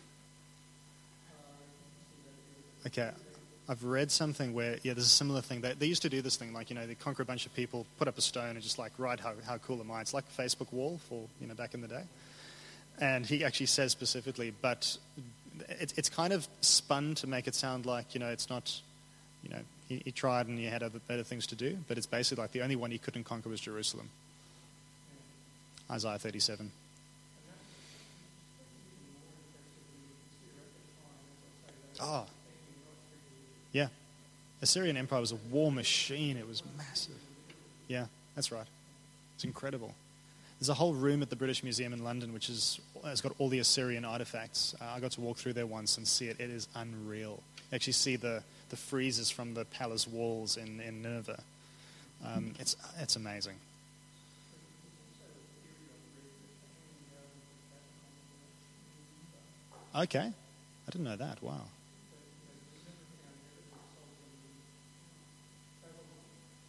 Okay. 2.88 3.12
I've 3.70 3.84
read 3.84 4.12
something 4.12 4.54
where, 4.54 4.78
yeah, 4.84 4.94
there's 4.94 5.08
a 5.08 5.10
similar 5.10 5.42
thing. 5.42 5.60
They, 5.60 5.74
they 5.74 5.88
used 5.88 6.04
to 6.04 6.10
do 6.10 6.22
this 6.22 6.38
thing, 6.38 6.54
like, 6.54 6.70
you 6.70 6.76
know, 6.76 6.88
they 6.88 6.96
conquer 6.96 7.24
a 7.24 7.26
bunch 7.26 7.46
of 7.46 7.54
people, 7.54 7.86
put 8.00 8.08
up 8.08 8.18
a 8.18 8.22
stone, 8.22 8.52
and 8.52 8.62
just 8.62 8.80
like, 8.80 8.94
write 8.98 9.20
how, 9.20 9.34
how 9.46 9.58
cool 9.58 9.82
am 9.82 9.92
I? 9.92 10.00
It's 10.00 10.14
like 10.14 10.24
a 10.26 10.42
Facebook 10.42 10.72
wall 10.72 11.02
for, 11.10 11.28
you 11.42 11.48
know, 11.48 11.54
back 11.54 11.74
in 11.74 11.82
the 11.82 11.88
day. 11.90 12.04
And 13.00 13.26
he 13.26 13.44
actually 13.44 13.66
says 13.66 13.92
specifically, 13.92 14.54
but 14.62 14.98
it, 15.68 15.94
it's 15.98 16.10
kind 16.10 16.32
of 16.32 16.48
spun 16.62 17.16
to 17.16 17.28
make 17.28 17.46
it 17.46 17.56
sound 17.56 17.86
like, 17.86 18.14
you 18.14 18.22
know, 18.22 18.30
it's 18.30 18.50
not, 18.50 18.80
you 19.44 19.50
know, 19.50 19.60
he, 19.90 20.02
he 20.06 20.12
tried 20.14 20.48
and 20.48 20.58
he 20.58 20.66
had 20.66 20.82
other 20.82 21.00
better 21.06 21.24
things 21.24 21.46
to 21.48 21.56
do, 21.56 21.78
but 21.90 21.98
it's 21.98 22.08
basically 22.08 22.42
like 22.42 22.54
the 22.54 22.62
only 22.62 22.78
one 22.78 22.92
he 22.92 22.98
couldn't 22.98 23.26
conquer 23.26 23.50
was 23.50 23.60
Jerusalem. 23.60 24.10
Isaiah 25.92 26.20
37. 26.20 26.72
Oh, 32.00 32.26
yeah. 33.78 33.88
The 34.60 34.64
Assyrian 34.64 34.98
Empire 34.98 35.20
was 35.20 35.32
a 35.32 35.36
war 35.52 35.72
machine. 35.72 36.36
It 36.36 36.48
was 36.48 36.64
massive. 36.78 37.14
Yeah, 37.88 38.08
that's 38.36 38.52
right. 38.52 38.66
It's 39.36 39.44
incredible. 39.44 39.94
There's 40.60 40.70
a 40.70 40.74
whole 40.74 40.94
room 40.94 41.22
at 41.22 41.30
the 41.30 41.36
British 41.36 41.62
Museum 41.62 41.94
in 41.94 42.04
London 42.04 42.34
which 42.34 42.50
is, 42.50 42.80
has 43.06 43.22
got 43.22 43.34
all 43.38 43.50
the 43.50 43.60
Assyrian 43.60 44.04
artifacts. 44.04 44.74
Uh, 44.82 44.86
I 44.96 45.00
got 45.00 45.12
to 45.12 45.22
walk 45.22 45.38
through 45.38 45.54
there 45.54 45.68
once 45.68 45.98
and 45.98 46.08
see 46.08 46.26
it. 46.26 46.40
It 46.40 46.50
is 46.50 46.68
unreal. 46.76 47.44
You 47.72 47.76
actually 47.76 47.94
see 47.94 48.16
the, 48.16 48.42
the 48.70 48.76
friezes 48.76 49.32
from 49.32 49.54
the 49.54 49.66
palace 49.66 50.08
walls 50.08 50.58
in, 50.58 50.80
in 50.80 51.04
Nineveh. 51.04 51.44
Um, 52.26 52.56
it's, 52.60 52.76
it's 53.00 53.16
amazing. 53.16 53.58
Okay. 59.96 60.32
I 60.88 60.92
didn't 60.92 61.06
know 61.06 61.16
that. 61.16 61.44
Wow. 61.44 61.62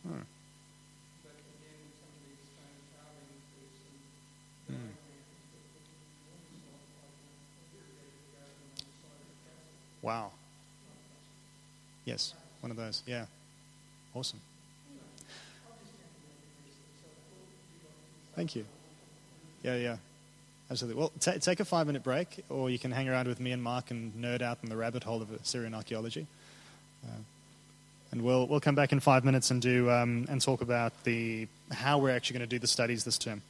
Hmm. 0.07 0.21
Wow. 10.03 10.31
Yes, 12.05 12.35
one 12.61 12.71
of 12.71 12.77
those. 12.77 13.03
Yeah. 13.07 13.27
Awesome. 14.15 14.41
Thank 18.35 18.57
you. 18.57 18.65
Yeah, 19.63 19.77
yeah. 19.77 19.97
Absolutely. 20.71 21.01
Well, 21.01 21.13
ta 21.21 21.33
take 21.33 21.61
a 21.61 21.65
five 21.65 21.87
minute 21.87 22.03
break, 22.05 22.45
or 22.49 22.71
you 22.71 22.79
can 22.79 22.91
hang 22.93 23.09
around 23.09 23.27
with 23.27 23.41
me 23.41 23.53
and 23.53 23.63
Mark 23.63 23.91
and 23.91 24.13
nerd 24.15 24.43
out 24.43 24.59
in 24.63 24.69
the 24.69 24.77
rabbit 24.77 25.05
hole 25.05 25.21
of 25.21 25.33
Assyrian 25.33 25.75
archaeology. 25.75 26.27
Uh, 27.05 27.17
and 28.11 28.23
we'll, 28.23 28.47
we'll 28.47 28.61
come 28.61 28.75
back 28.75 28.93
in 28.93 29.01
five 29.01 29.25
minutes 29.25 29.51
and, 29.51 29.61
do, 29.61 29.91
um, 29.91 30.27
and 30.29 30.41
talk 30.41 30.61
about 30.61 30.93
the, 31.05 31.47
how 31.73 31.99
we're 31.99 32.11
actually 32.11 32.39
going 32.39 32.49
to 32.49 32.55
do 32.55 32.59
the 32.59 32.67
studies 32.67 33.05
this 33.05 33.19
term. 33.19 33.43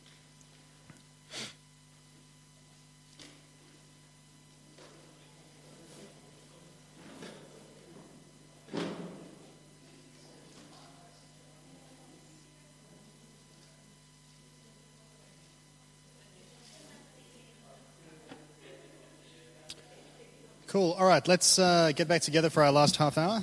Cool. 20.68 20.92
All 20.98 21.06
right, 21.06 21.26
let's 21.26 21.58
uh, 21.58 21.92
get 21.96 22.08
back 22.08 22.20
together 22.20 22.50
for 22.50 22.62
our 22.62 22.70
last 22.70 22.96
half 22.96 23.16
hour. 23.16 23.42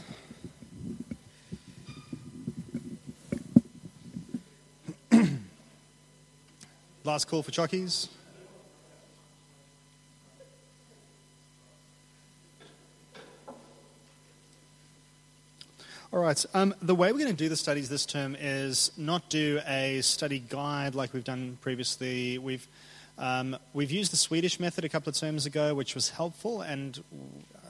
Last 7.16 7.30
call 7.30 7.42
for 7.42 7.52
chockies. 7.52 8.10
All 16.12 16.20
right. 16.20 16.46
Um, 16.54 16.76
the 16.82 16.94
way 16.94 17.14
we're 17.14 17.20
going 17.20 17.32
to 17.32 17.34
do 17.34 17.48
the 17.48 17.56
studies 17.56 17.88
this 17.88 18.06
term 18.06 18.36
is 18.38 18.92
not 18.98 19.30
do 19.30 19.62
a 19.66 20.02
study 20.02 20.40
guide 20.40 20.94
like 20.94 21.14
we've 21.14 21.24
done 21.24 21.58
previously. 21.62 22.38
We've 22.38 22.68
um, 23.18 23.56
we've 23.74 23.92
used 23.92 24.12
the 24.12 24.18
Swedish 24.18 24.60
method 24.60 24.84
a 24.84 24.90
couple 24.90 25.08
of 25.08 25.16
terms 25.16 25.46
ago, 25.46 25.74
which 25.74 25.96
was 25.96 26.10
helpful, 26.10 26.60
and 26.60 27.02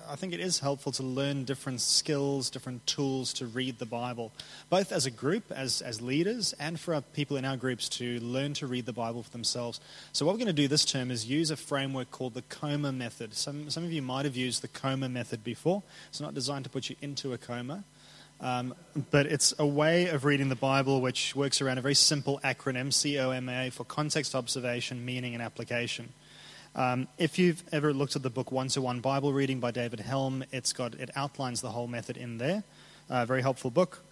I 0.07 0.15
think 0.15 0.33
it 0.33 0.39
is 0.39 0.59
helpful 0.59 0.91
to 0.93 1.03
learn 1.03 1.43
different 1.45 1.81
skills, 1.81 2.49
different 2.49 2.85
tools 2.85 3.33
to 3.33 3.45
read 3.45 3.79
the 3.79 3.85
Bible, 3.85 4.31
both 4.69 4.91
as 4.91 5.05
a 5.05 5.11
group, 5.11 5.51
as, 5.51 5.81
as 5.81 6.01
leaders, 6.01 6.53
and 6.59 6.79
for 6.79 6.99
people 7.01 7.37
in 7.37 7.45
our 7.45 7.57
groups 7.57 7.89
to 7.89 8.19
learn 8.19 8.53
to 8.55 8.67
read 8.67 8.85
the 8.85 8.93
Bible 8.93 9.23
for 9.23 9.31
themselves. 9.31 9.79
So, 10.11 10.25
what 10.25 10.33
we're 10.33 10.39
going 10.39 10.47
to 10.47 10.53
do 10.53 10.67
this 10.67 10.85
term 10.85 11.11
is 11.11 11.25
use 11.25 11.51
a 11.51 11.57
framework 11.57 12.11
called 12.11 12.33
the 12.33 12.43
coma 12.43 12.91
method. 12.91 13.33
Some, 13.33 13.69
some 13.69 13.83
of 13.83 13.91
you 13.91 14.01
might 14.01 14.25
have 14.25 14.35
used 14.35 14.61
the 14.61 14.67
coma 14.67 15.09
method 15.09 15.43
before. 15.43 15.83
It's 16.09 16.21
not 16.21 16.33
designed 16.33 16.65
to 16.65 16.69
put 16.69 16.89
you 16.89 16.95
into 17.01 17.33
a 17.33 17.37
coma. 17.37 17.83
Um, 18.41 18.75
but 19.11 19.27
it's 19.27 19.53
a 19.57 19.65
way 19.65 20.09
of 20.09 20.25
reading 20.25 20.49
the 20.49 20.55
Bible 20.55 20.99
which 20.99 21.35
works 21.35 21.61
around 21.61 21.77
a 21.77 21.81
very 21.81 21.95
simple 21.95 22.39
acronym, 22.43 22.91
COMA, 22.91 23.71
for 23.71 23.85
context, 23.85 24.35
observation, 24.35 25.05
meaning, 25.05 25.33
and 25.33 25.41
application. 25.41 26.09
Um, 26.76 27.07
if 27.17 27.39
you've 27.39 27.63
ever 27.71 27.93
looked 27.93 28.17
at 28.17 28.23
the 28.23 28.30
book 28.30 28.51
One 28.51 28.67
to 28.69 28.82
One 28.82 28.99
Bible 28.99 29.32
Reading 29.32 29.61
by 29.61 29.71
David 29.71 30.01
Helm, 30.01 30.43
it's 30.51 30.73
got 30.73 30.93
it 30.95 31.09
outlines 31.15 31.61
the 31.61 31.69
whole 31.69 31.88
method 31.88 32.17
in 32.17 32.38
there. 32.38 32.65
Uh, 33.09 33.26
very 33.26 33.41
helpful 33.41 33.71
book, 33.71 34.03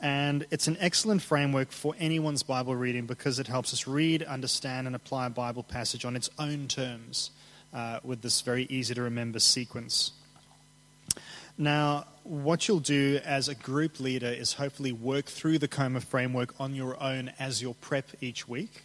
and 0.00 0.44
it's 0.50 0.66
an 0.66 0.76
excellent 0.80 1.22
framework 1.22 1.70
for 1.70 1.94
anyone's 2.00 2.42
Bible 2.42 2.74
reading 2.74 3.06
because 3.06 3.38
it 3.38 3.46
helps 3.46 3.72
us 3.72 3.86
read, 3.86 4.24
understand, 4.24 4.88
and 4.88 4.96
apply 4.96 5.26
a 5.26 5.30
Bible 5.30 5.62
passage 5.62 6.04
on 6.04 6.16
its 6.16 6.28
own 6.36 6.66
terms 6.66 7.30
uh, 7.72 8.00
with 8.02 8.22
this 8.22 8.40
very 8.40 8.64
easy 8.64 8.92
to 8.92 9.02
remember 9.02 9.38
sequence. 9.38 10.10
Now, 11.56 12.06
what 12.24 12.66
you'll 12.66 12.80
do 12.80 13.20
as 13.24 13.46
a 13.46 13.54
group 13.54 14.00
leader 14.00 14.26
is 14.26 14.54
hopefully 14.54 14.90
work 14.90 15.26
through 15.26 15.58
the 15.58 15.68
COMA 15.68 16.00
framework 16.00 16.58
on 16.58 16.74
your 16.74 17.00
own 17.00 17.30
as 17.38 17.62
your 17.62 17.74
prep 17.74 18.06
each 18.20 18.48
week. 18.48 18.82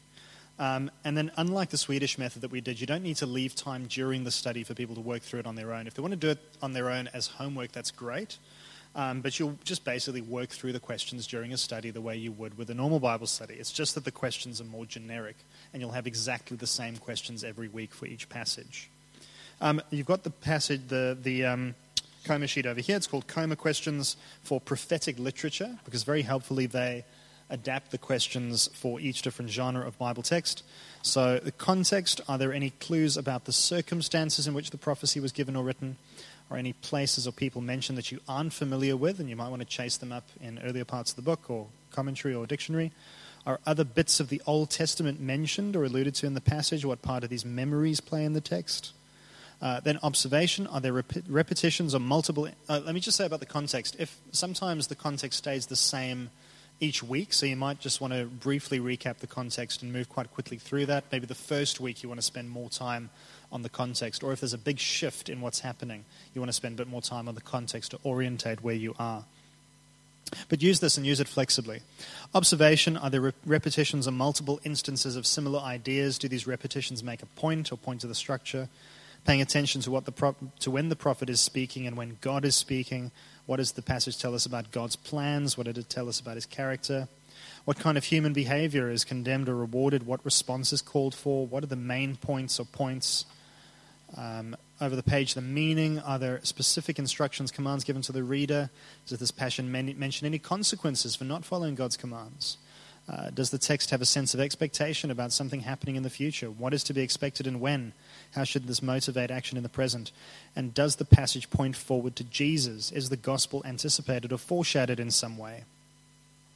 Um, 0.57 0.89
and 1.03 1.17
then, 1.17 1.31
unlike 1.35 1.69
the 1.69 1.77
Swedish 1.77 2.17
method 2.17 2.41
that 2.41 2.51
we 2.51 2.61
did, 2.61 2.79
you 2.79 2.87
don't 2.87 3.03
need 3.03 3.17
to 3.17 3.25
leave 3.25 3.55
time 3.55 3.87
during 3.87 4.23
the 4.23 4.31
study 4.31 4.63
for 4.63 4.73
people 4.73 4.95
to 4.95 5.01
work 5.01 5.21
through 5.21 5.41
it 5.41 5.47
on 5.47 5.55
their 5.55 5.73
own. 5.73 5.85
If 5.85 5.95
they 5.95 6.01
want 6.01 6.13
to 6.13 6.17
do 6.17 6.29
it 6.29 6.39
on 6.61 6.71
their 6.71 6.89
own 6.89 7.09
as 7.13 7.27
homework, 7.27 7.73
that's 7.73 7.91
great. 7.91 8.37
Um, 8.95 9.19
but 9.19 9.37
you'll 9.37 9.57
just 9.65 9.83
basically 9.83 10.21
work 10.21 10.49
through 10.49 10.71
the 10.71 10.79
questions 10.79 11.27
during 11.27 11.51
a 11.51 11.57
study 11.57 11.91
the 11.91 11.99
way 11.99 12.15
you 12.15 12.31
would 12.31 12.57
with 12.57 12.69
a 12.69 12.73
normal 12.73 13.01
Bible 13.01 13.27
study. 13.27 13.55
It's 13.55 13.73
just 13.73 13.95
that 13.95 14.05
the 14.05 14.11
questions 14.11 14.61
are 14.61 14.65
more 14.65 14.85
generic, 14.85 15.35
and 15.73 15.81
you'll 15.81 15.91
have 15.91 16.07
exactly 16.07 16.55
the 16.55 16.67
same 16.67 16.95
questions 16.95 17.43
every 17.43 17.67
week 17.67 17.93
for 17.93 18.05
each 18.05 18.29
passage. 18.29 18.89
Um, 19.59 19.81
you've 19.89 20.05
got 20.05 20.23
the 20.23 20.29
passage, 20.29 20.87
the, 20.87 21.17
the 21.21 21.43
um, 21.43 21.75
coma 22.23 22.47
sheet 22.47 22.65
over 22.65 22.79
here. 22.79 22.95
It's 22.95 23.07
called 23.07 23.27
Coma 23.27 23.57
Questions 23.57 24.15
for 24.43 24.61
Prophetic 24.61 25.19
Literature, 25.19 25.77
because 25.83 26.03
very 26.03 26.21
helpfully 26.21 26.65
they 26.65 27.03
adapt 27.49 27.91
the 27.91 27.97
questions 27.97 28.67
for 28.73 28.99
each 28.99 29.21
different 29.21 29.51
genre 29.51 29.85
of 29.85 29.97
Bible 29.97 30.23
text. 30.23 30.63
So, 31.01 31.37
the 31.37 31.51
context 31.51 32.21
are 32.27 32.37
there 32.37 32.53
any 32.53 32.71
clues 32.71 33.17
about 33.17 33.45
the 33.45 33.51
circumstances 33.51 34.47
in 34.47 34.53
which 34.53 34.71
the 34.71 34.77
prophecy 34.77 35.19
was 35.19 35.31
given 35.31 35.55
or 35.55 35.63
written, 35.63 35.97
or 36.49 36.57
any 36.57 36.73
places 36.73 37.27
or 37.27 37.31
people 37.31 37.61
mentioned 37.61 37.97
that 37.97 38.11
you 38.11 38.19
aren't 38.27 38.53
familiar 38.53 38.97
with 38.97 39.19
and 39.19 39.29
you 39.29 39.35
might 39.35 39.49
want 39.49 39.61
to 39.61 39.67
chase 39.67 39.97
them 39.97 40.11
up 40.11 40.27
in 40.41 40.59
earlier 40.63 40.85
parts 40.85 41.11
of 41.11 41.15
the 41.15 41.21
book 41.21 41.49
or 41.49 41.67
commentary 41.91 42.33
or 42.33 42.45
dictionary? 42.45 42.91
Are 43.45 43.59
other 43.65 43.83
bits 43.83 44.19
of 44.19 44.29
the 44.29 44.41
Old 44.47 44.71
Testament 44.71 45.19
mentioned 45.19 45.75
or 45.75 45.83
alluded 45.83 46.15
to 46.15 46.25
in 46.25 46.33
the 46.33 46.41
passage? 46.41 46.83
What 46.83 47.01
part 47.01 47.23
of 47.23 47.29
these 47.29 47.45
memories 47.45 48.01
play 48.01 48.25
in 48.25 48.33
the 48.33 48.41
text? 48.41 48.93
Uh, 49.61 49.79
then 49.79 49.99
observation, 50.03 50.67
are 50.67 50.81
there 50.81 50.93
rep- 50.93 51.23
repetitions 51.27 51.95
or 51.95 51.99
multiple? 51.99 52.47
Uh, 52.67 52.81
let 52.83 52.93
me 52.93 52.99
just 52.99 53.17
say 53.17 53.25
about 53.25 53.39
the 53.39 53.45
context. 53.45 53.95
If 53.99 54.17
sometimes 54.31 54.87
the 54.87 54.95
context 54.95 55.37
stays 55.37 55.67
the 55.67 55.75
same 55.75 56.29
each 56.79 57.01
week, 57.01 57.33
so 57.33 57.45
you 57.45 57.55
might 57.55 57.79
just 57.79 58.01
want 58.01 58.13
to 58.13 58.25
briefly 58.25 58.79
recap 58.79 59.17
the 59.17 59.27
context 59.27 59.81
and 59.81 59.93
move 59.93 60.09
quite 60.09 60.31
quickly 60.33 60.57
through 60.57 60.85
that. 60.87 61.05
Maybe 61.11 61.25
the 61.25 61.35
first 61.35 61.79
week 61.79 62.03
you 62.03 62.09
want 62.09 62.19
to 62.19 62.25
spend 62.25 62.49
more 62.49 62.69
time 62.69 63.09
on 63.51 63.61
the 63.61 63.69
context, 63.69 64.23
or 64.23 64.33
if 64.33 64.41
there's 64.41 64.53
a 64.53 64.57
big 64.57 64.79
shift 64.79 65.29
in 65.29 65.41
what's 65.41 65.61
happening, 65.61 66.05
you 66.33 66.41
want 66.41 66.49
to 66.49 66.53
spend 66.53 66.75
a 66.75 66.77
bit 66.77 66.87
more 66.87 67.01
time 67.01 67.27
on 67.27 67.35
the 67.35 67.41
context 67.41 67.91
to 67.91 67.99
orientate 68.03 68.63
where 68.63 68.75
you 68.75 68.93
are. 68.99 69.25
But 70.49 70.61
use 70.61 70.79
this 70.79 70.97
and 70.97 71.05
use 71.05 71.19
it 71.19 71.27
flexibly. 71.27 71.81
Observation 72.33 72.97
are 72.97 73.09
there 73.09 73.33
repetitions 73.45 74.07
or 74.07 74.11
multiple 74.11 74.59
instances 74.63 75.15
of 75.15 75.25
similar 75.25 75.59
ideas? 75.59 76.17
Do 76.17 76.27
these 76.27 76.47
repetitions 76.47 77.03
make 77.03 77.21
a 77.21 77.27
point 77.27 77.71
or 77.71 77.77
point 77.77 78.01
to 78.01 78.07
the 78.07 78.15
structure? 78.15 78.67
Paying 79.25 79.41
attention 79.41 79.81
to, 79.81 79.91
what 79.91 80.05
the 80.05 80.11
pro- 80.11 80.35
to 80.59 80.71
when 80.71 80.89
the 80.89 80.95
prophet 80.95 81.29
is 81.29 81.39
speaking 81.39 81.87
and 81.87 81.95
when 81.95 82.17
God 82.21 82.45
is 82.45 82.55
speaking. 82.55 83.11
What 83.45 83.57
does 83.57 83.73
the 83.73 83.81
passage 83.81 84.17
tell 84.17 84.33
us 84.33 84.45
about 84.45 84.71
God's 84.71 84.95
plans? 84.95 85.57
What 85.57 85.65
did 85.65 85.77
it 85.77 85.89
tell 85.89 86.09
us 86.09 86.19
about 86.19 86.35
his 86.35 86.45
character? 86.45 87.07
What 87.65 87.77
kind 87.77 87.97
of 87.97 88.05
human 88.05 88.33
behavior 88.33 88.89
is 88.89 89.03
condemned 89.03 89.49
or 89.49 89.55
rewarded? 89.55 90.05
What 90.05 90.23
response 90.25 90.73
is 90.73 90.81
called 90.81 91.15
for? 91.15 91.45
What 91.45 91.63
are 91.63 91.67
the 91.67 91.75
main 91.75 92.15
points 92.15 92.59
or 92.59 92.65
points? 92.65 93.25
Um, 94.15 94.55
over 94.79 94.95
the 94.95 95.03
page 95.03 95.33
the 95.33 95.41
meaning? 95.41 95.99
Are 95.99 96.19
there 96.19 96.39
specific 96.43 96.99
instructions, 96.99 97.51
commands 97.51 97.83
given 97.83 98.01
to 98.03 98.11
the 98.11 98.23
reader? 98.23 98.69
Does 99.07 99.19
this 99.19 99.31
passion 99.31 99.71
men- 99.71 99.97
mention 99.97 100.25
any 100.25 100.39
consequences 100.39 101.15
for 101.15 101.23
not 101.23 101.45
following 101.45 101.75
God's 101.75 101.97
commands? 101.97 102.57
Uh, 103.07 103.29
does 103.29 103.51
the 103.51 103.57
text 103.57 103.91
have 103.91 104.01
a 104.01 104.05
sense 104.05 104.33
of 104.33 104.39
expectation 104.39 105.11
about 105.11 105.31
something 105.31 105.61
happening 105.61 105.95
in 105.95 106.03
the 106.03 106.09
future? 106.09 106.49
What 106.49 106.73
is 106.73 106.83
to 106.85 106.93
be 106.93 107.01
expected 107.01 107.45
and 107.45 107.61
when? 107.61 107.93
How 108.33 108.43
should 108.43 108.67
this 108.67 108.81
motivate 108.81 109.31
action 109.31 109.57
in 109.57 109.63
the 109.63 109.69
present? 109.69 110.11
And 110.55 110.73
does 110.73 110.97
the 110.97 111.05
passage 111.05 111.49
point 111.49 111.75
forward 111.75 112.15
to 112.17 112.23
Jesus? 112.23 112.91
Is 112.91 113.09
the 113.09 113.17
gospel 113.17 113.61
anticipated 113.65 114.31
or 114.31 114.37
foreshadowed 114.37 114.99
in 114.99 115.11
some 115.11 115.37
way? 115.37 115.63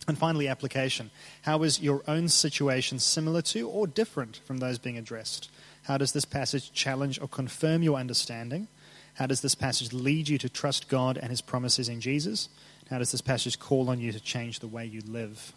And 0.07 0.17
finally, 0.17 0.47
application. 0.47 1.11
How 1.43 1.63
is 1.63 1.81
your 1.81 2.01
own 2.07 2.29
situation 2.29 2.99
similar 2.99 3.41
to 3.43 3.69
or 3.69 3.85
different 3.85 4.41
from 4.45 4.57
those 4.57 4.79
being 4.79 4.97
addressed? 4.97 5.49
How 5.83 5.97
does 5.97 6.13
this 6.13 6.25
passage 6.25 6.73
challenge 6.73 7.19
or 7.21 7.27
confirm 7.27 7.83
your 7.83 7.97
understanding? 7.97 8.67
How 9.15 9.27
does 9.27 9.41
this 9.41 9.55
passage 9.55 9.93
lead 9.93 10.29
you 10.29 10.37
to 10.37 10.49
trust 10.49 10.89
God 10.89 11.17
and 11.17 11.29
his 11.29 11.41
promises 11.41 11.89
in 11.89 12.01
Jesus? 12.01 12.49
How 12.89 12.97
does 12.97 13.11
this 13.11 13.21
passage 13.21 13.59
call 13.59 13.89
on 13.89 13.99
you 13.99 14.11
to 14.11 14.19
change 14.19 14.59
the 14.59 14.67
way 14.67 14.85
you 14.85 15.01
live? 15.05 15.53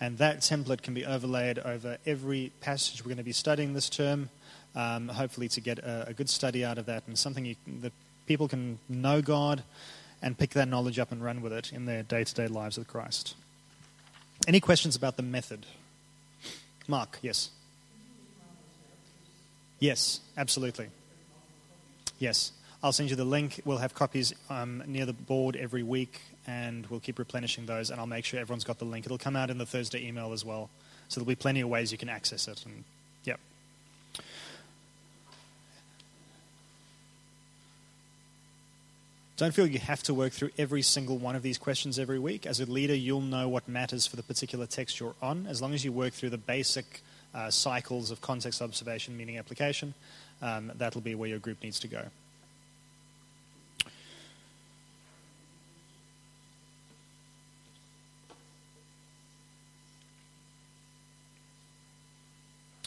And 0.00 0.18
that 0.18 0.40
template 0.40 0.82
can 0.82 0.94
be 0.94 1.04
overlaid 1.04 1.58
over 1.58 1.98
every 2.06 2.52
passage 2.60 3.02
we're 3.04 3.10
going 3.10 3.18
to 3.18 3.22
be 3.22 3.32
studying 3.32 3.74
this 3.74 3.90
term, 3.90 4.30
um, 4.74 5.08
hopefully 5.08 5.48
to 5.48 5.60
get 5.60 5.78
a, 5.78 6.08
a, 6.08 6.14
good 6.14 6.28
study 6.28 6.64
out 6.64 6.78
of 6.78 6.86
that 6.86 7.02
and 7.06 7.18
something 7.18 7.44
you, 7.44 7.56
that 7.80 7.92
people 8.26 8.48
can 8.48 8.78
know 8.88 9.20
God 9.20 9.62
and 10.22 10.38
pick 10.38 10.50
that 10.50 10.68
knowledge 10.68 10.98
up 10.98 11.12
and 11.12 11.22
run 11.22 11.42
with 11.42 11.52
it 11.52 11.72
in 11.72 11.86
their 11.86 12.02
day 12.02 12.24
to 12.24 12.34
day 12.34 12.46
lives 12.46 12.78
with 12.78 12.86
Christ. 12.86 13.34
Any 14.46 14.60
questions 14.60 14.96
about 14.96 15.16
the 15.16 15.22
method? 15.22 15.66
Mark, 16.86 17.18
yes. 17.22 17.50
Yes, 19.78 20.20
absolutely. 20.36 20.88
Yes. 22.18 22.52
I'll 22.82 22.92
send 22.92 23.10
you 23.10 23.16
the 23.16 23.24
link. 23.24 23.60
We'll 23.64 23.78
have 23.78 23.94
copies 23.94 24.32
um, 24.48 24.82
near 24.86 25.04
the 25.04 25.12
board 25.12 25.54
every 25.56 25.82
week, 25.82 26.20
and 26.46 26.86
we'll 26.86 27.00
keep 27.00 27.18
replenishing 27.18 27.66
those. 27.66 27.90
And 27.90 28.00
I'll 28.00 28.06
make 28.06 28.24
sure 28.24 28.40
everyone's 28.40 28.64
got 28.64 28.78
the 28.78 28.86
link. 28.86 29.04
It'll 29.04 29.18
come 29.18 29.36
out 29.36 29.50
in 29.50 29.58
the 29.58 29.66
Thursday 29.66 30.06
email 30.06 30.32
as 30.32 30.44
well, 30.44 30.70
so 31.08 31.20
there'll 31.20 31.28
be 31.28 31.34
plenty 31.34 31.60
of 31.60 31.68
ways 31.68 31.92
you 31.92 31.98
can 31.98 32.08
access 32.08 32.48
it. 32.48 32.64
And 32.64 32.84
yep. 33.24 33.38
Don't 39.40 39.54
feel 39.54 39.66
you 39.66 39.78
have 39.78 40.02
to 40.02 40.12
work 40.12 40.34
through 40.34 40.50
every 40.58 40.82
single 40.82 41.16
one 41.16 41.34
of 41.34 41.40
these 41.40 41.56
questions 41.56 41.98
every 41.98 42.18
week. 42.18 42.44
As 42.44 42.60
a 42.60 42.66
leader, 42.66 42.94
you'll 42.94 43.22
know 43.22 43.48
what 43.48 43.66
matters 43.66 44.06
for 44.06 44.16
the 44.16 44.22
particular 44.22 44.66
text 44.66 45.00
you're 45.00 45.14
on. 45.22 45.46
As 45.46 45.62
long 45.62 45.72
as 45.72 45.82
you 45.82 45.92
work 45.92 46.12
through 46.12 46.28
the 46.28 46.36
basic 46.36 47.00
uh, 47.34 47.48
cycles 47.48 48.10
of 48.10 48.20
context 48.20 48.60
observation, 48.60 49.16
meaning 49.16 49.38
application, 49.38 49.94
um, 50.42 50.70
that'll 50.74 51.00
be 51.00 51.14
where 51.14 51.30
your 51.30 51.38
group 51.38 51.62
needs 51.62 51.80
to 51.80 51.88
go. 51.88 52.04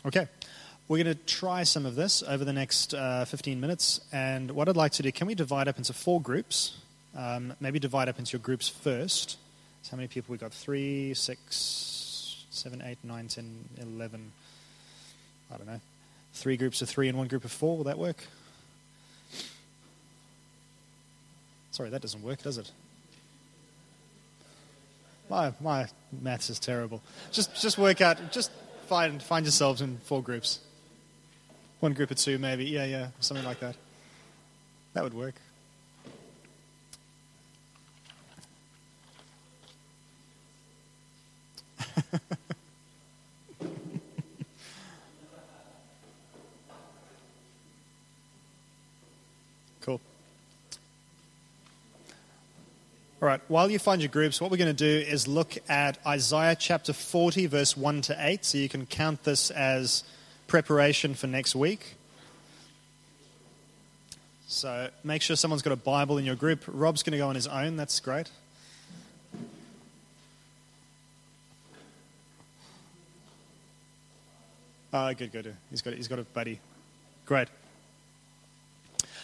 Okay, 0.05 0.27
we're 0.87 1.03
going 1.03 1.15
to 1.15 1.23
try 1.25 1.63
some 1.63 1.85
of 1.85 1.95
this 1.95 2.23
over 2.23 2.43
the 2.43 2.53
next 2.53 2.93
uh, 2.93 3.25
15 3.25 3.59
minutes. 3.59 4.01
And 4.11 4.51
what 4.51 4.67
I'd 4.67 4.75
like 4.75 4.91
to 4.93 5.03
do, 5.03 5.11
can 5.11 5.27
we 5.27 5.35
divide 5.35 5.67
up 5.67 5.77
into 5.77 5.93
four 5.93 6.21
groups? 6.21 6.77
Um, 7.15 7.53
maybe 7.59 7.79
divide 7.79 8.09
up 8.09 8.19
into 8.19 8.33
your 8.33 8.41
groups 8.41 8.67
first. 8.67 9.37
So, 9.83 9.91
how 9.91 9.97
many 9.97 10.07
people 10.07 10.31
we 10.31 10.37
got? 10.37 10.53
Three, 10.53 11.13
six, 11.13 12.45
seven, 12.49 12.81
eight, 12.81 12.97
nine, 13.03 13.27
ten, 13.27 13.65
eleven. 13.79 14.31
I 15.53 15.57
don't 15.57 15.67
know. 15.67 15.79
Three 16.33 16.57
groups 16.57 16.81
of 16.81 16.89
three 16.89 17.07
and 17.09 17.17
one 17.17 17.27
group 17.27 17.45
of 17.45 17.51
four. 17.51 17.77
Will 17.77 17.83
that 17.83 17.99
work? 17.99 18.23
Sorry, 21.71 21.89
that 21.89 22.01
doesn't 22.01 22.23
work, 22.23 22.41
does 22.41 22.57
it? 22.57 22.71
My 25.29 25.53
my 25.59 25.87
maths 26.21 26.49
is 26.49 26.59
terrible. 26.59 27.01
Just 27.31 27.61
just 27.61 27.77
work 27.77 28.01
out. 28.01 28.31
Just 28.31 28.51
find 28.87 29.21
find 29.21 29.45
yourselves 29.45 29.81
in 29.81 29.97
four 30.05 30.21
groups. 30.21 30.59
One 31.83 31.91
group 31.91 32.11
of 32.11 32.17
two, 32.17 32.37
maybe. 32.37 32.63
Yeah, 32.63 32.85
yeah, 32.85 33.07
something 33.19 33.45
like 33.45 33.59
that. 33.59 33.75
That 34.93 35.03
would 35.03 35.13
work. 35.13 35.35
cool. 49.81 49.99
All 53.21 53.27
right, 53.27 53.41
while 53.49 53.69
you 53.69 53.77
find 53.77 54.01
your 54.01 54.07
groups, 54.07 54.39
what 54.39 54.49
we're 54.49 54.55
going 54.55 54.73
to 54.73 54.73
do 54.73 55.05
is 55.05 55.27
look 55.27 55.57
at 55.67 55.97
Isaiah 56.07 56.55
chapter 56.57 56.93
40, 56.93 57.47
verse 57.47 57.75
1 57.75 57.99
to 58.03 58.15
8. 58.17 58.45
So 58.45 58.57
you 58.57 58.69
can 58.69 58.85
count 58.85 59.25
this 59.25 59.51
as 59.51 60.05
preparation 60.53 61.15
for 61.15 61.25
next 61.25 61.55
week. 61.55 61.95
So 64.47 64.89
make 65.03 65.23
sure 65.23 65.35
someone's 65.35 65.63
got 65.63 65.73
a 65.73 65.75
Bible 65.75 66.19
in 66.19 66.25
your 66.25 66.35
group. 66.35 66.63
Rob's 66.67 67.01
going 67.01 67.13
to 67.13 67.17
go 67.17 67.27
on 67.27 67.33
his 67.33 67.47
own. 67.47 67.75
That's 67.75 67.99
great. 67.99 68.29
Oh, 74.93 75.11
good, 75.15 75.31
good. 75.31 75.55
He's 75.71 75.81
got, 75.81 75.95
he's 75.95 76.07
got 76.07 76.19
a 76.19 76.23
buddy. 76.23 76.59
Great. 77.25 77.47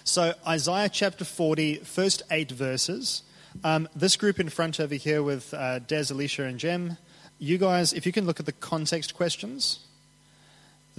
So, 0.03 0.33
Isaiah 0.47 0.89
chapter 0.89 1.25
40, 1.25 1.75
first 1.75 2.23
eight 2.31 2.49
verses. 2.49 3.21
Um, 3.63 3.87
this 3.95 4.15
group 4.15 4.39
in 4.39 4.49
front 4.49 4.79
over 4.79 4.95
here 4.95 5.21
with 5.21 5.53
uh, 5.53 5.77
Des, 5.77 6.05
Alicia, 6.09 6.45
and 6.45 6.57
Jem, 6.59 6.97
you 7.37 7.59
guys, 7.59 7.93
if 7.93 8.07
you 8.07 8.11
can 8.11 8.25
look 8.25 8.39
at 8.39 8.47
the 8.47 8.51
context 8.51 9.13
questions. 9.13 9.81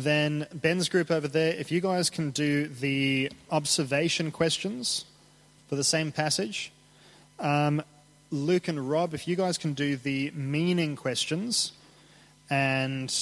Then 0.03 0.47
Ben's 0.55 0.89
group 0.89 1.11
over 1.11 1.29
there, 1.29 1.53
if 1.55 1.71
you 1.71 1.81
guys 1.81 2.09
can 2.09 2.31
do 2.31 2.69
the 2.69 3.31
observation 3.51 4.31
questions 4.31 5.05
for 5.69 5.77
the 5.77 5.85
same 5.85 6.11
passage. 6.11 6.73
Um, 7.39 7.83
Luke 8.31 8.69
and 8.69 8.89
Rob, 8.89 9.13
if 9.13 9.29
you 9.29 9.37
guys 9.37 9.59
can 9.59 9.75
do 9.75 9.97
the 9.97 10.31
meaning 10.31 10.97
questions. 10.97 11.73
And 12.49 13.15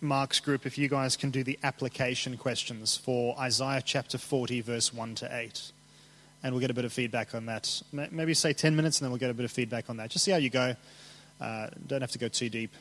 Mark's 0.00 0.38
group, 0.38 0.66
if 0.66 0.76
you 0.76 0.88
guys 0.88 1.16
can 1.16 1.30
do 1.30 1.42
the 1.42 1.58
application 1.62 2.36
questions 2.36 2.96
for 2.96 3.38
Isaiah 3.38 3.82
chapter 3.82 4.18
40, 4.18 4.60
verse 4.60 4.92
1 4.92 5.14
to 5.16 5.34
8. 5.34 5.72
And 6.42 6.52
we'll 6.52 6.60
get 6.60 6.70
a 6.70 6.74
bit 6.74 6.84
of 6.84 6.92
feedback 6.92 7.34
on 7.34 7.46
that. 7.46 7.82
Maybe 7.92 8.34
say 8.34 8.52
10 8.52 8.76
minutes 8.76 9.00
and 9.00 9.06
then 9.06 9.12
we'll 9.12 9.18
get 9.18 9.30
a 9.30 9.34
bit 9.34 9.44
of 9.44 9.50
feedback 9.50 9.88
on 9.88 9.96
that. 9.96 10.10
Just 10.10 10.24
see 10.24 10.30
how 10.30 10.36
you 10.36 10.50
go. 10.50 10.76
Uh, 11.40 11.68
don't 11.86 12.00
have 12.00 12.12
to 12.12 12.18
go 12.18 12.28
too 12.28 12.48
deep. 12.50 12.74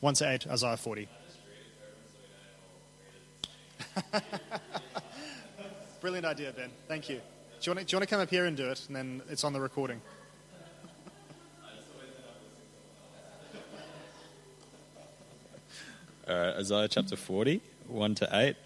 1 0.00 0.14
to 0.14 0.30
8, 0.30 0.46
Isaiah 0.46 0.76
40. 0.78 1.08
Brilliant 6.00 6.26
idea, 6.26 6.52
Ben. 6.52 6.70
Thank 6.88 7.10
you. 7.10 7.16
Do 7.60 7.70
you, 7.70 7.74
want 7.74 7.80
to, 7.80 7.84
do 7.84 7.92
you 7.92 7.98
want 7.98 8.08
to 8.08 8.14
come 8.14 8.22
up 8.22 8.30
here 8.30 8.46
and 8.46 8.56
do 8.56 8.70
it, 8.70 8.82
and 8.86 8.96
then 8.96 9.20
it's 9.28 9.44
on 9.44 9.52
the 9.52 9.60
recording? 9.60 10.00
All 16.26 16.34
right, 16.34 16.54
uh, 16.56 16.60
Isaiah 16.60 16.88
chapter 16.88 17.16
40, 17.16 17.60
1 17.86 18.14
to 18.14 18.28
8. 18.32 18.56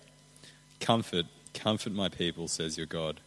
Comfort, 0.78 1.26
comfort 1.53 1.93
my 1.93 2.09
people, 2.09 2.47
says 2.47 2.76
your 2.76 2.87
God. 2.87 3.18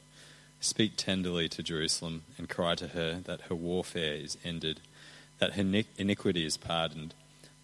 Speak 0.62 0.94
tenderly 0.96 1.50
to 1.50 1.62
Jerusalem 1.62 2.24
and 2.38 2.48
cry 2.48 2.76
to 2.76 2.88
her 2.88 3.20
that 3.26 3.42
her 3.42 3.56
warfare 3.56 4.14
is 4.14 4.38
ended, 4.46 4.80
that 5.40 5.56
her 5.56 5.84
iniquity 5.98 6.46
is 6.46 6.56
pardoned 6.56 7.14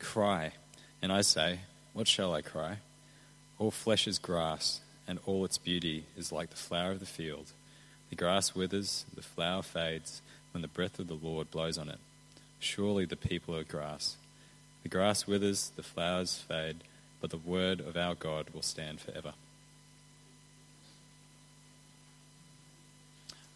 Cry. 0.00 0.52
And 1.00 1.12
I 1.12 1.20
say, 1.20 1.60
What 1.92 2.08
shall 2.08 2.34
I 2.34 2.42
cry? 2.42 2.78
All 3.58 3.70
flesh 3.70 4.08
is 4.08 4.18
grass, 4.18 4.80
and 5.06 5.18
all 5.26 5.44
its 5.44 5.58
beauty 5.58 6.06
is 6.16 6.32
like 6.32 6.50
the 6.50 6.56
flower 6.56 6.92
of 6.92 7.00
the 7.00 7.06
field. 7.06 7.52
The 8.08 8.16
grass 8.16 8.54
withers, 8.54 9.04
the 9.14 9.22
flower 9.22 9.62
fades, 9.62 10.22
when 10.52 10.62
the 10.62 10.68
breath 10.68 10.98
of 10.98 11.06
the 11.06 11.14
Lord 11.14 11.50
blows 11.50 11.78
on 11.78 11.88
it. 11.88 11.98
Surely 12.58 13.04
the 13.04 13.16
people 13.16 13.56
are 13.56 13.64
grass. 13.64 14.16
The 14.82 14.88
grass 14.88 15.26
withers, 15.26 15.72
the 15.76 15.82
flowers 15.82 16.36
fade, 16.48 16.78
but 17.20 17.30
the 17.30 17.36
word 17.36 17.80
of 17.80 17.96
our 17.96 18.14
God 18.14 18.50
will 18.50 18.62
stand 18.62 19.00
forever. 19.00 19.34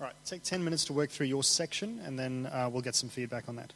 All 0.00 0.06
right, 0.06 0.14
take 0.26 0.42
10 0.42 0.62
minutes 0.62 0.84
to 0.86 0.92
work 0.92 1.10
through 1.10 1.26
your 1.26 1.42
section, 1.42 2.00
and 2.04 2.18
then 2.18 2.46
uh, 2.46 2.68
we'll 2.70 2.82
get 2.82 2.94
some 2.94 3.08
feedback 3.08 3.48
on 3.48 3.56
that. 3.56 3.72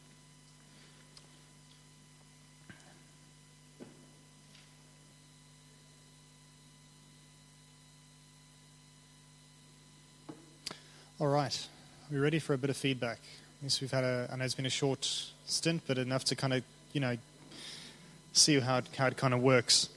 All 11.20 11.26
right, 11.26 11.66
are 12.08 12.14
we 12.14 12.20
ready 12.20 12.38
for 12.38 12.54
a 12.54 12.58
bit 12.58 12.70
of 12.70 12.76
feedback? 12.76 13.18
Yes, 13.60 13.80
we've 13.80 13.90
had 13.90 14.04
a, 14.04 14.28
I 14.32 14.36
know 14.36 14.44
it's 14.44 14.54
been 14.54 14.66
a 14.66 14.70
short 14.70 15.04
stint, 15.46 15.82
but 15.88 15.98
enough 15.98 16.22
to 16.26 16.36
kind 16.36 16.52
of, 16.52 16.62
you 16.92 17.00
know, 17.00 17.16
see 18.32 18.60
how 18.60 18.78
it, 18.78 18.84
how 18.96 19.08
it 19.08 19.16
kind 19.16 19.34
of 19.34 19.40
works. 19.42 19.88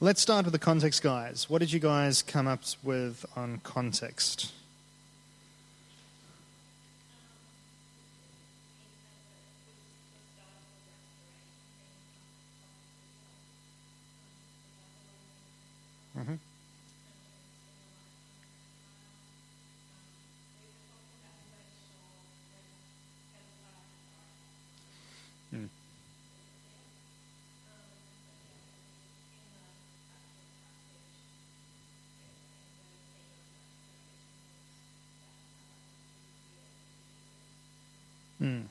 Let's 0.00 0.22
start 0.22 0.46
with 0.46 0.52
the 0.52 0.58
context, 0.58 1.02
guys. 1.02 1.50
What 1.50 1.58
did 1.58 1.70
you 1.70 1.80
guys 1.80 2.22
come 2.22 2.46
up 2.46 2.62
with 2.82 3.26
on 3.36 3.60
context? 3.62 4.52
hmm 16.14 16.36
Mm. 25.54 25.68
Mm. 38.42 38.62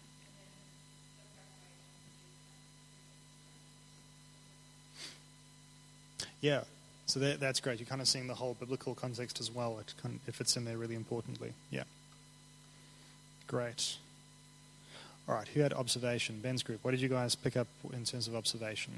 Yeah, 6.45 6.61
so 7.07 7.19
that, 7.21 7.39
that's 7.39 7.59
great. 7.59 7.79
You're 7.79 7.87
kind 7.87 8.01
of 8.01 8.07
seeing 8.07 8.27
the 8.27 8.35
whole 8.35 8.55
biblical 8.59 8.93
context 8.93 9.39
as 9.39 9.49
well. 9.49 9.79
It, 9.79 9.91
kind 9.99 10.19
it 10.27 10.35
fits 10.35 10.55
in 10.55 10.63
there 10.63 10.77
really 10.77 10.93
importantly. 10.93 11.53
Yeah. 11.71 11.85
Great. 13.47 13.97
All 15.27 15.33
right, 15.33 15.47
who 15.47 15.61
had 15.61 15.73
observation? 15.73 16.41
Ben's 16.41 16.61
group. 16.61 16.81
What 16.83 16.91
did 16.91 17.01
you 17.01 17.09
guys 17.09 17.33
pick 17.33 17.57
up 17.57 17.65
in 17.91 18.05
terms 18.05 18.27
of 18.27 18.35
observation? 18.35 18.93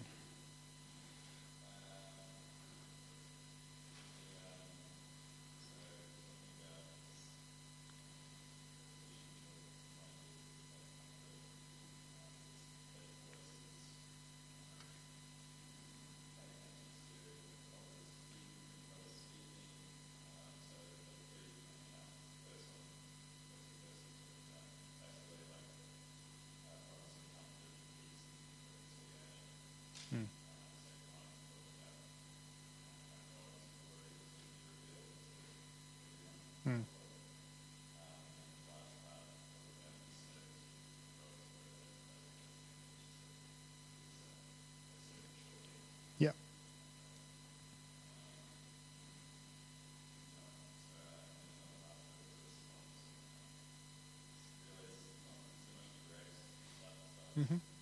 Mm-hmm. 57.38 57.77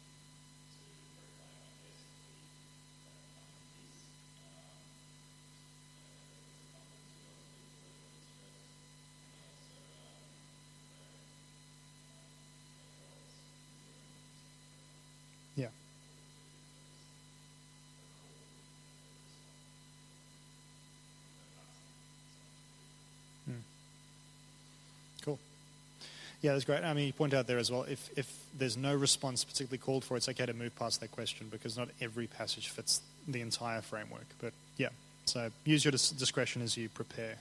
Yeah, 26.46 26.52
that's 26.54 26.66
great. 26.66 26.84
I 26.84 26.94
mean, 26.94 27.08
you 27.08 27.14
point 27.14 27.34
out 27.34 27.48
there 27.48 27.58
as 27.58 27.72
well, 27.72 27.88
if, 27.90 28.08
if 28.16 28.32
there's 28.56 28.78
no 28.78 28.94
response 28.94 29.44
particularly 29.44 29.80
called 29.80 30.04
for, 30.04 30.16
it's 30.16 30.30
okay 30.30 30.46
to 30.46 30.54
move 30.54 30.76
past 30.76 31.02
that 31.02 31.10
question 31.10 31.48
because 31.50 31.76
not 31.76 31.90
every 32.00 32.28
passage 32.28 32.70
fits 32.70 33.02
the 33.28 33.42
entire 33.42 33.82
framework. 33.82 34.28
But 34.40 34.54
yeah, 34.78 34.90
so 35.26 35.50
use 35.64 35.84
your 35.84 35.92
dis- 35.92 36.12
discretion 36.12 36.62
as 36.62 36.78
you 36.78 36.88
prepare. 36.88 37.38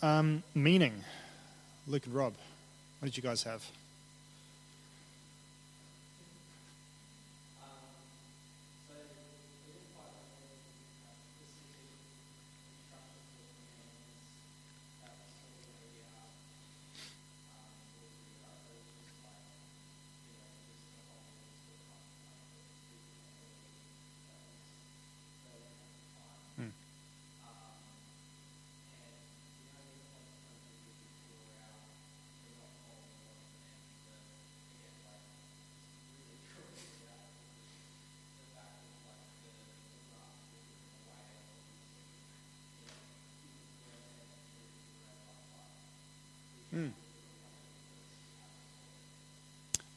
Um, 0.00 0.44
meaning, 0.54 1.02
Luke 1.88 2.06
and 2.06 2.14
Rob, 2.14 2.34
what 3.00 3.06
did 3.06 3.16
you 3.16 3.22
guys 3.24 3.42
have? 3.42 3.68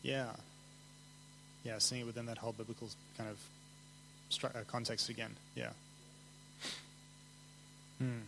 Yeah. 0.04 0.30
Yeah, 1.64 1.78
seeing 1.78 2.02
it 2.02 2.06
within 2.06 2.26
that 2.26 2.38
whole 2.38 2.54
biblical 2.54 2.90
kind 3.18 3.30
of 3.30 4.46
uh, 4.46 4.60
context 4.68 5.10
again. 5.10 5.36
Yeah. 5.56 5.70
Hmm. 8.00 8.22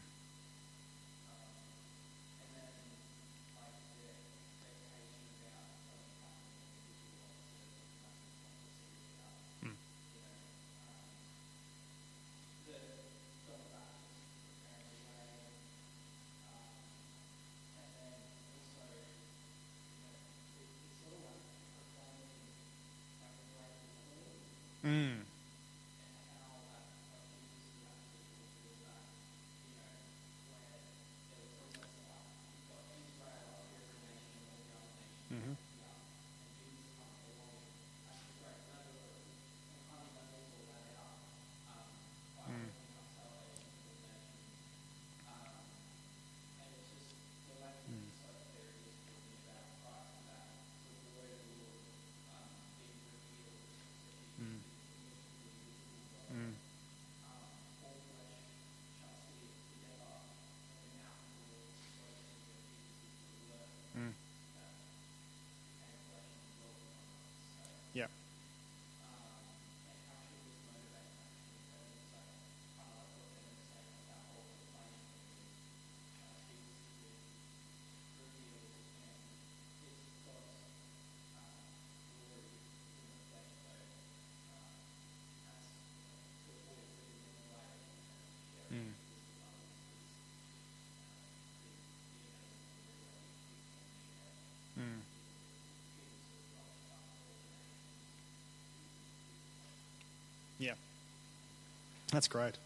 That's 102.12 102.28
great. 102.28 102.58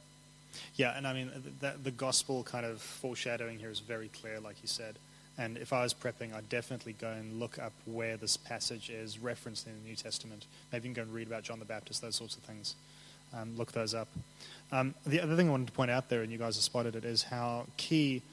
Yeah, 0.75 0.95
and 0.97 1.07
I 1.07 1.13
mean, 1.13 1.29
th- 1.29 1.55
that, 1.61 1.83
the 1.83 1.91
gospel 1.91 2.43
kind 2.43 2.65
of 2.65 2.81
foreshadowing 2.81 3.59
here 3.59 3.69
is 3.69 3.79
very 3.79 4.09
clear, 4.09 4.39
like 4.39 4.55
you 4.61 4.67
said. 4.67 4.95
And 5.37 5.57
if 5.57 5.71
I 5.71 5.83
was 5.83 5.93
prepping, 5.93 6.33
I'd 6.33 6.49
definitely 6.49 6.93
go 6.93 7.11
and 7.11 7.39
look 7.39 7.59
up 7.59 7.73
where 7.85 8.17
this 8.17 8.37
passage 8.37 8.89
is 8.89 9.19
referenced 9.19 9.67
in 9.67 9.73
the 9.73 9.87
New 9.87 9.95
Testament. 9.95 10.45
Maybe 10.71 10.87
you 10.87 10.95
can 10.95 11.03
go 11.03 11.07
and 11.07 11.13
read 11.13 11.27
about 11.27 11.43
John 11.43 11.59
the 11.59 11.65
Baptist, 11.65 12.01
those 12.01 12.15
sorts 12.15 12.35
of 12.35 12.43
things. 12.43 12.75
Um, 13.35 13.55
look 13.55 13.71
those 13.71 13.93
up. 13.93 14.07
Um, 14.71 14.95
the 15.05 15.21
other 15.21 15.35
thing 15.35 15.47
I 15.47 15.51
wanted 15.51 15.67
to 15.67 15.73
point 15.73 15.91
out 15.91 16.09
there, 16.09 16.21
and 16.21 16.31
you 16.31 16.37
guys 16.37 16.55
have 16.55 16.63
spotted 16.63 16.95
it, 16.95 17.05
is 17.05 17.23
how 17.23 17.67
key, 17.77 18.23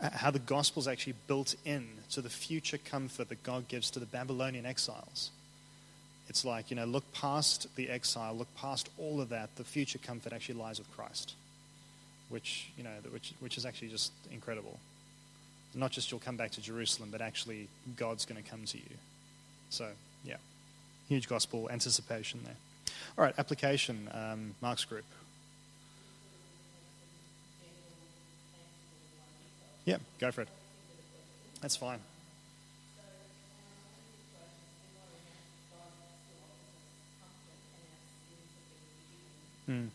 uh, 0.00 0.10
how 0.10 0.30
the 0.30 0.38
gospel 0.38 0.80
is 0.80 0.88
actually 0.88 1.14
built 1.26 1.54
in 1.64 1.88
to 2.12 2.22
the 2.22 2.30
future 2.30 2.78
comfort 2.78 3.28
that 3.28 3.42
God 3.42 3.68
gives 3.68 3.90
to 3.90 3.98
the 3.98 4.06
Babylonian 4.06 4.64
exiles. 4.64 5.30
It's 6.28 6.44
like, 6.44 6.70
you 6.70 6.76
know, 6.76 6.84
look 6.84 7.10
past 7.12 7.68
the 7.76 7.88
exile, 7.88 8.34
look 8.34 8.52
past 8.56 8.88
all 8.98 9.20
of 9.20 9.28
that. 9.28 9.54
The 9.56 9.64
future 9.64 9.98
comfort 9.98 10.32
actually 10.32 10.56
lies 10.56 10.78
with 10.78 10.90
Christ, 10.96 11.34
which, 12.28 12.68
you 12.76 12.84
know, 12.84 12.90
which, 13.10 13.32
which 13.40 13.56
is 13.56 13.64
actually 13.64 13.88
just 13.88 14.12
incredible. 14.32 14.78
Not 15.74 15.92
just 15.92 16.10
you'll 16.10 16.20
come 16.20 16.36
back 16.36 16.52
to 16.52 16.60
Jerusalem, 16.60 17.10
but 17.12 17.20
actually 17.20 17.68
God's 17.96 18.24
going 18.24 18.42
to 18.42 18.48
come 18.48 18.64
to 18.64 18.78
you. 18.78 18.96
So, 19.70 19.88
yeah, 20.24 20.36
huge 21.08 21.28
gospel 21.28 21.68
anticipation 21.70 22.40
there. 22.44 22.56
All 23.16 23.24
right, 23.24 23.34
application, 23.38 24.08
um, 24.12 24.54
Mark's 24.60 24.84
group. 24.84 25.04
Yeah, 29.84 29.98
go 30.18 30.32
for 30.32 30.42
it. 30.42 30.48
That's 31.60 31.76
fine. 31.76 32.00
Mm. 39.68 39.90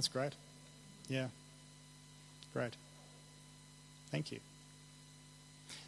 That's 0.00 0.08
great. 0.08 0.32
Yeah. 1.10 1.26
Great. 2.54 2.72
Thank 4.10 4.32
you. 4.32 4.40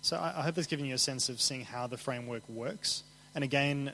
So 0.02 0.18
I, 0.18 0.40
I 0.40 0.42
hope 0.42 0.54
that's 0.54 0.66
given 0.66 0.84
you 0.84 0.94
a 0.94 0.98
sense 0.98 1.30
of 1.30 1.40
seeing 1.40 1.64
how 1.64 1.86
the 1.86 1.96
framework 1.96 2.46
works. 2.46 3.04
And 3.34 3.42
again, 3.42 3.90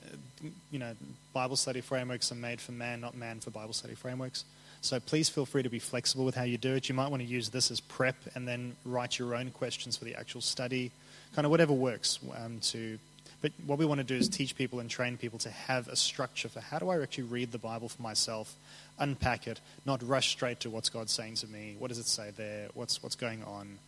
you 0.73 0.81
know, 0.81 0.97
Bible 1.33 1.55
study 1.55 1.81
frameworks 1.81 2.33
are 2.33 2.35
made 2.35 2.61
for 2.61 2.73
man, 2.73 3.01
not 3.01 3.17
man 3.17 3.39
for 3.39 3.51
Bible 3.51 3.73
study 3.73 3.95
frameworks. 3.95 4.45
So 4.81 4.99
please 4.99 5.29
feel 5.29 5.47
free 5.47 5.63
to 5.63 5.71
be 5.71 5.79
flexible 5.79 6.25
with 6.25 6.35
how 6.35 6.43
you 6.43 6.59
do 6.59 6.75
it. 6.75 6.89
You 6.89 6.97
might 6.97 7.13
want 7.13 7.23
to 7.23 7.29
use 7.29 7.51
this 7.51 7.71
as 7.71 7.79
prep 7.79 8.17
and 8.35 8.49
then 8.49 8.75
write 8.85 9.21
your 9.21 9.37
own 9.37 9.53
questions 9.53 9.97
for 9.97 10.05
the 10.05 10.17
actual 10.17 10.41
study, 10.41 10.91
kind 11.37 11.45
of 11.45 11.53
whatever 11.53 11.75
works. 11.75 12.19
Um, 12.37 12.59
to, 12.63 12.99
but 13.41 13.53
what 13.67 13.79
we 13.79 13.87
want 13.87 13.99
to 13.99 14.05
do 14.05 14.17
is 14.17 14.29
teach 14.29 14.57
people 14.57 14.81
and 14.81 14.91
train 14.91 15.17
people 15.17 15.39
to 15.41 15.51
have 15.51 15.87
a 15.89 15.97
structure 15.97 16.49
for 16.49 16.61
how 16.61 16.79
do 16.79 16.89
I 16.89 17.01
actually 17.01 17.25
read 17.25 17.53
the 17.53 17.59
Bible 17.59 17.89
for 17.89 18.03
myself, 18.03 18.55
unpack 18.99 19.47
it, 19.47 19.61
not 19.87 20.03
rush 20.03 20.31
straight 20.31 20.61
to 20.61 20.71
what's 20.71 20.89
God 20.89 21.09
saying 21.09 21.37
to 21.37 21.47
me. 21.47 21.77
What 21.79 21.89
does 21.89 21.99
it 21.99 22.09
say 22.09 22.33
there? 22.37 22.69
What's 22.75 23.03
what's 23.03 23.15
going 23.15 23.45
on? 23.45 23.79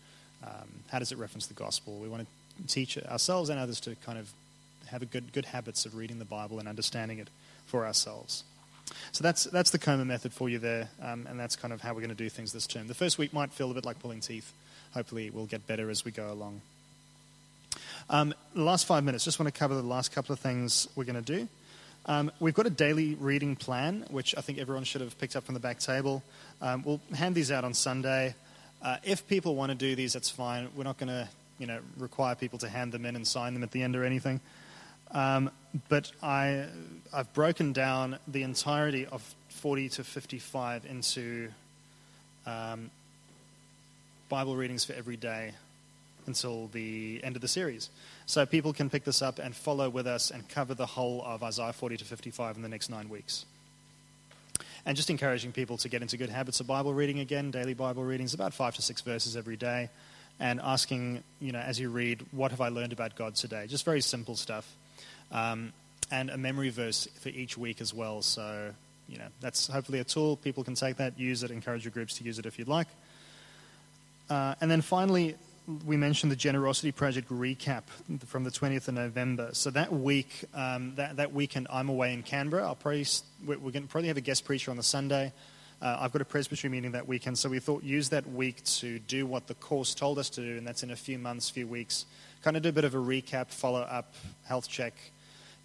Um, 0.45 0.69
how 0.89 1.01
does 1.01 1.11
it 1.11 1.19
reference 1.19 1.47
the 1.47 1.55
gospel? 1.55 1.99
We 1.99 2.09
want 2.09 2.27
to 2.27 2.67
teach 2.67 2.97
ourselves 2.99 3.51
and 3.51 3.59
others 3.59 3.81
to 3.81 3.97
kind 3.97 4.19
of 4.19 4.33
have 4.87 5.03
a 5.03 5.07
good 5.07 5.33
good 5.33 5.47
habits 5.47 5.85
of 5.85 5.97
reading 5.97 6.19
the 6.19 6.25
Bible 6.25 6.61
and 6.61 6.69
understanding 6.69 7.19
it 7.19 7.29
for 7.67 7.85
ourselves. 7.85 8.45
So 9.13 9.23
that's 9.23 9.45
that's 9.45 9.71
the 9.71 9.79
Coma 9.79 10.05
method 10.05 10.33
for 10.33 10.49
you 10.49 10.59
there, 10.59 10.89
um, 11.03 11.27
and 11.29 11.39
that's 11.39 11.57
kind 11.57 11.73
of 11.73 11.81
how 11.81 11.91
we're 11.93 12.01
going 12.01 12.11
to 12.11 12.15
do 12.15 12.29
things 12.29 12.53
this 12.53 12.67
term. 12.67 12.87
The 12.87 12.95
first 12.95 13.19
week 13.19 13.33
might 13.33 13.53
feel 13.53 13.71
a 13.71 13.75
bit 13.75 13.85
like 13.85 13.99
pulling 13.99 14.21
teeth. 14.21 14.53
Hopefully, 14.95 15.31
we'll 15.31 15.47
get 15.47 15.67
better 15.67 15.91
as 15.91 16.05
we 16.05 16.13
go 16.13 16.33
along. 16.33 16.61
Um, 18.09 18.35
the 18.55 18.63
last 18.63 18.87
five 18.87 19.05
minutes, 19.05 19.25
just 19.25 19.39
want 19.39 19.53
to 19.53 19.59
cover 19.59 19.75
the 19.75 19.83
last 19.83 20.13
couple 20.13 20.33
of 20.33 20.41
things 20.41 20.89
we're 20.97 21.05
going 21.05 21.23
to 21.23 21.39
do. 21.39 21.49
Um, 22.07 22.33
we've 22.41 22.55
got 22.55 22.67
a 22.67 22.71
daily 22.71 23.15
reading 23.15 23.57
plan, 23.57 24.07
which 24.11 24.35
I 24.37 24.41
think 24.41 24.59
everyone 24.59 24.85
should 24.85 25.03
have 25.03 25.19
picked 25.19 25.37
up 25.37 25.45
from 25.45 25.55
the 25.55 25.61
back 25.61 25.79
table. 25.79 26.23
Um, 26.61 26.83
we'll 26.85 27.01
hand 27.15 27.35
these 27.35 27.53
out 27.53 27.65
on 27.65 27.75
Sunday. 27.75 28.35
Uh, 28.83 28.97
if 29.05 29.27
people 29.29 29.55
want 29.55 29.71
to 29.71 29.77
do 29.77 29.95
these, 29.95 30.15
that's 30.15 30.31
fine. 30.31 30.69
We're 30.75 30.85
not 30.85 30.99
going 30.99 31.09
to, 31.09 31.29
you 31.59 31.67
know, 31.67 31.81
require 31.99 32.35
people 32.35 32.59
to 32.61 32.69
hand 32.69 32.93
them 32.93 33.05
in 33.05 33.17
and 33.17 33.27
sign 33.27 33.55
them 33.55 33.63
at 33.63 33.71
the 33.71 33.83
end 33.83 33.95
or 33.95 34.05
anything. 34.05 34.41
Um, 35.13 35.51
but 35.89 36.11
I, 36.23 36.67
I've 37.13 37.33
broken 37.35 37.73
down 37.73 38.19
the 38.27 38.43
entirety 38.43 39.07
of 39.07 39.35
40 39.49 39.91
to 39.91 40.05
55 40.05 40.87
into 40.87 41.51
um, 42.47 42.91
Bible 44.29 44.57
readings 44.57 44.85
for 44.85 44.95
every 44.95 45.17
day 45.17 45.53
until 46.27 46.69
the 46.69 47.21
end 47.23 47.37
of 47.37 47.43
the 47.43 47.49
series. 47.49 47.91
So 48.31 48.47
people 48.47 48.73
can 48.73 48.89
pick 48.89 49.03
this 49.03 49.23
up 49.23 49.41
and 49.41 49.57
follow 49.57 49.91
with 49.91 50.07
us 50.07 50.31
and 50.31 50.49
cover 50.49 50.73
the 50.73 50.87
whole 50.87 51.21
of 51.27 51.43
Isaiah 51.43 51.73
40 51.73 51.97
to 51.97 52.05
55 52.05 52.55
in 52.55 52.63
the 52.63 52.69
next 52.69 52.89
nine 52.89 53.09
weeks. 53.09 53.45
And 54.87 54.97
just 54.97 55.11
encouraging 55.11 55.51
people 55.51 55.77
to 55.79 55.89
get 55.89 56.01
into 56.01 56.17
good 56.17 56.31
habits 56.31 56.61
of 56.61 56.69
Bible 56.69 56.95
reading 56.95 57.19
again, 57.19 57.51
daily 57.51 57.75
Bible 57.75 58.05
readings, 58.05 58.33
about 58.33 58.55
five 58.55 58.77
to 58.77 58.83
six 58.83 59.01
verses 59.01 59.37
every 59.37 59.57
day, 59.57 59.91
and 60.39 60.61
asking, 60.61 61.25
you 61.41 61.51
know, 61.51 61.59
as 61.59 61.81
you 61.81 61.91
read, 61.91 62.25
what 62.31 62.53
have 62.53 62.61
I 62.61 62.69
learned 62.69 62.93
about 62.93 63.17
God 63.17 63.35
today? 63.35 63.67
Just 63.67 63.85
very 63.85 64.01
simple 64.01 64.37
stuff. 64.37 64.77
Um, 65.33 65.73
and 66.13 66.31
a 66.31 66.39
memory 66.39 66.71
verse 66.71 67.09
for 67.19 67.31
each 67.31 67.59
week 67.59 67.81
as 67.81 67.93
well. 67.93 68.23
So, 68.23 68.73
you 69.09 69.19
know, 69.19 69.27
that's 69.41 69.67
hopefully 69.67 69.99
a 69.99 70.05
tool. 70.05 70.37
People 70.37 70.63
can 70.63 70.77
take 70.77 70.99
that, 70.99 71.19
use 71.19 71.43
it, 71.43 71.51
encourage 71.51 71.85
your 71.85 71.91
groups 71.91 72.19
to 72.19 72.25
use 72.25 72.39
it 72.39 72.47
if 72.47 72.61
you'd 72.61 72.69
like. 72.69 72.87
Uh, 74.29 74.55
and 74.61 74.71
then 74.71 74.83
finally, 74.83 75.35
we 75.85 75.97
mentioned 75.97 76.33
the 76.33 76.37
Generosity 76.37 76.93
Project 76.93 77.29
recap 77.29 77.85
from 78.27 78.45
the 78.45 78.51
20th 78.51 78.89
of 78.89 78.95
November. 78.95 79.51
So 79.53 79.71
that 79.71 79.93
week, 79.93 80.45
um, 80.55 80.95
that, 80.97 81.17
that 81.17 81.33
weekend, 81.33 81.69
I'm 81.71 81.89
away 81.89 82.13
in 82.13 82.23
Canberra. 82.23 82.67
I'll 82.67 82.75
probably, 82.75 83.07
we're 83.45 83.57
going 83.57 83.83
to 83.83 83.89
probably 83.89 84.09
have 84.09 84.17
a 84.17 84.23
guest 84.23 84.45
preacher 84.45 84.71
on 84.71 84.77
the 84.77 84.83
Sunday. 84.83 85.33
Uh, 85.81 85.99
I've 86.01 86.13
got 86.13 86.21
a 86.21 86.27
presbytery 86.27 86.71
meeting 86.71 86.93
that 86.93 87.07
weekend, 87.07 87.39
so 87.39 87.49
we 87.49 87.59
thought 87.59 87.83
use 87.83 88.11
that 88.11 88.29
week 88.31 88.63
to 88.65 88.99
do 88.99 89.27
what 89.27 89.47
the 89.47 89.55
course 89.55 89.95
told 89.95 90.19
us 90.19 90.29
to 90.31 90.41
do, 90.41 90.59
and 90.59 90.67
that's 90.67 90.83
in 90.83 90.91
a 90.91 90.97
few 90.97 91.19
months, 91.19 91.49
few 91.49 91.67
weeks. 91.67 92.05
Kind 92.43 92.57
of 92.57 92.63
do 92.63 92.69
a 92.69 92.73
bit 92.73 92.85
of 92.85 92.95
a 92.95 92.99
recap, 92.99 93.49
follow 93.49 93.81
up, 93.81 94.15
health 94.45 94.69
check, 94.69 94.95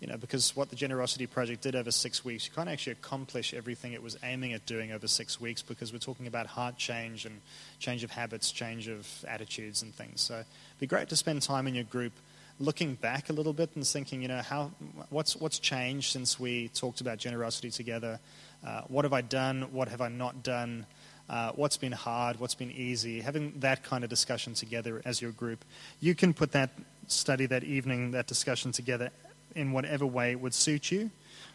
you 0.06 0.12
know, 0.12 0.18
because 0.18 0.56
what 0.56 0.70
the 0.70 0.76
Generosity 0.76 1.26
Project 1.26 1.64
did 1.64 1.76
over 1.76 1.90
six 1.90 2.24
weeks, 2.24 2.46
you 2.46 2.54
can't 2.54 2.70
actually 2.70 2.92
accomplish 2.92 3.56
everything 3.56 3.94
it 3.94 4.04
was 4.04 4.16
aiming 4.22 4.54
at 4.54 4.64
doing 4.68 4.92
over 4.92 5.08
six 5.08 5.42
weeks 5.42 5.64
because 5.64 5.92
we're 5.92 5.98
talking 5.98 6.28
about 6.28 6.46
heart 6.46 6.78
change 6.78 7.26
and 7.26 7.42
change 7.80 8.04
of 8.04 8.12
habits, 8.12 8.52
change 8.52 8.88
of 8.88 9.08
attitudes 9.28 9.82
and 9.82 9.96
things. 9.96 10.22
So 10.22 10.36
it'd 10.36 10.46
be 10.80 10.86
great 10.86 11.10
to 11.10 11.16
spend 11.16 11.42
time 11.42 11.66
in 11.66 11.74
your 11.74 11.86
group 11.86 12.12
looking 12.60 12.94
back 12.94 13.32
a 13.32 13.34
little 13.34 13.52
bit 13.52 13.72
and 13.74 13.86
thinking, 13.86 14.22
you 14.22 14.28
know, 14.28 14.44
how, 14.44 14.70
what's, 15.10 15.36
what's 15.38 15.58
changed 15.58 16.12
since 16.12 16.40
we 16.40 16.68
talked 16.68 17.02
about 17.02 17.18
generosity 17.18 17.72
together? 17.72 18.20
Uh, 18.64 18.82
what 18.88 19.06
have 19.06 19.14
I 19.14 19.22
done? 19.22 19.64
What 19.72 19.88
have 19.88 20.02
I 20.02 20.10
not 20.10 20.44
done? 20.44 20.86
Uh, 21.28 21.52
what's 21.56 21.78
been 21.78 21.92
hard? 21.92 22.40
What's 22.40 22.54
been 22.54 22.70
easy? 22.70 23.22
Having 23.22 23.54
that 23.62 23.84
kind 23.84 24.04
of 24.04 24.12
discussion 24.12 24.54
together 24.54 25.02
as 25.04 25.20
your 25.20 25.32
group. 25.32 25.66
You 26.00 26.14
can 26.14 26.36
put 26.36 26.52
that 26.52 26.70
study 27.08 27.48
that 27.48 27.64
evening, 27.64 28.12
that 28.12 28.28
discussion 28.28 28.72
together 28.72 29.10
in 29.56 29.72
whatever 29.72 30.06
way 30.06 30.36
would 30.36 30.54
suit 30.54 30.92
you, 30.92 31.10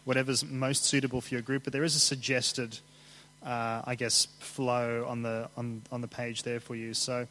whatever's 0.05 0.43
most 0.43 0.83
suitable 0.85 1.21
for 1.21 1.33
your 1.33 1.41
group. 1.41 1.63
But 1.63 1.73
there 1.73 1.83
is 1.83 1.95
a 1.95 1.99
suggested, 1.99 2.79
uh, 3.45 3.81
I 3.85 3.95
guess, 3.95 4.27
flow 4.39 5.05
on 5.07 5.21
the 5.21 5.49
on 5.55 5.81
on 5.91 6.01
the 6.01 6.07
page 6.07 6.43
there 6.43 6.59
for 6.59 6.75
you. 6.75 6.93
So 6.93 7.27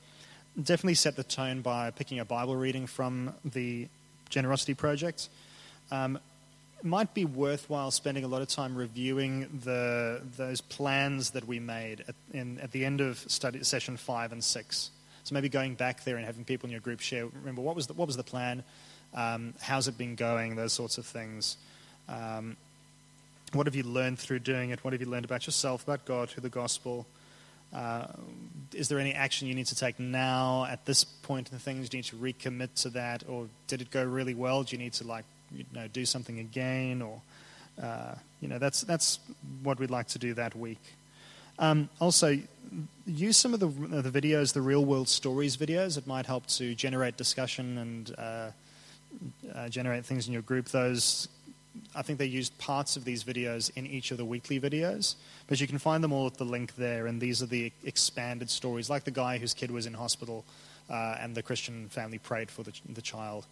definitely 0.56 0.94
set 0.94 1.16
the 1.16 1.24
tone 1.24 1.62
by 1.62 1.90
picking 1.90 2.20
a 2.20 2.24
Bible 2.24 2.56
reading 2.56 2.86
from 2.86 3.34
the 3.44 3.88
Generosity 4.28 4.74
Project. 4.74 5.28
Um, 5.90 6.18
might 6.82 7.12
be 7.12 7.26
worthwhile 7.26 7.90
spending 7.90 8.24
a 8.24 8.28
lot 8.28 8.40
of 8.40 8.48
time 8.48 8.74
reviewing 8.74 9.60
the 9.64 10.22
those 10.36 10.60
plans 10.60 11.30
that 11.30 11.46
we 11.46 11.60
made 11.60 12.04
at, 12.08 12.14
in, 12.32 12.58
at 12.60 12.72
the 12.72 12.84
end 12.84 13.00
of 13.00 13.18
study 13.18 13.62
session 13.64 13.96
five 13.96 14.32
and 14.32 14.42
six. 14.42 14.90
So 15.24 15.34
maybe 15.34 15.50
going 15.50 15.74
back 15.74 16.04
there 16.04 16.16
and 16.16 16.24
having 16.24 16.44
people 16.44 16.66
in 16.68 16.70
your 16.70 16.80
group 16.80 17.00
share. 17.00 17.26
Remember 17.26 17.60
what 17.60 17.76
was 17.76 17.86
the, 17.86 17.92
what 17.92 18.06
was 18.06 18.16
the 18.16 18.22
plan? 18.24 18.64
Um, 19.14 19.54
how's 19.60 19.88
it 19.88 19.98
been 19.98 20.14
going? 20.14 20.56
Those 20.56 20.72
sorts 20.72 20.98
of 20.98 21.06
things. 21.06 21.56
Um, 22.08 22.56
what 23.52 23.66
have 23.66 23.74
you 23.74 23.82
learned 23.82 24.18
through 24.18 24.40
doing 24.40 24.70
it? 24.70 24.84
What 24.84 24.92
have 24.92 25.00
you 25.00 25.08
learned 25.08 25.24
about 25.24 25.46
yourself, 25.46 25.82
about 25.82 26.04
God, 26.04 26.30
through 26.30 26.42
the 26.42 26.48
gospel? 26.48 27.06
Uh, 27.72 28.06
is 28.74 28.88
there 28.88 28.98
any 28.98 29.12
action 29.12 29.46
you 29.46 29.54
need 29.54 29.66
to 29.66 29.76
take 29.76 29.98
now 29.98 30.66
at 30.68 30.84
this 30.86 31.04
point 31.04 31.48
in 31.48 31.54
the 31.54 31.60
things? 31.60 31.88
Do 31.88 31.96
you 31.96 32.02
need 32.02 32.08
to 32.08 32.16
recommit 32.16 32.74
to 32.82 32.90
that, 32.90 33.24
or 33.28 33.48
did 33.66 33.80
it 33.80 33.90
go 33.90 34.04
really 34.04 34.34
well? 34.34 34.62
Do 34.62 34.76
you 34.76 34.82
need 34.82 34.92
to 34.94 35.06
like 35.06 35.24
you 35.52 35.64
know 35.72 35.86
do 35.88 36.04
something 36.04 36.38
again, 36.38 37.02
or 37.02 37.20
uh, 37.80 38.14
you 38.40 38.48
know 38.48 38.58
that's 38.58 38.82
that's 38.82 39.20
what 39.62 39.78
we'd 39.78 39.90
like 39.90 40.08
to 40.08 40.18
do 40.18 40.34
that 40.34 40.56
week. 40.56 40.82
Um, 41.60 41.88
also, 42.00 42.38
use 43.06 43.36
some 43.36 43.54
of 43.54 43.60
the 43.60 43.68
the 43.68 44.10
videos, 44.10 44.52
the 44.52 44.62
real 44.62 44.84
world 44.84 45.08
stories 45.08 45.56
videos. 45.56 45.96
It 45.96 46.06
might 46.06 46.26
help 46.26 46.46
to 46.48 46.74
generate 46.74 47.16
discussion 47.16 47.78
and 47.78 48.14
uh, 48.18 48.50
uh, 49.54 49.68
generate 49.68 50.04
things 50.04 50.26
in 50.26 50.32
your 50.32 50.42
group. 50.42 50.68
Those 50.68 51.28
I 51.94 52.02
think 52.02 52.18
they 52.18 52.26
used 52.26 52.56
parts 52.58 52.96
of 52.96 53.04
these 53.04 53.24
videos 53.24 53.70
in 53.76 53.86
each 53.86 54.10
of 54.10 54.16
the 54.16 54.24
weekly 54.24 54.60
videos, 54.60 55.14
but 55.46 55.60
you 55.60 55.66
can 55.66 55.78
find 55.78 56.02
them 56.02 56.12
all 56.12 56.26
at 56.26 56.34
the 56.34 56.44
link 56.44 56.74
there. 56.76 57.06
And 57.06 57.20
these 57.20 57.42
are 57.42 57.46
the 57.46 57.72
expanded 57.84 58.50
stories, 58.50 58.90
like 58.90 59.04
the 59.04 59.10
guy 59.10 59.38
whose 59.38 59.54
kid 59.54 59.70
was 59.70 59.86
in 59.86 59.94
hospital 59.94 60.44
uh, 60.88 61.16
and 61.20 61.34
the 61.34 61.42
Christian 61.42 61.88
family 61.88 62.18
prayed 62.18 62.50
for 62.50 62.62
the, 62.62 62.72
the 62.88 63.02
child. 63.02 63.46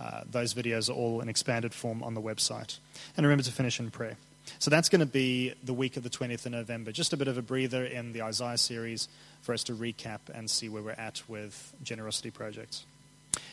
Uh, 0.00 0.22
those 0.30 0.54
videos 0.54 0.88
are 0.88 0.94
all 0.94 1.20
in 1.20 1.28
expanded 1.28 1.74
form 1.74 2.02
on 2.02 2.14
the 2.14 2.20
website. 2.20 2.78
And 3.16 3.26
remember 3.26 3.44
to 3.44 3.52
finish 3.52 3.78
in 3.78 3.90
prayer. 3.90 4.16
So 4.58 4.70
that's 4.70 4.88
going 4.88 5.00
to 5.00 5.06
be 5.06 5.54
the 5.62 5.74
week 5.74 5.96
of 5.96 6.02
the 6.02 6.10
20th 6.10 6.46
of 6.46 6.52
November. 6.52 6.90
Just 6.90 7.12
a 7.12 7.16
bit 7.16 7.28
of 7.28 7.38
a 7.38 7.42
breather 7.42 7.84
in 7.84 8.12
the 8.12 8.22
Isaiah 8.22 8.58
series 8.58 9.08
for 9.42 9.52
us 9.52 9.62
to 9.64 9.74
recap 9.74 10.20
and 10.32 10.50
see 10.50 10.68
where 10.68 10.82
we're 10.82 10.92
at 10.92 11.22
with 11.28 11.74
Generosity 11.82 12.30
Project. 12.30 12.82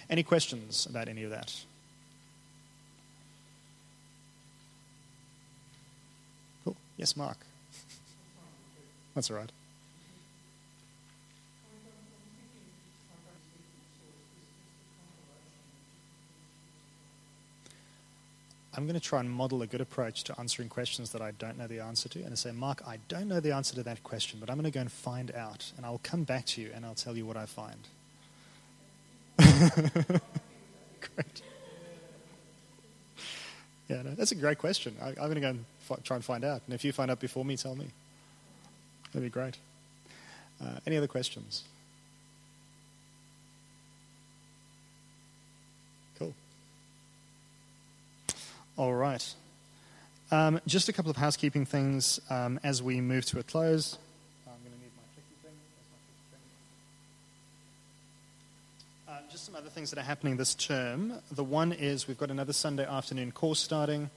Any 0.10 0.24
questions 0.24 0.86
about 0.90 1.10
any 1.10 1.24
of 1.24 1.32
that? 1.32 1.54
Cool. 6.64 6.76
Yes, 6.96 7.18
Mark. 7.18 7.38
That's 9.16 9.30
all 9.30 9.38
right. 9.38 9.52
I'm 18.78 18.86
going 18.86 18.94
to 18.94 19.00
try 19.00 19.20
and 19.20 19.30
model 19.30 19.64
a 19.64 19.68
good 19.68 19.82
approach 19.82 20.24
to 20.26 20.40
answering 20.40 20.70
questions 20.70 21.12
that 21.12 21.22
I 21.22 21.32
don't 21.32 21.58
know 21.58 21.66
the 21.66 21.80
answer 21.80 22.08
to. 22.10 22.22
And 22.22 22.32
I 22.32 22.36
say, 22.36 22.52
Mark, 22.52 22.84
I 22.88 23.00
don't 23.08 23.28
know 23.28 23.40
the 23.40 23.52
answer 23.52 23.74
to 23.74 23.82
that 23.82 24.04
question, 24.04 24.40
but 24.40 24.52
I'm 24.52 24.56
going 24.56 24.66
to 24.66 24.72
go 24.72 24.82
and 24.82 24.92
find 24.92 25.34
out. 25.34 25.72
And 25.76 25.86
I'll 25.86 26.00
come 26.04 26.24
back 26.24 26.46
to 26.46 26.62
you 26.62 26.70
and 26.76 26.86
I'll 26.86 26.94
tell 26.94 27.18
you 27.18 27.26
what 27.26 27.38
I 27.38 27.48
find. 27.48 27.88
Great. 29.60 31.42
Yeah, 33.90 34.02
no, 34.02 34.12
that's 34.16 34.34
a 34.34 34.36
great 34.36 34.58
question. 34.58 34.96
I, 35.02 35.10
I'm 35.10 35.16
going 35.16 35.36
to 35.36 35.40
go 35.40 35.50
and 35.50 35.66
fi- 35.80 35.96
try 36.04 36.18
and 36.18 36.26
find 36.26 36.44
out. 36.44 36.62
And 36.66 36.76
if 36.76 36.84
you 36.84 36.92
find 36.92 37.10
out 37.10 37.22
before 37.22 37.46
me, 37.46 37.56
tell 37.56 37.74
me. 37.74 37.88
That'd 39.14 39.26
be 39.26 39.30
great. 39.32 39.56
Uh, 40.62 40.80
any 40.86 40.98
other 40.98 41.08
questions? 41.08 41.64
Cool. 46.20 46.34
All 48.76 48.94
right. 48.94 49.26
Um, 50.32 50.60
just 50.68 50.90
a 50.90 50.94
couple 50.94 51.10
of 51.10 51.16
housekeeping 51.16 51.66
things 51.66 52.20
um, 52.30 52.60
as 52.64 52.84
we 52.84 53.00
move 53.00 53.26
to 53.28 53.40
a 53.40 53.44
close. 53.44 53.98
I'm 54.46 54.52
going 54.64 54.74
to 54.76 54.80
need 54.84 54.92
my 54.98 55.04
clicky 55.16 55.38
thing. 55.42 55.56
Where's 55.72 55.88
my 55.94 56.02
clicky 56.04 56.36
thing? 59.08 59.24
Um, 59.24 59.27
just 59.38 59.46
some 59.46 59.56
other 59.56 59.70
things 59.70 59.92
that 59.92 60.00
are 60.00 60.04
happening 60.04 60.36
this 60.36 60.56
term. 60.56 61.14
The 61.32 61.44
one 61.44 61.72
is 61.72 62.08
we've 62.08 62.18
got 62.18 62.32
another 62.32 62.54
Sunday 62.54 62.88
afternoon 62.88 63.32
course 63.32 63.60
starting. 63.60 64.10